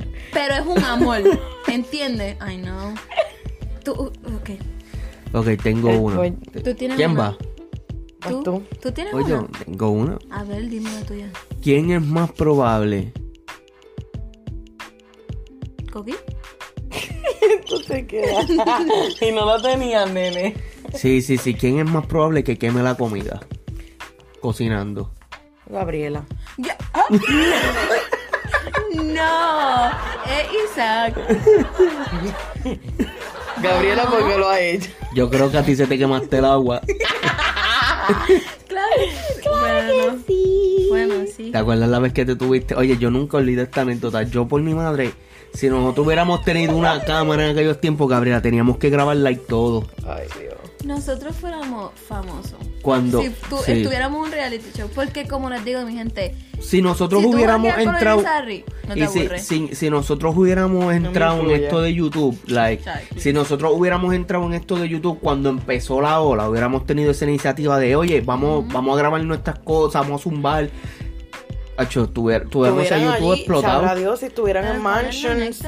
rough, 0.01 0.07
pero 0.33 0.53
es 0.55 0.65
un 0.65 0.83
amor, 0.83 1.21
¿entiendes? 1.67 2.35
I 2.49 2.57
know. 2.57 2.95
Tú, 3.83 3.91
ok. 3.93 4.49
Ok, 5.33 5.61
tengo 5.61 5.91
voy- 5.99 6.31
¿Tú 6.63 6.73
tienes 6.73 6.97
¿Quién 6.97 7.11
una? 7.11 7.21
va? 7.31 7.37
¿Tú? 8.27 8.43
tú. 8.43 8.63
¿Tú 8.81 8.91
tienes 8.91 9.13
Oye, 9.13 9.33
una? 9.33 9.47
tengo 9.65 9.89
una. 9.91 10.17
A 10.31 10.43
ver, 10.43 10.67
dime 10.69 10.91
la 10.91 11.01
tuya. 11.05 11.29
¿Quién 11.61 11.91
es 11.91 12.01
más 12.01 12.31
probable? 12.31 13.13
¿Coqui? 15.91 16.15
Tú 17.67 17.79
te 17.81 18.05
quedas. 18.05 18.45
y 19.21 19.31
no 19.31 19.45
lo 19.45 19.61
tenías, 19.61 20.09
nene. 20.11 20.55
Sí, 20.93 21.21
sí, 21.21 21.37
sí. 21.37 21.53
¿Quién 21.53 21.79
es 21.79 21.85
más 21.89 22.05
probable 22.07 22.43
que 22.43 22.57
queme 22.57 22.81
la 22.83 22.95
comida? 22.95 23.39
Cocinando. 24.41 25.11
Gabriela. 25.67 26.25
Ya- 26.57 26.77
¡Ah! 26.93 27.05
no, 28.95 29.87
es 30.31 30.71
Isaac. 30.71 31.15
Gabriela 33.61 34.05
porque 34.09 34.37
lo 34.37 34.49
ha 34.49 34.59
hecho. 34.59 34.89
Yo 35.13 35.29
creo 35.29 35.51
que 35.51 35.57
a 35.57 35.63
ti 35.63 35.75
se 35.75 35.85
te 35.87 35.97
quemaste 35.97 36.37
el 36.37 36.45
agua. 36.45 36.81
Claro, 38.67 38.87
bueno, 39.59 40.17
Sí. 40.27 40.85
bueno, 40.89 41.13
sí. 41.35 41.51
¿Te 41.51 41.57
acuerdas 41.57 41.89
la 41.89 41.99
vez 41.99 42.13
que 42.13 42.25
te 42.25 42.35
tuviste? 42.35 42.75
Oye, 42.75 42.97
yo 42.97 43.09
nunca 43.09 43.37
olvidé 43.37 43.63
esta 43.63 43.81
anécdota. 43.81 44.21
Yo 44.23 44.47
por 44.47 44.61
mi 44.61 44.73
madre, 44.75 45.11
si 45.53 45.69
nosotros 45.69 46.05
hubiéramos 46.05 46.43
tenido 46.43 46.75
una 46.75 47.03
cámara 47.03 47.45
en 47.45 47.51
aquellos 47.51 47.81
tiempos, 47.81 48.07
Gabriela, 48.09 48.41
teníamos 48.41 48.77
que 48.77 48.89
grabarla 48.91 49.31
y 49.31 49.37
todo. 49.37 49.87
Ay, 50.07 50.27
Dios. 50.39 50.53
Nosotros 50.85 51.35
fuéramos 51.35 51.91
famosos. 52.07 52.55
Cuando 52.81 53.21
si 53.21 53.29
tu- 53.49 53.57
sí. 53.57 53.73
estuviéramos 53.73 54.19
en 54.19 54.25
un 54.25 54.31
reality 54.31 54.65
show. 54.77 54.89
Porque 54.95 55.27
como 55.27 55.49
les 55.49 55.63
digo, 55.65 55.81
mi 55.85 55.93
gente, 55.93 56.35
si 56.61 56.81
nosotros 56.81 57.21
si 57.21 57.29
tú 57.29 57.35
hubiéramos 57.35 57.77
entrado 57.77 58.21
no 58.87 58.93
te 58.93 58.99
y 58.99 59.07
si, 59.07 59.29
si, 59.39 59.75
si 59.75 59.89
nosotros 59.89 60.35
hubiéramos 60.35 60.93
entrado 60.93 61.41
en 61.41 61.63
esto 61.63 61.81
de 61.81 61.93
YouTube, 61.93 62.37
like, 62.47 62.81
Exacto. 62.81 63.15
si 63.19 63.33
nosotros 63.33 63.73
hubiéramos 63.75 64.13
entrado 64.13 64.45
en 64.45 64.53
esto 64.53 64.77
de 64.77 64.89
YouTube 64.89 65.19
cuando 65.19 65.49
empezó 65.49 66.01
la 66.01 66.21
ola, 66.21 66.49
hubiéramos 66.49 66.85
tenido 66.85 67.11
esa 67.11 67.25
iniciativa 67.25 67.77
de, 67.77 67.95
oye, 67.95 68.21
vamos, 68.21 68.65
vamos 68.71 68.95
a 68.95 68.97
grabar 68.99 69.23
nuestras 69.23 69.59
cosas, 69.59 70.01
vamos 70.01 70.21
a 70.21 70.23
zumbar. 70.23 70.69
Hacho, 71.79 72.09
tuvier- 72.09 72.49
tuviéramos 72.49 72.83
ese 72.83 72.95
Estuvieran 72.95 73.15
YouTube 73.19 73.31
allí, 73.31 73.39
explotado. 73.41 73.73
sabrá 73.79 73.95
Dios 73.95 74.19
si 74.19 74.25
estuvieran 74.25 74.65
en 74.65 74.71
Pero 74.71 74.83
¿cuál 74.83 75.05
es 75.05 75.23
la 75.23 75.29
mansions 75.29 75.61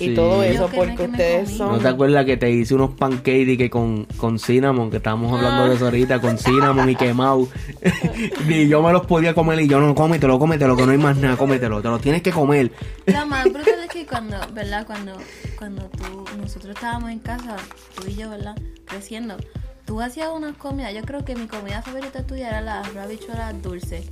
y 0.00 0.06
Sí. 0.08 0.14
todo 0.14 0.42
eso, 0.42 0.68
porque 0.74 1.02
ustedes 1.02 1.50
son... 1.56 1.72
¿No 1.72 1.78
te 1.78 1.88
acuerdas 1.88 2.24
que 2.24 2.36
te 2.38 2.50
hice 2.50 2.74
unos 2.74 2.90
pancakes 2.92 3.56
que 3.58 3.68
con, 3.68 4.04
con 4.16 4.38
cinnamon, 4.38 4.90
que 4.90 4.96
estábamos 4.96 5.32
hablando 5.36 5.68
de 5.68 5.74
eso 5.74 5.84
ahorita, 5.84 6.20
con 6.22 6.38
cinnamon 6.38 6.88
y 6.88 6.96
quemado? 6.96 7.48
y 8.48 8.68
yo 8.68 8.82
me 8.82 8.92
los 8.92 9.04
podía 9.06 9.34
comer 9.34 9.60
y 9.60 9.68
yo 9.68 9.78
no, 9.80 9.94
cómetelo, 9.94 10.38
cómetelo, 10.38 10.74
que 10.76 10.86
no 10.86 10.92
hay 10.92 10.98
más 10.98 11.16
nada, 11.18 11.36
cómetelo, 11.36 11.82
te 11.82 11.88
lo 11.88 11.98
tienes 11.98 12.22
que 12.22 12.30
comer. 12.32 12.72
Lo 13.06 13.26
más 13.26 13.44
brutal 13.44 13.74
es 13.84 13.90
que 13.90 14.06
cuando, 14.06 14.36
¿verdad? 14.54 14.86
Cuando, 14.86 15.18
cuando 15.58 15.82
tú, 15.90 16.24
nosotros 16.40 16.74
estábamos 16.74 17.10
en 17.10 17.18
casa, 17.18 17.56
tú 17.94 18.08
y 18.08 18.14
yo, 18.14 18.30
¿verdad? 18.30 18.56
Creciendo, 18.86 19.36
tú 19.84 20.00
hacías 20.00 20.28
unas 20.34 20.56
comidas. 20.56 20.94
Yo 20.94 21.02
creo 21.02 21.24
que 21.26 21.36
mi 21.36 21.46
comida 21.46 21.82
favorita 21.82 22.22
tuya 22.26 22.48
era 22.48 22.60
la 22.62 22.80
habichuelas 23.02 23.60
dulces. 23.62 24.06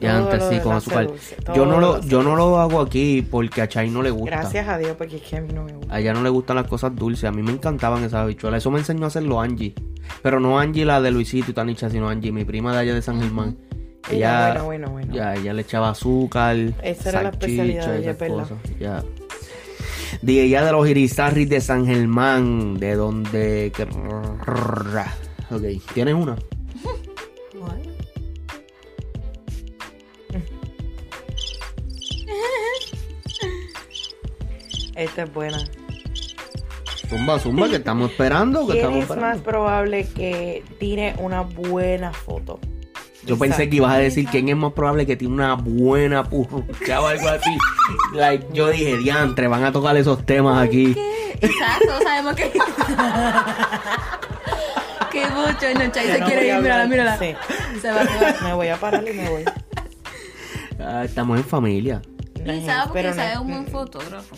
Ya 0.00 0.12
Todo 0.18 0.24
antes 0.24 0.40
lo 0.40 0.48
sí, 0.48 0.54
de 0.56 0.62
con 0.62 0.76
azúcar. 0.76 1.06
dulce, 1.08 1.36
Yo 1.54 1.66
no, 1.66 1.78
lo 1.80 2.00
yo 2.00 2.22
no 2.22 2.34
lo 2.36 2.58
hago 2.58 2.80
aquí 2.80 3.20
porque 3.30 3.60
a 3.62 3.68
Chay 3.68 3.90
no 3.90 4.00
le 4.02 4.10
gusta. 4.10 4.36
Gracias 4.36 4.66
a 4.66 4.78
Dios, 4.78 4.94
porque 4.96 5.16
es 5.16 5.22
que 5.22 5.36
a 5.36 5.40
mí 5.42 5.52
no 5.52 5.62
me 5.64 5.72
gusta. 5.72 5.94
A 5.94 6.00
ella 6.00 6.14
no 6.14 6.22
le 6.22 6.30
gustan 6.30 6.56
las 6.56 6.66
cosas 6.66 6.94
dulces. 6.96 7.24
A 7.24 7.32
mí 7.32 7.42
me 7.42 7.52
encantaban 7.52 8.02
esas 8.04 8.20
habichuelas. 8.22 8.62
Eso 8.62 8.70
me 8.70 8.78
enseñó 8.78 9.04
a 9.04 9.08
hacerlo 9.08 9.40
Angie. 9.40 9.74
Pero 10.22 10.40
no 10.40 10.58
Angie 10.58 10.84
la 10.86 11.00
de 11.02 11.10
Luisito 11.10 11.50
y 11.50 11.54
Tanicha, 11.54 11.90
sino 11.90 12.08
Angie, 12.08 12.32
mi 12.32 12.44
prima 12.44 12.72
de 12.72 12.78
allá 12.78 12.94
de 12.94 13.02
San 13.02 13.20
Germán. 13.20 13.56
Ella, 14.10 14.52
Ella, 14.52 14.62
bueno, 14.62 14.64
bueno, 14.64 14.90
bueno. 14.92 15.14
ya, 15.14 15.34
ella 15.34 15.52
le 15.52 15.62
echaba 15.62 15.90
azúcar. 15.90 16.56
Esa 16.82 17.10
era 17.10 17.22
la 17.22 17.28
especialidad 17.28 17.86
de 17.92 17.98
ella, 17.98 18.16
cosas, 18.16 18.58
Ya. 18.80 19.04
De 20.22 20.42
ella 20.42 20.64
de 20.64 20.72
los 20.72 20.88
Irizarris 20.88 21.48
de 21.48 21.60
San 21.60 21.86
Germán. 21.86 22.78
De 22.78 22.94
donde. 22.94 23.70
que- 23.76 23.86
Ok, 25.54 25.62
¿tienes 25.94 26.14
una? 26.14 26.36
Esta 35.00 35.22
es 35.22 35.32
buena. 35.32 35.58
Zumba, 37.08 37.38
zumba, 37.38 37.68
que 37.70 37.76
estamos 37.76 38.10
esperando. 38.10 38.66
Que 38.66 38.72
¿Quién 38.74 38.92
estamos 38.92 39.10
es 39.10 39.16
más 39.16 39.38
probable 39.38 40.06
que 40.14 40.62
tire 40.78 41.14
una 41.18 41.40
buena 41.40 42.12
foto? 42.12 42.60
Yo 43.24 43.38
pensé 43.38 43.70
que 43.70 43.76
ibas 43.76 43.92
a 43.94 43.98
decir 43.98 44.26
quién 44.30 44.50
es 44.50 44.56
más 44.56 44.72
probable 44.72 45.06
que 45.06 45.16
tiene 45.16 45.32
una 45.34 45.54
buena 45.54 46.24
purrucha 46.24 47.00
o 47.00 47.06
algo 47.06 47.28
así. 47.28 47.50
like, 48.14 48.46
yo 48.52 48.68
dije, 48.68 48.98
diantre, 48.98 49.48
van 49.48 49.64
a 49.64 49.72
tocar 49.72 49.96
esos 49.96 50.24
temas 50.26 50.62
aquí. 50.62 50.92
¿Qué? 50.94 51.38
Exacto, 51.40 51.92
sabemos 52.02 52.34
que. 52.34 52.50
Qué 55.10 55.26
mucho. 55.28 55.66
No, 55.74 55.90
Chay 55.92 56.06
se 56.06 56.18
no 56.20 56.26
quiere 56.26 56.52
a 56.52 56.56
ir, 56.56 56.62
mírala, 56.62 56.86
mírala. 56.86 57.18
Sí. 57.18 57.34
Se 57.80 57.90
va, 57.90 58.04
va. 58.04 58.34
Me 58.42 58.52
voy 58.52 58.68
a 58.68 58.76
parar 58.76 59.02
y 59.08 59.12
me 59.14 59.28
voy. 59.30 59.44
Ah, 60.78 61.04
estamos 61.04 61.38
en 61.38 61.44
familia. 61.44 62.02
Y 62.36 62.64
sabe 62.64 62.88
porque 62.88 63.02
Pero 63.02 63.14
no- 63.14 63.42
un 63.42 63.48
buen 63.48 63.66
fotógrafo. 63.66 64.36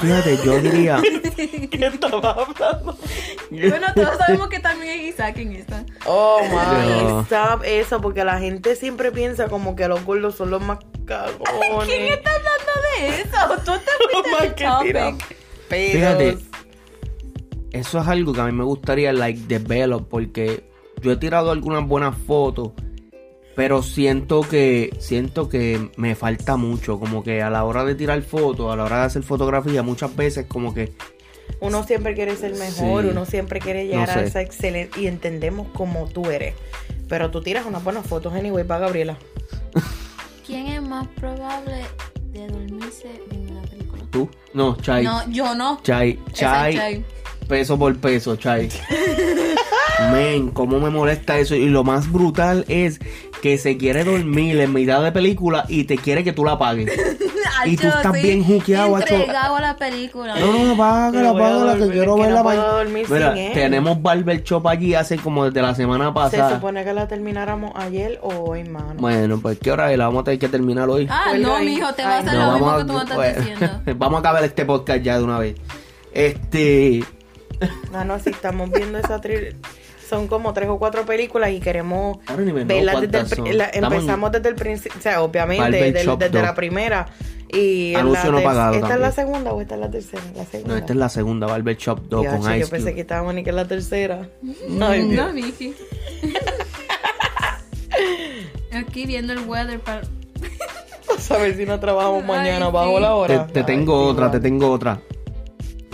Fíjate, 0.00 0.38
yo 0.44 0.60
diría. 0.60 1.00
¿Qué 1.70 1.86
estaba 1.86 2.30
hablando? 2.32 2.96
Bueno, 3.50 3.86
todos 3.94 4.16
sabemos 4.18 4.48
que 4.48 4.60
también 4.60 5.00
es 5.00 5.14
Isaac 5.14 5.36
en 5.38 5.52
esta. 5.52 5.84
Oh 6.06 6.40
my, 6.42 7.02
No. 7.02 7.20
stop 7.22 7.62
eso, 7.64 8.00
porque 8.00 8.24
la 8.24 8.38
gente 8.38 8.76
siempre 8.76 9.10
piensa 9.12 9.48
como 9.48 9.74
que 9.74 9.88
los 9.88 10.04
gordos 10.04 10.36
son 10.36 10.50
los 10.50 10.62
más 10.62 10.78
cagones. 11.04 11.86
¿Quién 11.86 12.12
está 12.12 12.30
hablando 12.30 12.72
de 12.98 13.20
eso? 13.22 13.62
Tú 13.64 13.72
te 13.72 14.20
fuiste 14.20 14.64
del 14.64 15.14
topic. 15.16 15.36
pedos. 15.68 15.92
Fíjate, 15.92 16.38
eso 17.72 17.98
es 18.00 18.06
algo 18.08 18.32
que 18.32 18.40
a 18.40 18.44
mí 18.44 18.52
me 18.52 18.64
gustaría, 18.64 19.12
like, 19.12 19.40
develop, 19.48 20.08
porque 20.08 20.70
yo 21.00 21.12
he 21.12 21.16
tirado 21.16 21.50
algunas 21.50 21.86
buenas 21.86 22.14
fotos, 22.26 22.70
pero 23.54 23.82
siento 23.82 24.40
que, 24.42 24.94
siento 24.98 25.48
que 25.48 25.90
me 25.96 26.14
falta 26.14 26.56
mucho, 26.56 26.98
como 26.98 27.22
que 27.22 27.42
a 27.42 27.50
la 27.50 27.64
hora 27.64 27.84
de 27.84 27.94
tirar 27.94 28.22
fotos, 28.22 28.72
a 28.72 28.76
la 28.76 28.84
hora 28.84 29.00
de 29.00 29.04
hacer 29.06 29.22
fotografía, 29.22 29.82
muchas 29.82 30.14
veces 30.16 30.46
como 30.48 30.72
que, 30.74 30.92
Uno 31.60 31.84
siempre 31.84 32.14
quiere 32.14 32.34
ser 32.36 32.54
mejor, 32.54 33.02
Sí. 33.04 33.08
uno 33.10 33.24
siempre 33.26 33.60
quiere 33.60 33.86
llegar 33.86 34.08
No 34.08 34.22
a 34.22 34.24
esa 34.24 34.40
excelente 34.40 35.00
y 35.00 35.06
entendemos 35.06 35.68
como 35.74 36.06
tú 36.06 36.30
eres. 36.30 36.54
Pero 37.08 37.30
tú 37.30 37.42
tiras 37.42 37.66
unas 37.66 37.84
buenas 37.84 38.06
fotos 38.06 38.32
anyway 38.32 38.64
para 38.64 38.80
Gabriela. 38.86 39.16
¿Quién 40.46 40.66
es 40.68 40.82
más 40.82 41.06
probable 41.08 41.82
de 42.32 42.46
dormirse 42.48 43.08
viendo 43.30 43.54
la 43.54 43.62
película? 43.62 44.02
tú, 44.10 44.28
no, 44.54 44.76
Chai, 44.80 45.04
No, 45.04 45.28
yo 45.30 45.54
no. 45.54 45.78
Chai, 45.82 46.18
Chai, 46.32 46.74
Chay. 46.74 47.04
peso 47.48 47.78
por 47.78 47.94
peso, 47.98 48.34
Chai. 48.36 48.68
Men, 50.12 50.50
cómo 50.50 50.80
me 50.80 50.90
molesta 50.90 51.38
eso. 51.38 51.54
Y 51.54 51.66
lo 51.66 51.84
más 51.84 52.10
brutal 52.10 52.64
es 52.68 52.98
que 53.42 53.58
se 53.58 53.76
quiere 53.76 54.04
dormir 54.04 54.58
en 54.60 54.72
mitad 54.72 55.02
de 55.02 55.12
película 55.12 55.64
y 55.68 55.84
te 55.84 55.98
quiere 55.98 56.24
que 56.24 56.32
tú 56.32 56.44
la 56.44 56.56
pagues. 56.58 56.90
Y 57.64 57.76
tú 57.76 57.86
estás 57.86 58.12
sí, 58.16 58.22
bien 58.22 58.42
juqueado, 58.42 58.96
acho. 58.96 59.14
Entregado 59.14 59.54
a 59.56 59.60
la 59.60 59.76
película. 59.76 60.34
No, 60.36 60.52
no, 60.64 60.72
apágala, 60.72 61.12
Me 61.12 61.30
voy 61.32 61.42
a 61.42 61.46
apágala, 61.46 61.74
que 61.76 61.92
quiero 61.92 62.14
que 62.16 62.20
no 62.22 62.26
verla. 62.26 62.42
puedo 62.42 62.62
pa- 62.62 62.72
dormir 62.78 63.06
Mira, 63.08 63.34
tenemos 63.54 64.02
Barber 64.02 64.42
Shop 64.42 64.66
allí 64.66 64.94
hace 64.94 65.16
como 65.18 65.44
desde 65.44 65.62
la 65.62 65.72
semana 65.74 66.06
Se 66.08 66.12
pasada. 66.12 66.54
supone 66.56 66.82
que 66.82 66.92
la 66.92 67.06
termináramos 67.06 67.70
ayer 67.76 68.18
o 68.22 68.30
hoy, 68.50 68.64
mano. 68.64 68.94
Bueno, 68.96 69.38
pues 69.40 69.58
¿qué 69.60 69.70
hora 69.70 69.92
es? 69.92 69.98
La 69.98 70.06
vamos 70.06 70.22
a 70.22 70.24
tener 70.24 70.40
que 70.40 70.48
terminar 70.48 70.88
hoy. 70.88 71.06
Ah, 71.08 71.26
Cuelga 71.28 71.48
no, 71.48 71.58
mijo, 71.60 71.92
te 71.94 72.02
va 72.02 72.08
a 72.16 72.18
hacer 72.18 72.32
no, 72.32 72.46
lo 72.46 72.52
mismo 72.52 72.66
vamos 72.66 72.82
que 72.82 72.86
tú 72.88 72.92
me 72.94 73.02
estás 73.02 73.16
pues, 73.16 73.36
diciendo. 73.38 73.82
vamos 73.96 74.16
a 74.16 74.20
acabar 74.20 74.44
este 74.44 74.64
podcast 74.64 75.02
ya 75.02 75.18
de 75.18 75.24
una 75.24 75.38
vez. 75.38 75.54
Este. 76.12 77.04
No, 77.92 78.04
no, 78.04 78.18
si 78.18 78.30
estamos 78.30 78.70
viendo 78.70 78.98
esa 78.98 79.20
tri- 79.20 79.54
Son 80.12 80.28
como 80.28 80.52
tres 80.52 80.68
o 80.68 80.78
cuatro 80.78 81.06
películas 81.06 81.50
y 81.52 81.60
queremos 81.60 82.18
verlas 82.66 83.00
desde 83.00 83.48
el, 83.50 83.56
la- 83.56 83.70
empezamos 83.72 84.30
desde 84.30 84.50
el 84.50 84.54
principio, 84.56 84.98
o 84.98 85.02
sea, 85.02 85.22
obviamente 85.22 85.90
desde 85.90 86.04
2. 86.04 86.32
la 86.34 86.54
primera 86.54 87.06
y 87.48 87.92
en 87.94 88.00
Anuncio 88.00 88.30
la 88.30 88.38
no 88.38 88.44
pagado 88.44 88.74
¿Esta 88.74 88.94
es 88.94 89.00
la 89.00 89.12
segunda 89.12 89.52
o 89.52 89.60
esta 89.62 89.74
es 89.74 89.80
la 89.80 89.90
tercera? 89.90 90.22
La 90.36 90.44
segunda. 90.44 90.74
No, 90.74 90.78
esta 90.78 90.92
es 90.92 90.98
la 90.98 91.08
segunda, 91.08 91.46
Barber 91.46 91.76
Shop 91.78 91.98
2 92.10 92.20
Diache, 92.20 92.36
con 92.38 92.46
yo 92.50 92.56
Ice 92.56 92.70
pensé 92.70 92.84
Cube. 92.84 92.94
que 92.94 93.00
estábamos 93.00 93.34
ni 93.34 93.42
que 93.42 93.50
en 93.50 93.56
la 93.56 93.66
tercera. 93.68 94.28
Ay, 94.82 95.08
Dios. 95.08 95.26
No, 95.26 95.32
Miki. 95.32 95.74
Aquí 98.72 99.06
viendo 99.06 99.32
el 99.32 99.40
weather 99.46 99.80
para. 99.80 100.02
Vamos 101.08 101.30
a 101.30 101.38
ver 101.38 101.56
si 101.56 101.64
no 101.66 101.78
trabajamos 101.80 102.22
Ay, 102.22 102.28
mañana 102.28 102.66
sí. 102.66 102.72
bajo 102.72 103.00
la 103.00 103.14
hora. 103.14 103.46
te 103.46 103.60
Ay, 103.60 103.66
tengo 103.66 104.04
sí, 104.04 104.10
otra, 104.12 104.26
va. 104.26 104.32
te 104.32 104.40
tengo 104.40 104.70
otra. 104.70 105.00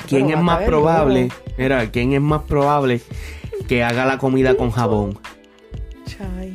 ¿Quién 0.09 0.27
Pero 0.27 0.39
es 0.39 0.45
más 0.45 0.63
probable? 0.63 1.29
Mira, 1.57 1.91
¿quién 1.91 2.13
es 2.15 2.21
más 2.21 2.43
probable 2.43 3.01
que 3.69 3.85
haga 3.85 4.05
la 4.07 4.19
comida 4.19 4.57
con 4.57 4.71
jabón? 4.71 5.19
Chay. 6.07 6.55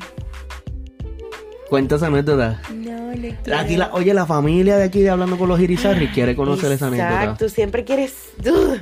Cuenta 1.70 1.96
esa 1.96 2.08
anécdota. 2.08 2.62
No, 2.74 3.12
le 3.14 3.36
La- 3.46 3.62
aquí 3.62 3.78
la- 3.78 3.92
oye, 3.94 4.14
la 4.14 4.26
familia 4.26 4.78
de 4.78 4.84
aquí 4.84 5.02
de 5.02 5.10
Hablando 5.10 5.38
con 5.38 5.48
los 5.50 5.60
Irizarry 5.60 6.08
quiere 6.10 6.36
conocer 6.36 6.72
esa 6.72 6.88
anécdota. 6.88 7.22
Exacto, 7.24 7.50
siempre 7.50 7.84
quieres. 7.84 8.14
Ugh. 8.46 8.80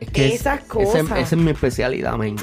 Es 0.00 0.10
que 0.10 0.26
es- 0.28 0.34
Esas 0.40 0.60
ese- 0.60 0.68
cosas. 0.68 1.02
Esa 1.18 1.20
es 1.20 1.36
mi 1.36 1.50
especialidad, 1.50 2.16
men. 2.16 2.36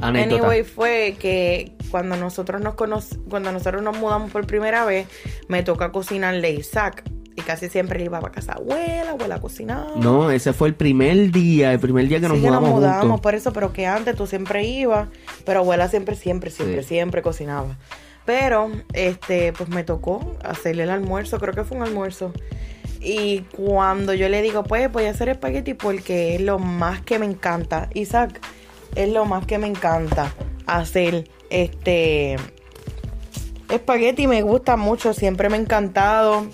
Anécdota. 0.00 0.42
Anyway, 0.44 0.62
fue 0.62 1.16
que 1.18 1.72
cuando 1.90 2.16
nosotros 2.16 2.60
nos 2.60 2.74
conoc 2.74 3.02
cuando 3.28 3.50
nosotros 3.50 3.82
nos 3.82 3.98
mudamos 3.98 4.30
por 4.30 4.46
primera 4.46 4.84
vez, 4.84 5.08
me 5.48 5.62
toca 5.64 5.90
cocinarle 5.90 6.50
Isaac. 6.52 7.02
Y 7.38 7.40
casi 7.42 7.68
siempre 7.68 8.02
iba 8.02 8.18
para 8.18 8.32
casa, 8.34 8.54
abuela, 8.54 9.10
abuela 9.10 9.40
cocinaba. 9.40 9.92
No, 9.94 10.28
ese 10.32 10.52
fue 10.52 10.66
el 10.66 10.74
primer 10.74 11.30
día, 11.30 11.72
el 11.72 11.78
primer 11.78 12.08
día 12.08 12.18
que 12.18 12.26
nos 12.26 12.38
sí 12.38 12.42
que 12.42 12.50
nos 12.50 12.60
mudamos 12.60 12.80
mudamos, 12.80 13.00
juntos. 13.02 13.20
por 13.20 13.34
eso, 13.36 13.52
pero 13.52 13.72
que 13.72 13.86
antes 13.86 14.16
tú 14.16 14.26
siempre 14.26 14.64
ibas, 14.64 15.08
pero 15.44 15.60
abuela 15.60 15.86
siempre, 15.88 16.16
siempre, 16.16 16.50
siempre, 16.50 16.82
Sí. 16.82 16.88
siempre 16.88 17.22
cocinaba. 17.22 17.76
Pero, 18.24 18.72
este, 18.92 19.52
pues 19.52 19.68
me 19.68 19.84
tocó 19.84 20.34
hacerle 20.42 20.82
el 20.82 20.90
almuerzo, 20.90 21.38
creo 21.38 21.54
que 21.54 21.62
fue 21.62 21.76
un 21.76 21.84
almuerzo. 21.84 22.32
Y 23.00 23.42
cuando 23.56 24.14
yo 24.14 24.28
le 24.28 24.42
digo, 24.42 24.64
pues 24.64 24.90
voy 24.90 25.04
a 25.04 25.10
hacer 25.10 25.28
espagueti 25.28 25.74
porque 25.74 26.34
es 26.34 26.40
lo 26.40 26.58
más 26.58 27.00
que 27.02 27.20
me 27.20 27.26
encanta. 27.26 27.88
Isaac, 27.94 28.40
es 28.96 29.08
lo 29.10 29.24
más 29.26 29.46
que 29.46 29.58
me 29.58 29.68
encanta 29.68 30.34
hacer. 30.66 31.28
Este 31.50 32.34
espagueti 33.70 34.26
me 34.26 34.42
gusta 34.42 34.76
mucho, 34.76 35.12
siempre 35.14 35.48
me 35.48 35.56
ha 35.56 35.60
encantado. 35.60 36.46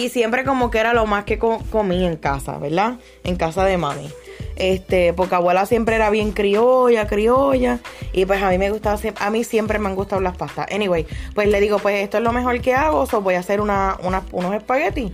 Y 0.00 0.08
siempre 0.08 0.44
como 0.44 0.70
que 0.70 0.78
era 0.78 0.94
lo 0.94 1.04
más 1.06 1.24
que 1.24 1.38
co- 1.38 1.60
comí 1.70 2.04
en 2.06 2.16
casa, 2.16 2.56
¿verdad? 2.58 2.98
En 3.24 3.36
casa 3.36 3.64
de 3.64 3.76
mami. 3.76 4.08
Este, 4.56 5.12
porque 5.12 5.34
abuela 5.34 5.66
siempre 5.66 5.96
era 5.96 6.10
bien 6.10 6.32
criolla, 6.32 7.06
criolla. 7.06 7.80
Y 8.12 8.24
pues 8.24 8.42
a 8.42 8.48
mí 8.50 8.56
me 8.58 8.70
gustaba, 8.70 8.98
a 9.18 9.30
mí 9.30 9.44
siempre 9.44 9.78
me 9.78 9.88
han 9.88 9.94
gustado 9.94 10.22
las 10.22 10.36
pastas. 10.36 10.66
Anyway, 10.72 11.06
pues 11.34 11.48
le 11.48 11.60
digo, 11.60 11.78
pues 11.78 12.02
esto 12.02 12.16
es 12.18 12.22
lo 12.24 12.32
mejor 12.32 12.60
que 12.60 12.74
hago, 12.74 13.04
so 13.06 13.20
voy 13.20 13.34
a 13.34 13.40
hacer 13.40 13.60
una, 13.60 13.98
una- 14.02 14.22
unos 14.32 14.54
espaguetis. 14.54 15.12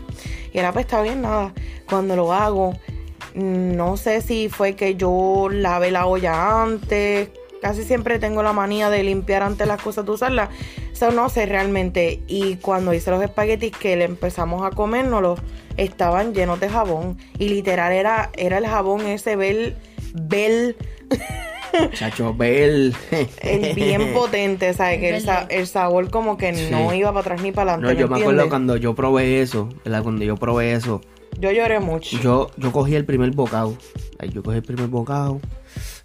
Y 0.53 0.59
era 0.59 0.73
pues 0.73 0.85
está 0.85 1.03
bien, 1.03 1.23
nada. 1.23 1.53
Cuando 1.89 2.15
lo 2.17 2.33
hago, 2.33 2.75
no 3.35 3.97
sé 3.97 4.21
si 4.21 4.49
fue 4.49 4.75
que 4.77 4.95
yo 4.97 5.49
lavé 5.51 5.91
la 5.91 6.07
olla 6.07 6.63
antes. 6.63 7.29
Casi 7.67 7.83
siempre 7.83 8.21
tengo 8.21 8.45
la 8.45 8.53
manía 8.53 8.91
de 8.91 9.03
limpiar 9.03 9.43
antes 9.43 9.67
las 9.67 9.83
cosas 9.83 10.05
de 10.07 10.13
usarlas. 10.13 10.51
Eso 10.93 11.11
no 11.11 11.29
sé 11.29 11.47
realmente. 11.47 12.21
Y 12.29 12.57
cuando 12.59 12.95
hice 12.95 13.11
los 13.11 13.21
espaguetis 13.21 13.73
que 13.77 13.97
le 13.97 14.05
empezamos 14.05 14.65
a 14.65 14.71
comérnoslos, 14.71 15.41
estaban 15.77 16.33
llenos 16.33 16.61
de 16.61 16.69
jabón. 16.69 17.19
Y 17.41 17.49
literal 17.49 17.93
era, 17.93 18.31
era 18.37 18.59
el 18.59 18.69
jabón 18.69 19.05
ese 19.07 19.35
bel, 19.35 19.75
bel, 20.15 20.77
Chacho, 21.95 22.33
Bel. 22.35 22.95
el 23.43 23.75
bien 23.75 24.13
potente, 24.15 24.73
¿sabes? 24.75 25.01
Que 25.01 25.17
el, 25.17 25.23
sa- 25.23 25.47
el 25.51 25.67
sabor 25.67 26.09
como 26.09 26.37
que 26.39 26.53
no 26.71 26.95
iba 26.95 27.09
para 27.11 27.21
atrás 27.21 27.43
ni 27.43 27.51
para 27.51 27.77
No, 27.77 27.89
adelante. 27.89 28.01
yo 28.01 28.09
¿me 28.09 28.15
me 28.17 28.23
acuerdo 28.23 28.49
cuando 28.49 28.77
yo 28.77 28.95
probé 28.95 29.43
eso, 29.43 29.69
¿verdad? 29.85 30.05
Cuando 30.05 30.25
yo 30.25 30.37
probé 30.37 30.73
eso, 30.75 31.01
Yo 31.41 31.51
lloré 31.51 31.81
mucho. 31.81 32.17
yo, 32.19 32.49
yo 32.59 32.71
cogí 32.71 32.95
el 32.95 33.05
primer 33.05 33.33
bocado. 33.33 33.77
Ay, 34.21 34.31
yo 34.33 34.45
cogí 34.45 34.59
el 34.59 34.63
primer 34.63 34.87
bocado. 34.87 35.41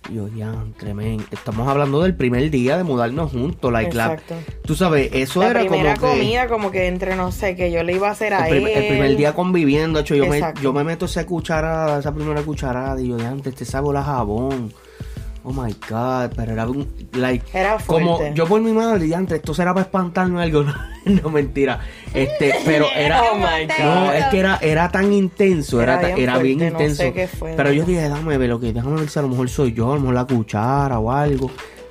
Yo, 0.10 0.28
ya, 0.30 0.52
tremendo. 0.78 1.24
Estamos 1.32 1.68
hablando 1.68 2.02
del 2.02 2.16
primer 2.16 2.50
día 2.50 2.76
de 2.76 2.84
mudarnos 2.84 3.32
juntos. 3.32 3.72
Like, 3.72 3.94
la- 3.96 4.14
Exacto. 4.14 4.36
tú 4.66 4.76
sabes, 4.76 5.10
eso 5.14 5.42
la 5.42 5.52
era 5.52 5.60
primera 5.62 5.96
como 5.96 6.14
que... 6.14 6.20
comida 6.20 6.48
como 6.48 6.72
que 6.72 6.88
entre 6.88 7.16
no 7.16 7.32
sé 7.32 7.56
que 7.56 7.72
yo 7.72 7.84
le 7.84 7.94
iba 7.94 8.08
a 8.10 8.12
hacer 8.12 8.34
a 8.34 8.50
El, 8.50 8.58
él 8.58 8.68
el 8.68 8.88
primer 8.88 9.16
día 9.16 9.34
conviviendo, 9.34 10.00
hecho, 10.00 10.16
yo 10.16 10.26
me, 10.26 10.42
yo 10.62 10.74
me 10.74 10.84
meto 10.84 11.06
esa 11.06 11.26
cucharada, 11.26 12.00
esa 12.00 12.14
primera 12.14 12.42
cucharada, 12.42 13.00
y 13.00 13.10
yo 13.10 13.16
de 13.18 13.28
antes 13.28 13.54
este 13.54 13.64
sabor 13.66 13.96
a 13.96 14.04
jabón. 14.04 14.74
Oh 15.44 15.52
my 15.52 15.74
god, 15.90 16.34
pero 16.36 16.52
era 16.52 16.70
un 16.70 16.88
like 17.14 17.44
Era 17.58 17.78
como 17.88 18.18
fuerte. 18.18 18.36
yo 18.36 18.46
por 18.46 18.62
mi 18.62 18.72
madre 18.74 19.08
y 19.08 19.14
antes 19.14 19.38
esto 19.40 19.56
será 19.56 19.74
para 19.74 19.86
espantarme 19.86 20.38
o 20.38 20.40
algo, 20.42 20.64
no, 21.06 21.30
mentira. 21.30 21.80
Este, 22.14 22.54
pero 22.64 22.86
era 22.96 23.22
Oh 23.24 23.36
my 23.36 23.66
God. 23.66 23.84
No, 23.84 24.12
es 24.14 24.26
que 24.26 24.40
era 24.40 24.60
era 24.62 24.90
tan 24.92 25.12
intenso, 25.12 25.82
era 25.82 26.00
Era 26.00 26.08
bien 26.16 26.20
era 26.30 26.38
bien, 26.38 26.60
fuerte, 26.60 26.74
no 26.74 26.80
intenso. 26.82 27.02
sé 27.04 27.14
qué 27.14 27.28
fue, 27.28 27.54
pero 27.58 27.72
yo 27.72 27.84
dije, 27.86 28.08
dame 28.08 28.38
ver 28.38 28.50
lo 28.50 28.60
que 28.60 28.72
déjame 28.72 29.00
ver 29.00 29.10
si 29.10 29.18
a 29.18 29.24
lo 29.24 29.30
mejor 29.30 29.50
soy 29.50 29.74
yo, 29.74 29.92
a 29.92 29.96
lo 29.96 30.02
mejor 30.02 30.14
la 30.16 30.26
cuchara 30.26 31.00
o 31.00 31.12
algo. 31.12 31.50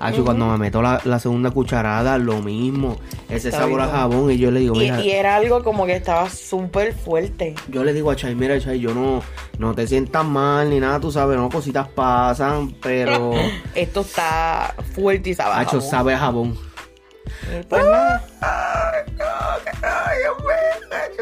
Yo 0.08 0.24
cuando 0.24 0.46
me 0.46 0.56
meto 0.56 0.80
la, 0.80 1.00
la 1.04 1.18
segunda 1.18 1.50
cucharada, 1.50 2.16
lo 2.16 2.40
mismo, 2.40 2.96
ese 3.28 3.48
Está 3.48 3.60
sabor 3.60 3.82
a 3.82 3.88
jabón 3.88 4.30
y 4.30 4.38
yo 4.38 4.50
le 4.50 4.60
digo, 4.60 4.74
mira, 4.74 5.00
y 5.00 5.10
era 5.10 5.36
algo 5.36 5.62
como 5.62 5.84
que 5.84 5.94
estaba 5.94 6.30
súper 6.30 6.94
fuerte. 6.94 7.54
Yo 7.68 7.84
le 7.84 7.92
digo 7.92 8.10
a 8.10 8.16
Chay, 8.16 8.34
mira 8.34 8.58
Chay, 8.58 8.80
yo 8.80 8.94
no, 8.94 9.22
no 9.58 9.74
te 9.74 9.86
sientas 9.86 10.24
mal 10.24 10.70
ni 10.70 10.80
nada, 10.80 10.98
tú 11.00 11.12
sabes, 11.12 11.36
no, 11.36 11.50
cositas 11.50 11.86
pasan, 11.88 12.74
pero 12.80 13.32
esto 13.74 14.00
está 14.00 14.74
fuerte 14.94 15.30
y 15.30 15.34
sabe 15.34 15.52
a 15.52 15.64
jabón. 15.66 15.82
sabe 15.82 16.14
a 16.14 16.18
jabón. 16.18 16.58
Y 17.42 17.62
pues 17.64 17.84
nada, 17.84 18.24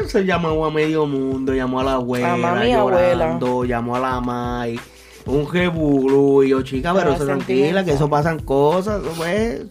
Se 0.07 0.25
llamó 0.25 0.65
a 0.65 0.71
medio 0.71 1.05
mundo, 1.05 1.53
llamó 1.53 1.81
a 1.81 1.83
la 1.83 1.93
abuela, 1.93 2.33
A 2.33 2.65
llorando, 2.65 3.65
llamó 3.65 3.97
a 3.97 3.99
la 3.99 4.21
mai, 4.21 4.79
un 5.31 5.47
jebulú, 5.47 6.43
y 6.43 6.49
yo, 6.49 6.61
chica, 6.61 6.93
pero 6.93 7.15
tranquila, 7.15 7.83
que 7.85 7.91
eso 7.93 8.09
pasan 8.09 8.39
cosas, 8.39 9.01
pues. 9.17 9.61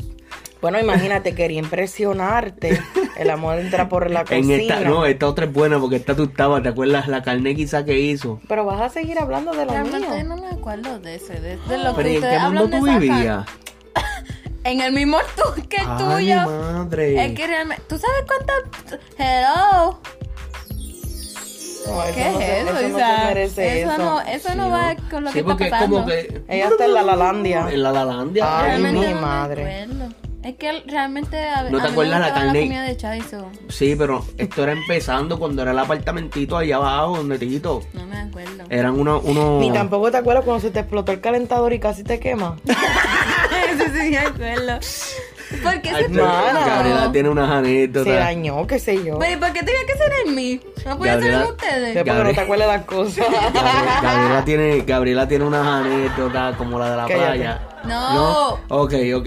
bueno 0.61 0.81
imagínate 0.81 1.35
quería 1.35 1.59
impresionarte 1.59 2.81
el 3.19 3.31
amor 3.31 3.59
entra 3.59 3.89
por 3.89 4.11
la 4.11 4.21
En 4.21 4.27
cocina 4.43 4.55
esta, 4.55 4.81
no, 4.81 5.07
esta 5.07 5.27
otra 5.29 5.47
es 5.47 5.53
buena 5.53 5.79
porque 5.79 5.97
esta 5.97 6.15
tú 6.15 6.25
estabas, 6.25 6.63
¿te 6.63 6.69
acuerdas 6.71 7.09
la 7.09 7.23
carne 7.23 7.55
quizá 7.55 7.85
que 7.85 7.99
hizo? 7.99 8.41
pero 8.49 8.65
vas 8.65 8.81
a 8.81 8.89
seguir 8.89 9.19
hablando 9.19 9.53
de 9.53 9.65
lo 9.67 9.73
Realmente 9.73 10.09
mío 10.09 10.25
no 10.25 10.37
me 10.37 10.49
acuerdo 10.49 10.99
de 11.01 11.17
ese, 11.17 11.35
de, 11.41 11.57
de 11.57 11.79
lo 11.79 11.95
Pero 11.95 12.09
que 12.09 12.13
¿y 12.13 12.17
en 12.17 12.23
ustedes 12.23 12.39
qué 12.43 12.49
mundo 12.49 12.69
tú 12.79 12.85
vivías? 12.85 13.47
En 14.65 14.81
el 14.83 14.93
mismo 14.93 15.17
tú 15.37 15.63
que 15.69 15.77
el 15.77 15.87
Ay, 15.89 15.99
tuyo. 15.99 16.37
madre. 16.45 17.25
Es 17.25 17.33
que 17.33 17.47
realmente. 17.47 17.83
¿Tú 17.89 17.97
sabes 17.97 18.25
cuántas. 18.27 19.01
Hello? 19.17 19.99
No, 21.87 22.03
eso 22.05 22.15
¿Qué 22.15 22.25
no 22.31 22.39
se- 22.39 22.45
es 22.61 22.63
eso, 22.67 22.71
eso 22.71 22.73
no 22.73 22.79
se 22.81 22.89
Isaac? 22.89 23.25
merece 23.27 23.81
eso, 23.83 23.91
eso. 23.93 23.99
no, 24.03 24.21
eso 24.21 24.49
Sí, 24.51 24.57
no 24.57 24.71
va 24.71 24.97
con 25.11 25.25
lo 25.25 25.31
Sí, 25.31 25.35
que 25.35 25.41
está 25.41 25.51
porque 25.53 25.71
pasando. 25.71 25.97
como 25.97 26.07
que... 26.09 26.43
ella 26.49 26.69
está 26.69 26.85
en 26.85 26.95
la 26.95 27.03
Lalandia 27.03 27.69
En 27.71 27.83
la 27.83 27.93
Lalandia. 27.93 28.61
Ay, 28.61 28.83
mi 28.83 29.15
madre. 29.15 29.87
Es 30.43 30.55
que 30.57 30.83
realmente 30.87 31.37
a, 31.45 31.65
¿No 31.65 31.79
te 31.79 31.85
a 31.85 31.87
mí 31.87 31.93
acuerdas 31.93 32.21
me 32.21 32.27
la 32.29 32.33
carne? 32.35 32.47
la 32.61 32.61
comida 32.67 32.83
de 32.85 32.97
Chaizo. 32.97 33.51
Sí, 33.69 33.97
pero 33.99 34.25
esto 34.39 34.63
era 34.63 34.73
empezando 34.73 35.39
cuando 35.39 35.63
era 35.63 35.73
el 35.73 35.79
apartamentito 35.79 36.57
allá 36.57 36.77
abajo, 36.77 37.17
donde 37.19 37.39
Tito. 37.39 37.83
No 37.93 38.07
me 38.07 38.19
acuerdo. 38.19 38.65
Eran 38.71 38.99
unos... 38.99 39.23
unos... 39.25 39.61
ni 39.61 39.73
tampoco 39.73 40.11
te 40.11 40.17
acuerdas 40.19 40.45
cuando 40.45 40.61
se 40.61 40.71
te 40.71 40.79
explotó 40.81 41.11
el 41.13 41.21
calentador 41.21 41.73
y 41.73 41.81
casi 41.81 42.05
te 42.05 42.21
quema 42.21 42.57
sí, 42.65 43.85
sí, 44.01 44.11
me 44.11 44.19
acuerdo. 44.19 44.79
¿Por 45.63 45.81
qué 45.81 45.89
se 45.95 46.09
Mano. 46.09 46.61
Gabriela 46.67 47.11
tiene 47.13 47.29
unas 47.31 47.49
se 47.49 47.55
anécdotas. 47.57 48.15
dañó 48.15 48.67
qué 48.67 48.79
sé 48.79 49.03
yo 49.05 49.19
Pero 49.19 49.33
¿y 49.33 49.37
por 49.37 49.53
qué 49.53 49.61
tenía 49.63 49.81
que 49.87 49.97
ser 49.97 50.13
en 50.27 50.35
mí? 50.35 50.61
¿No 50.85 50.99
podía 50.99 51.15
ser 51.19 51.23
en 51.25 51.33
Gabriela- 51.33 51.45
Sí, 51.47 51.51
ustedes? 51.53 51.97
porque 51.97 52.11
no 52.11 52.17
Gabriel. 52.17 52.35
te 52.37 52.41
acuerdas 52.43 52.69
las 52.69 52.83
cosas 52.85 53.27
Gabriela, 53.55 54.01
Gabriela 54.03 54.45
tiene, 54.45 54.81
Gabriela 54.83 55.29
tiene 55.29 55.45
unas 55.45 55.67
anécdotas 55.67 56.57
como 56.57 56.79
la 56.79 56.91
de 56.91 56.97
la 56.97 57.07
Cállate. 57.07 57.25
playa. 57.27 57.69
No. 57.85 58.53
Ok, 58.69 58.95
ok. 59.17 59.25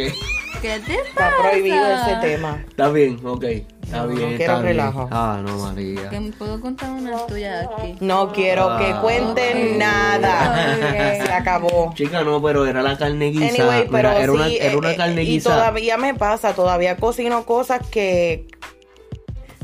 ¿Qué 0.62 0.80
te 0.86 0.94
está 0.94 1.02
pasa? 1.16 1.36
prohibido 1.42 1.84
ese 1.92 2.16
tema 2.22 2.64
Está 2.70 2.90
bien, 2.90 3.20
ok. 3.26 3.46
Está 3.92 4.04
No, 4.04 4.08
no 4.08 4.16
bien, 4.16 4.30
quiero 4.38 4.44
está 4.54 4.54
bien. 4.62 4.66
relajo. 4.78 5.10
Ah, 5.12 5.42
no, 5.46 5.58
María. 5.58 6.10
Que 6.10 6.22
puedo 6.38 6.62
contar 6.62 6.92
una 6.92 7.26
tuya 7.28 7.62
aquí. 7.62 7.98
No 8.00 8.32
quiero 8.32 8.78
que 8.78 8.86
Ah. 8.86 9.02
cuenten 9.02 9.78
nada. 9.78 10.76
Ok. 10.78 11.26
Se 11.26 11.34
acabó. 11.34 11.94
Chica, 11.94 12.24
no, 12.24 12.42
pero 12.42 12.66
era 12.66 12.82
la 12.82 12.98
carne 12.98 13.32
guisada. 13.32 13.50
Anyway, 13.74 13.88
pero 13.92 14.10
Mira, 14.10 14.22
era, 14.22 14.32
una, 14.32 14.48
sí, 14.48 14.58
era 14.62 14.78
una 14.78 14.92
eh, 14.92 14.96
carne 14.96 15.22
eh, 15.22 15.26
y 15.26 15.28
guisada. 15.28 15.56
todavía 15.58 15.98
me 15.98 16.14
pasa, 16.14 16.54
todavía 16.54 16.96
cocino 16.96 17.46
cosas 17.46 17.86
que 17.90 18.48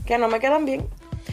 que 0.06 0.18
no 0.18 0.28
me 0.28 0.40
quedan 0.40 0.66
bien. 0.66 0.88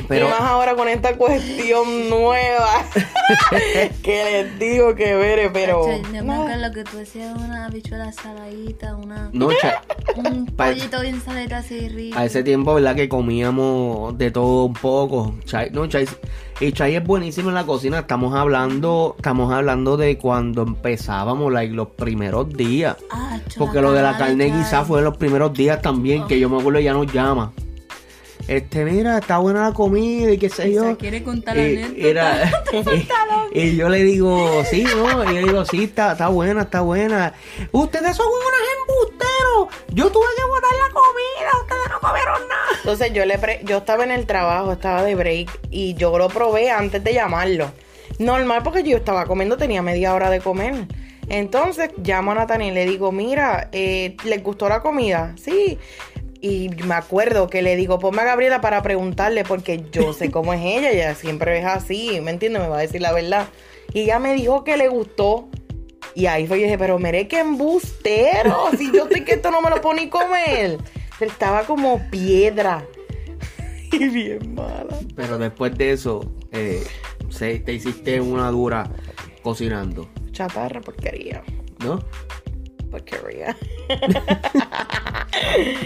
Pero- 0.09 0.27
y 0.27 0.31
más 0.31 0.41
ahora 0.41 0.75
con 0.75 0.89
esta 0.89 1.17
cuestión 1.17 2.09
nueva 2.11 2.85
que 4.03 4.25
les 4.25 4.59
digo 4.59 4.95
que 4.95 5.15
veré, 5.15 5.51
pero 5.51 5.85
Chacho, 5.87 6.03
yo 6.03 6.11
me 6.13 6.23
nada. 6.23 6.43
acuerdo 6.43 6.73
que 6.75 6.85
tú 6.85 6.99
hacías 7.01 7.37
una 7.37 7.69
bichuela 7.69 8.13
saladita, 8.13 8.97
una, 8.97 9.31
No, 9.33 9.49
cha- 9.61 9.83
un 10.17 10.47
pollito 10.47 11.01
bien 11.01 11.21
saladito 11.21 11.57
así 11.57 11.89
rico. 11.89 12.19
a 12.19 12.25
ese 12.25 12.43
tiempo, 12.43 12.75
¿verdad? 12.75 12.95
Que 12.95 13.09
comíamos 13.09 14.17
de 14.19 14.31
todo 14.31 14.65
un 14.65 14.75
poco. 14.75 15.35
Chay, 15.45 15.71
no, 15.73 15.87
Chay, 15.87 16.07
y 16.61 16.73
Chay 16.73 16.97
es 16.97 17.05
buenísimo 17.05 17.49
en 17.49 17.55
la 17.55 17.65
cocina. 17.65 18.01
Estamos 18.01 18.35
hablando, 18.35 19.15
estamos 19.17 19.53
hablando 19.53 19.97
de 19.97 20.19
cuando 20.19 20.63
empezábamos, 20.63 21.53
like, 21.53 21.73
los 21.75 21.89
primeros 21.89 22.53
días. 22.53 22.97
Ah, 23.11 23.39
Porque 23.59 23.81
lo 23.81 23.93
de 23.93 24.03
la 24.03 24.17
carne 24.19 24.47
guisada 24.47 24.85
fue 24.85 24.99
en 24.99 25.05
los 25.07 25.17
primeros 25.17 25.53
días 25.53 25.81
también, 25.83 26.27
que 26.27 26.39
yo 26.39 26.49
me 26.49 26.59
acuerdo 26.59 26.81
ya 26.81 26.93
nos 26.93 27.13
llama. 27.13 27.53
Este, 28.47 28.85
mira, 28.85 29.19
está 29.19 29.39
buena 29.39 29.69
la 29.69 29.73
comida 29.73 30.31
y 30.33 30.39
qué 30.39 30.51
sé 30.51 30.71
yo. 30.73 30.85
Se 30.91 30.97
quiere 30.97 31.23
contar 31.23 31.57
la 31.57 31.63
era- 31.63 32.53
y, 33.53 33.61
y 33.61 33.77
yo 33.77 33.89
le 33.89 34.03
digo, 34.05 34.63
sí, 34.69 34.85
¿no? 34.85 35.23
Y 35.25 35.27
yo 35.29 35.33
le 35.41 35.45
digo, 35.45 35.65
sí, 35.65 35.85
está, 35.85 36.13
está 36.13 36.29
buena, 36.29 36.63
está 36.63 36.83
buena. 36.83 37.33
Ustedes 37.73 38.17
son 38.17 38.27
unos 38.27 38.61
embusteros. 38.81 39.87
Yo 39.95 40.11
tuve 40.11 40.27
que 40.37 40.45
botar 40.45 40.71
la 40.73 40.93
comida, 40.93 41.51
ustedes 41.63 41.89
no 41.91 42.01
comieron 42.01 42.49
nada. 42.49 42.65
Entonces 42.77 43.13
yo 43.15 43.25
le 43.25 43.39
pre- 43.39 43.61
yo 43.65 43.79
estaba 43.79 44.05
en 44.05 44.11
el 44.11 44.27
trabajo, 44.27 44.73
estaba 44.73 45.03
de 45.03 45.15
break 45.15 45.51
y 45.71 45.95
yo 45.95 46.17
lo 46.19 46.29
probé 46.29 46.71
antes 46.71 47.03
de 47.03 47.15
llamarlo. 47.15 47.73
Normal 48.19 48.61
porque 48.63 48.83
yo 48.83 48.97
estaba 48.99 49.25
comiendo, 49.27 49.57
tenía 49.57 49.81
media 49.83 50.13
hora 50.15 50.29
de 50.31 50.41
comer. 50.41 50.87
Entonces 51.29 51.91
llamo 52.05 52.33
a 52.33 52.35
Nathan 52.35 52.61
y 52.61 52.71
le 52.71 52.85
digo, 52.85 53.11
mira, 53.11 53.71
eh, 53.73 54.17
¿les 54.25 54.43
gustó 54.43 54.69
la 54.69 54.81
comida? 54.83 55.35
Sí. 55.43 55.79
Y 56.47 56.69
me 56.85 56.93
acuerdo 56.95 57.49
que 57.49 57.63
le 57.63 57.75
digo, 57.75 57.99
ponme 57.99 58.21
a 58.21 58.25
Gabriela 58.27 58.61
para 58.61 58.83
preguntarle 58.83 59.45
porque 59.45 59.83
yo 59.91 60.13
sé 60.13 60.31
cómo 60.31 60.53
es 60.53 60.61
ella, 60.63 60.91
ella 60.91 61.15
siempre 61.15 61.59
es 61.59 61.65
así, 61.65 62.21
¿me 62.21 62.33
entiendes? 62.33 62.61
Me 62.61 62.69
va 62.69 62.77
a 62.77 62.81
decir 62.83 63.01
la 63.01 63.13
verdad. 63.13 63.49
Y 63.95 64.01
ella 64.01 64.19
me 64.19 64.35
dijo 64.35 64.63
que 64.63 64.77
le 64.77 64.89
gustó. 64.89 65.49
Y 66.15 66.27
ahí 66.27 66.47
fue, 66.47 66.59
yo 66.59 66.65
dije, 66.65 66.77
pero 66.77 66.99
mire 66.99 67.29
qué 67.29 67.39
embustero, 67.41 68.69
si 68.77 68.93
yo 68.93 69.09
sé 69.09 69.25
que 69.25 69.33
esto 69.33 69.51
no 69.51 69.63
me 69.63 69.71
lo 69.71 69.81
pone 69.81 70.11
comer. 70.11 70.77
Estaba 71.19 71.63
como 71.65 72.01
piedra. 72.11 72.85
Y 73.93 74.09
bien 74.09 74.55
mala. 74.55 74.99
Pero 75.17 75.39
después 75.39 75.79
de 75.79 75.93
eso, 75.93 76.31
eh, 76.53 76.83
se- 77.31 77.61
te 77.61 77.73
hiciste 77.73 78.21
una 78.21 78.51
dura 78.51 78.91
cocinando, 79.43 80.11
Chatarra, 80.33 80.81
porquería. 80.81 81.43
¿no? 81.79 82.01
Porquería. 82.95 83.57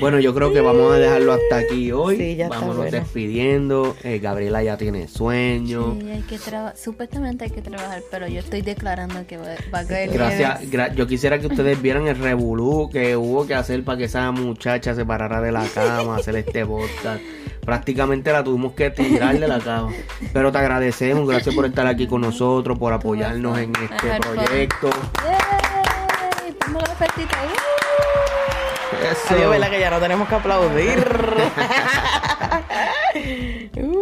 Bueno, 0.00 0.20
yo 0.20 0.34
creo 0.34 0.52
que 0.52 0.60
vamos 0.60 0.92
a 0.92 0.98
dejarlo 0.98 1.32
hasta 1.32 1.56
aquí 1.58 1.90
hoy. 1.90 2.16
Sí, 2.16 2.36
ya 2.36 2.44
está 2.44 2.56
Vámonos 2.60 2.76
bueno. 2.76 2.90
despidiendo. 2.92 3.96
Eh, 4.04 4.18
Gabriela 4.20 4.62
ya 4.62 4.76
tiene 4.76 5.08
sueño. 5.08 5.96
Sí, 6.00 6.10
hay 6.10 6.22
que 6.22 6.38
traba- 6.38 6.74
supuestamente 6.76 7.44
hay 7.44 7.50
que 7.50 7.60
trabajar, 7.62 8.02
pero 8.10 8.28
yo 8.28 8.38
estoy 8.40 8.62
declarando 8.62 9.26
que 9.26 9.36
va, 9.36 9.48
va 9.74 9.80
a 9.80 9.86
caer. 9.86 10.10
Gracias. 10.10 10.62
gra- 10.70 10.94
yo 10.94 11.06
quisiera 11.06 11.38
que 11.40 11.48
ustedes 11.48 11.80
vieran 11.82 12.06
el 12.06 12.16
revolú 12.18 12.88
que 12.92 13.16
hubo 13.16 13.46
que 13.46 13.54
hacer 13.54 13.82
para 13.84 13.98
que 13.98 14.04
esa 14.04 14.30
muchacha 14.30 14.94
se 14.94 15.04
parara 15.04 15.40
de 15.40 15.50
la 15.52 15.64
cama, 15.74 16.16
hacer 16.16 16.36
este 16.36 16.64
podcast. 16.64 17.20
Prácticamente 17.62 18.32
la 18.32 18.44
tuvimos 18.44 18.72
que 18.74 18.90
tirar 18.90 19.38
de 19.38 19.48
la 19.48 19.58
cama. 19.58 19.92
Pero 20.32 20.52
te 20.52 20.58
agradecemos, 20.58 21.28
gracias 21.28 21.54
por 21.54 21.66
estar 21.66 21.86
aquí 21.86 22.06
con 22.06 22.20
nosotros, 22.20 22.78
por 22.78 22.92
apoyarnos 22.92 23.58
en 23.58 23.72
este 23.74 24.20
proyecto. 24.20 24.90
Ofertita. 26.82 27.36
Eso. 29.10 29.34
Adiós, 29.34 29.50
¿verdad? 29.50 29.70
Que 29.70 29.80
ya 29.80 29.90
no 29.90 29.98
tenemos 30.00 30.28
que 30.28 30.34
aplaudir. 30.34 31.06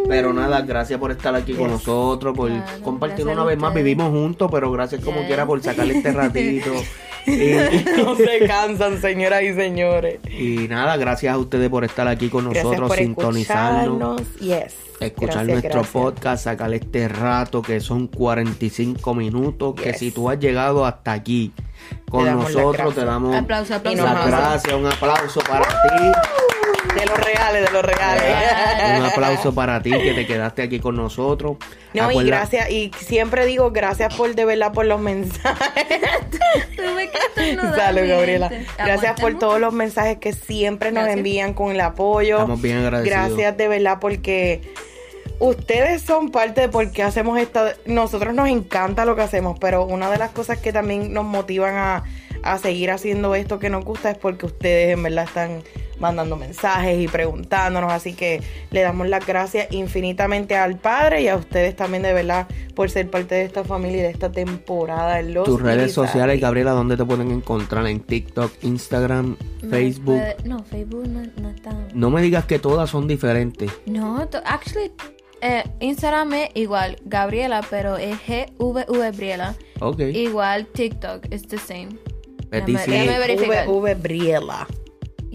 Pero 0.08 0.32
nada, 0.32 0.60
gracias 0.62 0.98
por 1.00 1.10
estar 1.10 1.34
aquí 1.34 1.52
con 1.54 1.70
nosotros, 1.70 2.34
por 2.36 2.48
Claro, 2.48 2.82
compartir 2.82 3.26
una 3.26 3.44
vez 3.44 3.58
más. 3.58 3.74
Vivimos 3.74 4.10
juntos, 4.10 4.48
pero 4.50 4.70
gracias 4.70 5.04
como 5.04 5.18
Yes. 5.18 5.26
quiera 5.26 5.44
por 5.46 5.60
sacarle 5.62 5.96
este 5.98 6.12
ratito. 6.12 6.70
y, 7.26 7.84
no 8.02 8.14
se 8.16 8.46
cansan, 8.46 9.00
señoras 9.00 9.42
y 9.42 9.54
señores. 9.54 10.20
y 10.30 10.68
nada, 10.68 10.96
gracias 10.96 11.34
a 11.34 11.38
ustedes 11.38 11.68
por 11.68 11.84
estar 11.84 12.06
aquí 12.08 12.28
con 12.28 12.44
Gracias 12.44 12.64
nosotros, 12.64 12.88
por 12.88 12.98
sintonizarnos. 12.98 14.22
Yes. 14.38 14.74
Escuchar 14.98 15.44
Gracias, 15.46 15.48
nuestro 15.48 15.70
gracias. 15.82 15.92
podcast, 15.92 16.44
sacarle 16.44 16.76
este 16.76 17.08
rato 17.08 17.60
que 17.60 17.80
son 17.80 18.06
45 18.06 19.14
minutos. 19.14 19.74
Que 19.74 19.92
si 19.92 20.10
tú 20.10 20.30
has 20.30 20.38
llegado 20.38 20.86
hasta 20.86 21.12
aquí 21.12 21.52
con 22.08 22.24
Te 22.24 22.30
damos 22.30 22.44
las 22.44 22.54
nosotros, 22.54 22.94
te 22.94 23.00
gracias. 23.02 23.06
damos 23.06 23.36
Aplauso, 23.36 23.72
las 23.74 24.26
gracias. 24.26 24.74
Un 24.74 24.86
aplauso 24.86 25.40
para 25.40 25.64
ti. 25.64 26.55
De 26.94 27.06
los 27.06 27.18
reales, 27.18 27.64
de 27.66 27.70
los 27.70 27.82
reales. 27.82 28.98
Un 28.98 29.04
aplauso 29.06 29.54
para 29.54 29.82
ti 29.82 29.90
que 29.90 30.12
te 30.14 30.26
quedaste 30.26 30.62
aquí 30.62 30.80
con 30.80 30.96
nosotros. 30.96 31.56
No, 31.94 32.10
y 32.12 32.24
gracias, 32.24 32.70
y 32.70 32.90
siempre 32.98 33.46
digo 33.46 33.70
gracias 33.70 34.14
por 34.14 34.34
de 34.34 34.44
verdad 34.44 34.72
por 34.72 34.86
los 34.86 35.00
mensajes. 35.00 35.86
Tuve 36.76 37.10
que 37.10 37.56
Salud, 37.76 38.08
Gabriela. 38.08 38.50
Gracias 38.78 39.20
por 39.20 39.38
todos 39.38 39.60
los 39.60 39.72
mensajes 39.72 40.18
que 40.18 40.32
siempre 40.32 40.90
nos 40.90 41.04
Gracias. 41.04 41.18
envían 41.18 41.54
con 41.54 41.72
el 41.72 41.80
apoyo. 41.80 42.36
Estamos 42.36 42.62
bien 42.62 42.78
agradecidos. 42.78 43.18
Gracias 43.18 43.56
de 43.56 43.68
verdad 43.68 43.98
porque 44.00 44.62
ustedes 45.38 46.02
son 46.02 46.30
parte 46.30 46.62
de 46.62 46.68
por 46.68 46.90
qué 46.92 47.02
hacemos 47.02 47.38
esta. 47.38 47.74
Nosotros 47.86 48.34
nos 48.34 48.48
encanta 48.48 49.04
lo 49.04 49.16
que 49.16 49.22
hacemos, 49.22 49.58
pero 49.58 49.84
una 49.84 50.10
de 50.10 50.18
las 50.18 50.30
cosas 50.30 50.58
que 50.58 50.72
también 50.72 51.12
nos 51.12 51.24
motivan 51.24 51.76
a, 51.76 52.04
a 52.42 52.58
seguir 52.58 52.90
haciendo 52.90 53.34
esto 53.34 53.58
que 53.58 53.70
nos 53.70 53.84
gusta 53.84 54.10
es 54.10 54.18
porque 54.18 54.46
ustedes 54.46 54.94
en 54.94 55.02
verdad 55.02 55.24
están 55.24 55.62
mandando 55.98 56.36
mensajes 56.36 56.98
y 56.98 57.08
preguntándonos. 57.08 57.92
Así 57.92 58.14
que 58.14 58.42
le 58.70 58.82
damos 58.82 59.08
las 59.08 59.26
gracias 59.26 59.68
infinitamente 59.72 60.56
al 60.56 60.78
Padre 60.78 61.22
y 61.22 61.28
a 61.28 61.36
ustedes 61.36 61.74
también 61.76 62.02
de 62.02 62.12
verdad 62.12 62.46
por 62.74 62.90
ser 62.90 63.10
parte 63.10 63.34
de 63.34 63.42
esta 63.44 63.64
familia 63.64 63.98
y 63.98 64.02
de 64.02 64.10
esta 64.10 64.30
temporada. 64.32 65.20
en 65.20 65.34
Los 65.34 65.44
Tus 65.44 65.60
redes 65.62 65.92
sociales, 65.92 66.40
Gabriela, 66.40 66.72
¿dónde 66.72 66.96
te 66.96 67.04
pueden 67.04 67.30
encontrar? 67.30 67.86
En 67.86 68.00
TikTok, 68.00 68.52
Instagram, 68.62 69.36
Facebook. 69.70 70.16
puede- 70.18 70.36
no, 70.44 70.62
Facebook 70.64 71.06
no, 71.08 71.22
no 71.40 71.50
está. 71.50 71.70
No 71.94 72.10
me 72.10 72.20
digas 72.22 72.44
que 72.44 72.58
todas 72.58 72.90
son 72.90 73.08
diferentes. 73.08 73.70
No, 73.86 74.26
to- 74.28 74.42
actually, 74.44 74.92
eh, 75.40 75.64
Instagram 75.80 76.32
es 76.34 76.50
igual, 76.54 76.96
Gabriela, 77.04 77.62
pero 77.70 77.96
es 77.96 78.16
GVV 78.26 79.10
Briela. 79.16 79.54
Ok. 79.80 80.00
Igual 80.00 80.66
TikTok, 80.66 81.26
it's 81.32 81.46
the 81.48 81.58
same. 81.58 81.88
Betty, 82.50 82.72
Déjame- 82.74 82.84
sí. 82.84 82.90
déjame 82.90 83.18
verificar. 83.18 83.66
VV 83.68 83.94
Briela. 83.94 84.66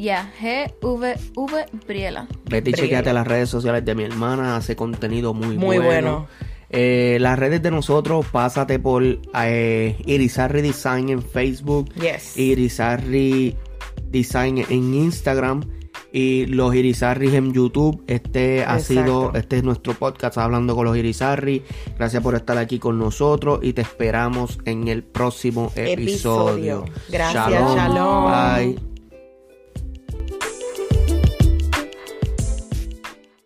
Ya, 0.01 0.31
GVV 0.41 1.15
Briela. 1.87 2.27
Vete 2.45 2.71
y 2.71 2.73
Briela. 2.73 2.77
chequeate 2.77 3.13
las 3.13 3.27
redes 3.27 3.49
sociales 3.49 3.85
de 3.85 3.93
mi 3.93 4.03
hermana, 4.03 4.55
hace 4.55 4.75
contenido 4.75 5.33
muy, 5.35 5.57
Muy 5.57 5.77
bueno. 5.77 5.85
bueno. 5.85 6.27
Eh, 6.71 7.17
las 7.21 7.37
redes 7.37 7.61
de 7.61 7.69
nosotros, 7.69 8.25
pásate 8.31 8.79
por 8.79 9.03
eh, 9.03 9.95
Irizarry 10.05 10.61
Design 10.61 11.09
en 11.09 11.21
Facebook, 11.21 11.93
Yes. 11.95 12.35
Irizarry 12.37 13.55
Design 14.09 14.65
en 14.69 14.93
Instagram 14.93 15.61
y 16.13 16.45
los 16.47 16.73
Irizarry 16.73 17.35
en 17.35 17.53
YouTube. 17.53 18.03
Este 18.07 18.63
ha 18.65 18.77
Exacto. 18.77 18.85
sido, 19.03 19.31
este 19.35 19.57
es 19.57 19.63
nuestro 19.63 19.93
podcast 19.93 20.37
hablando 20.37 20.75
con 20.75 20.85
los 20.85 20.97
Irizarry. 20.97 21.61
Gracias 21.97 22.23
por 22.23 22.33
estar 22.35 22.57
aquí 22.57 22.79
con 22.79 22.97
nosotros 22.97 23.59
y 23.61 23.73
te 23.73 23.81
esperamos 23.81 24.57
en 24.65 24.87
el 24.87 25.03
próximo 25.03 25.71
episodio. 25.75 26.85
Episodio. 26.85 26.85
Gracias, 27.09 27.75
shalom. 27.75 28.31
Bye. 28.31 28.90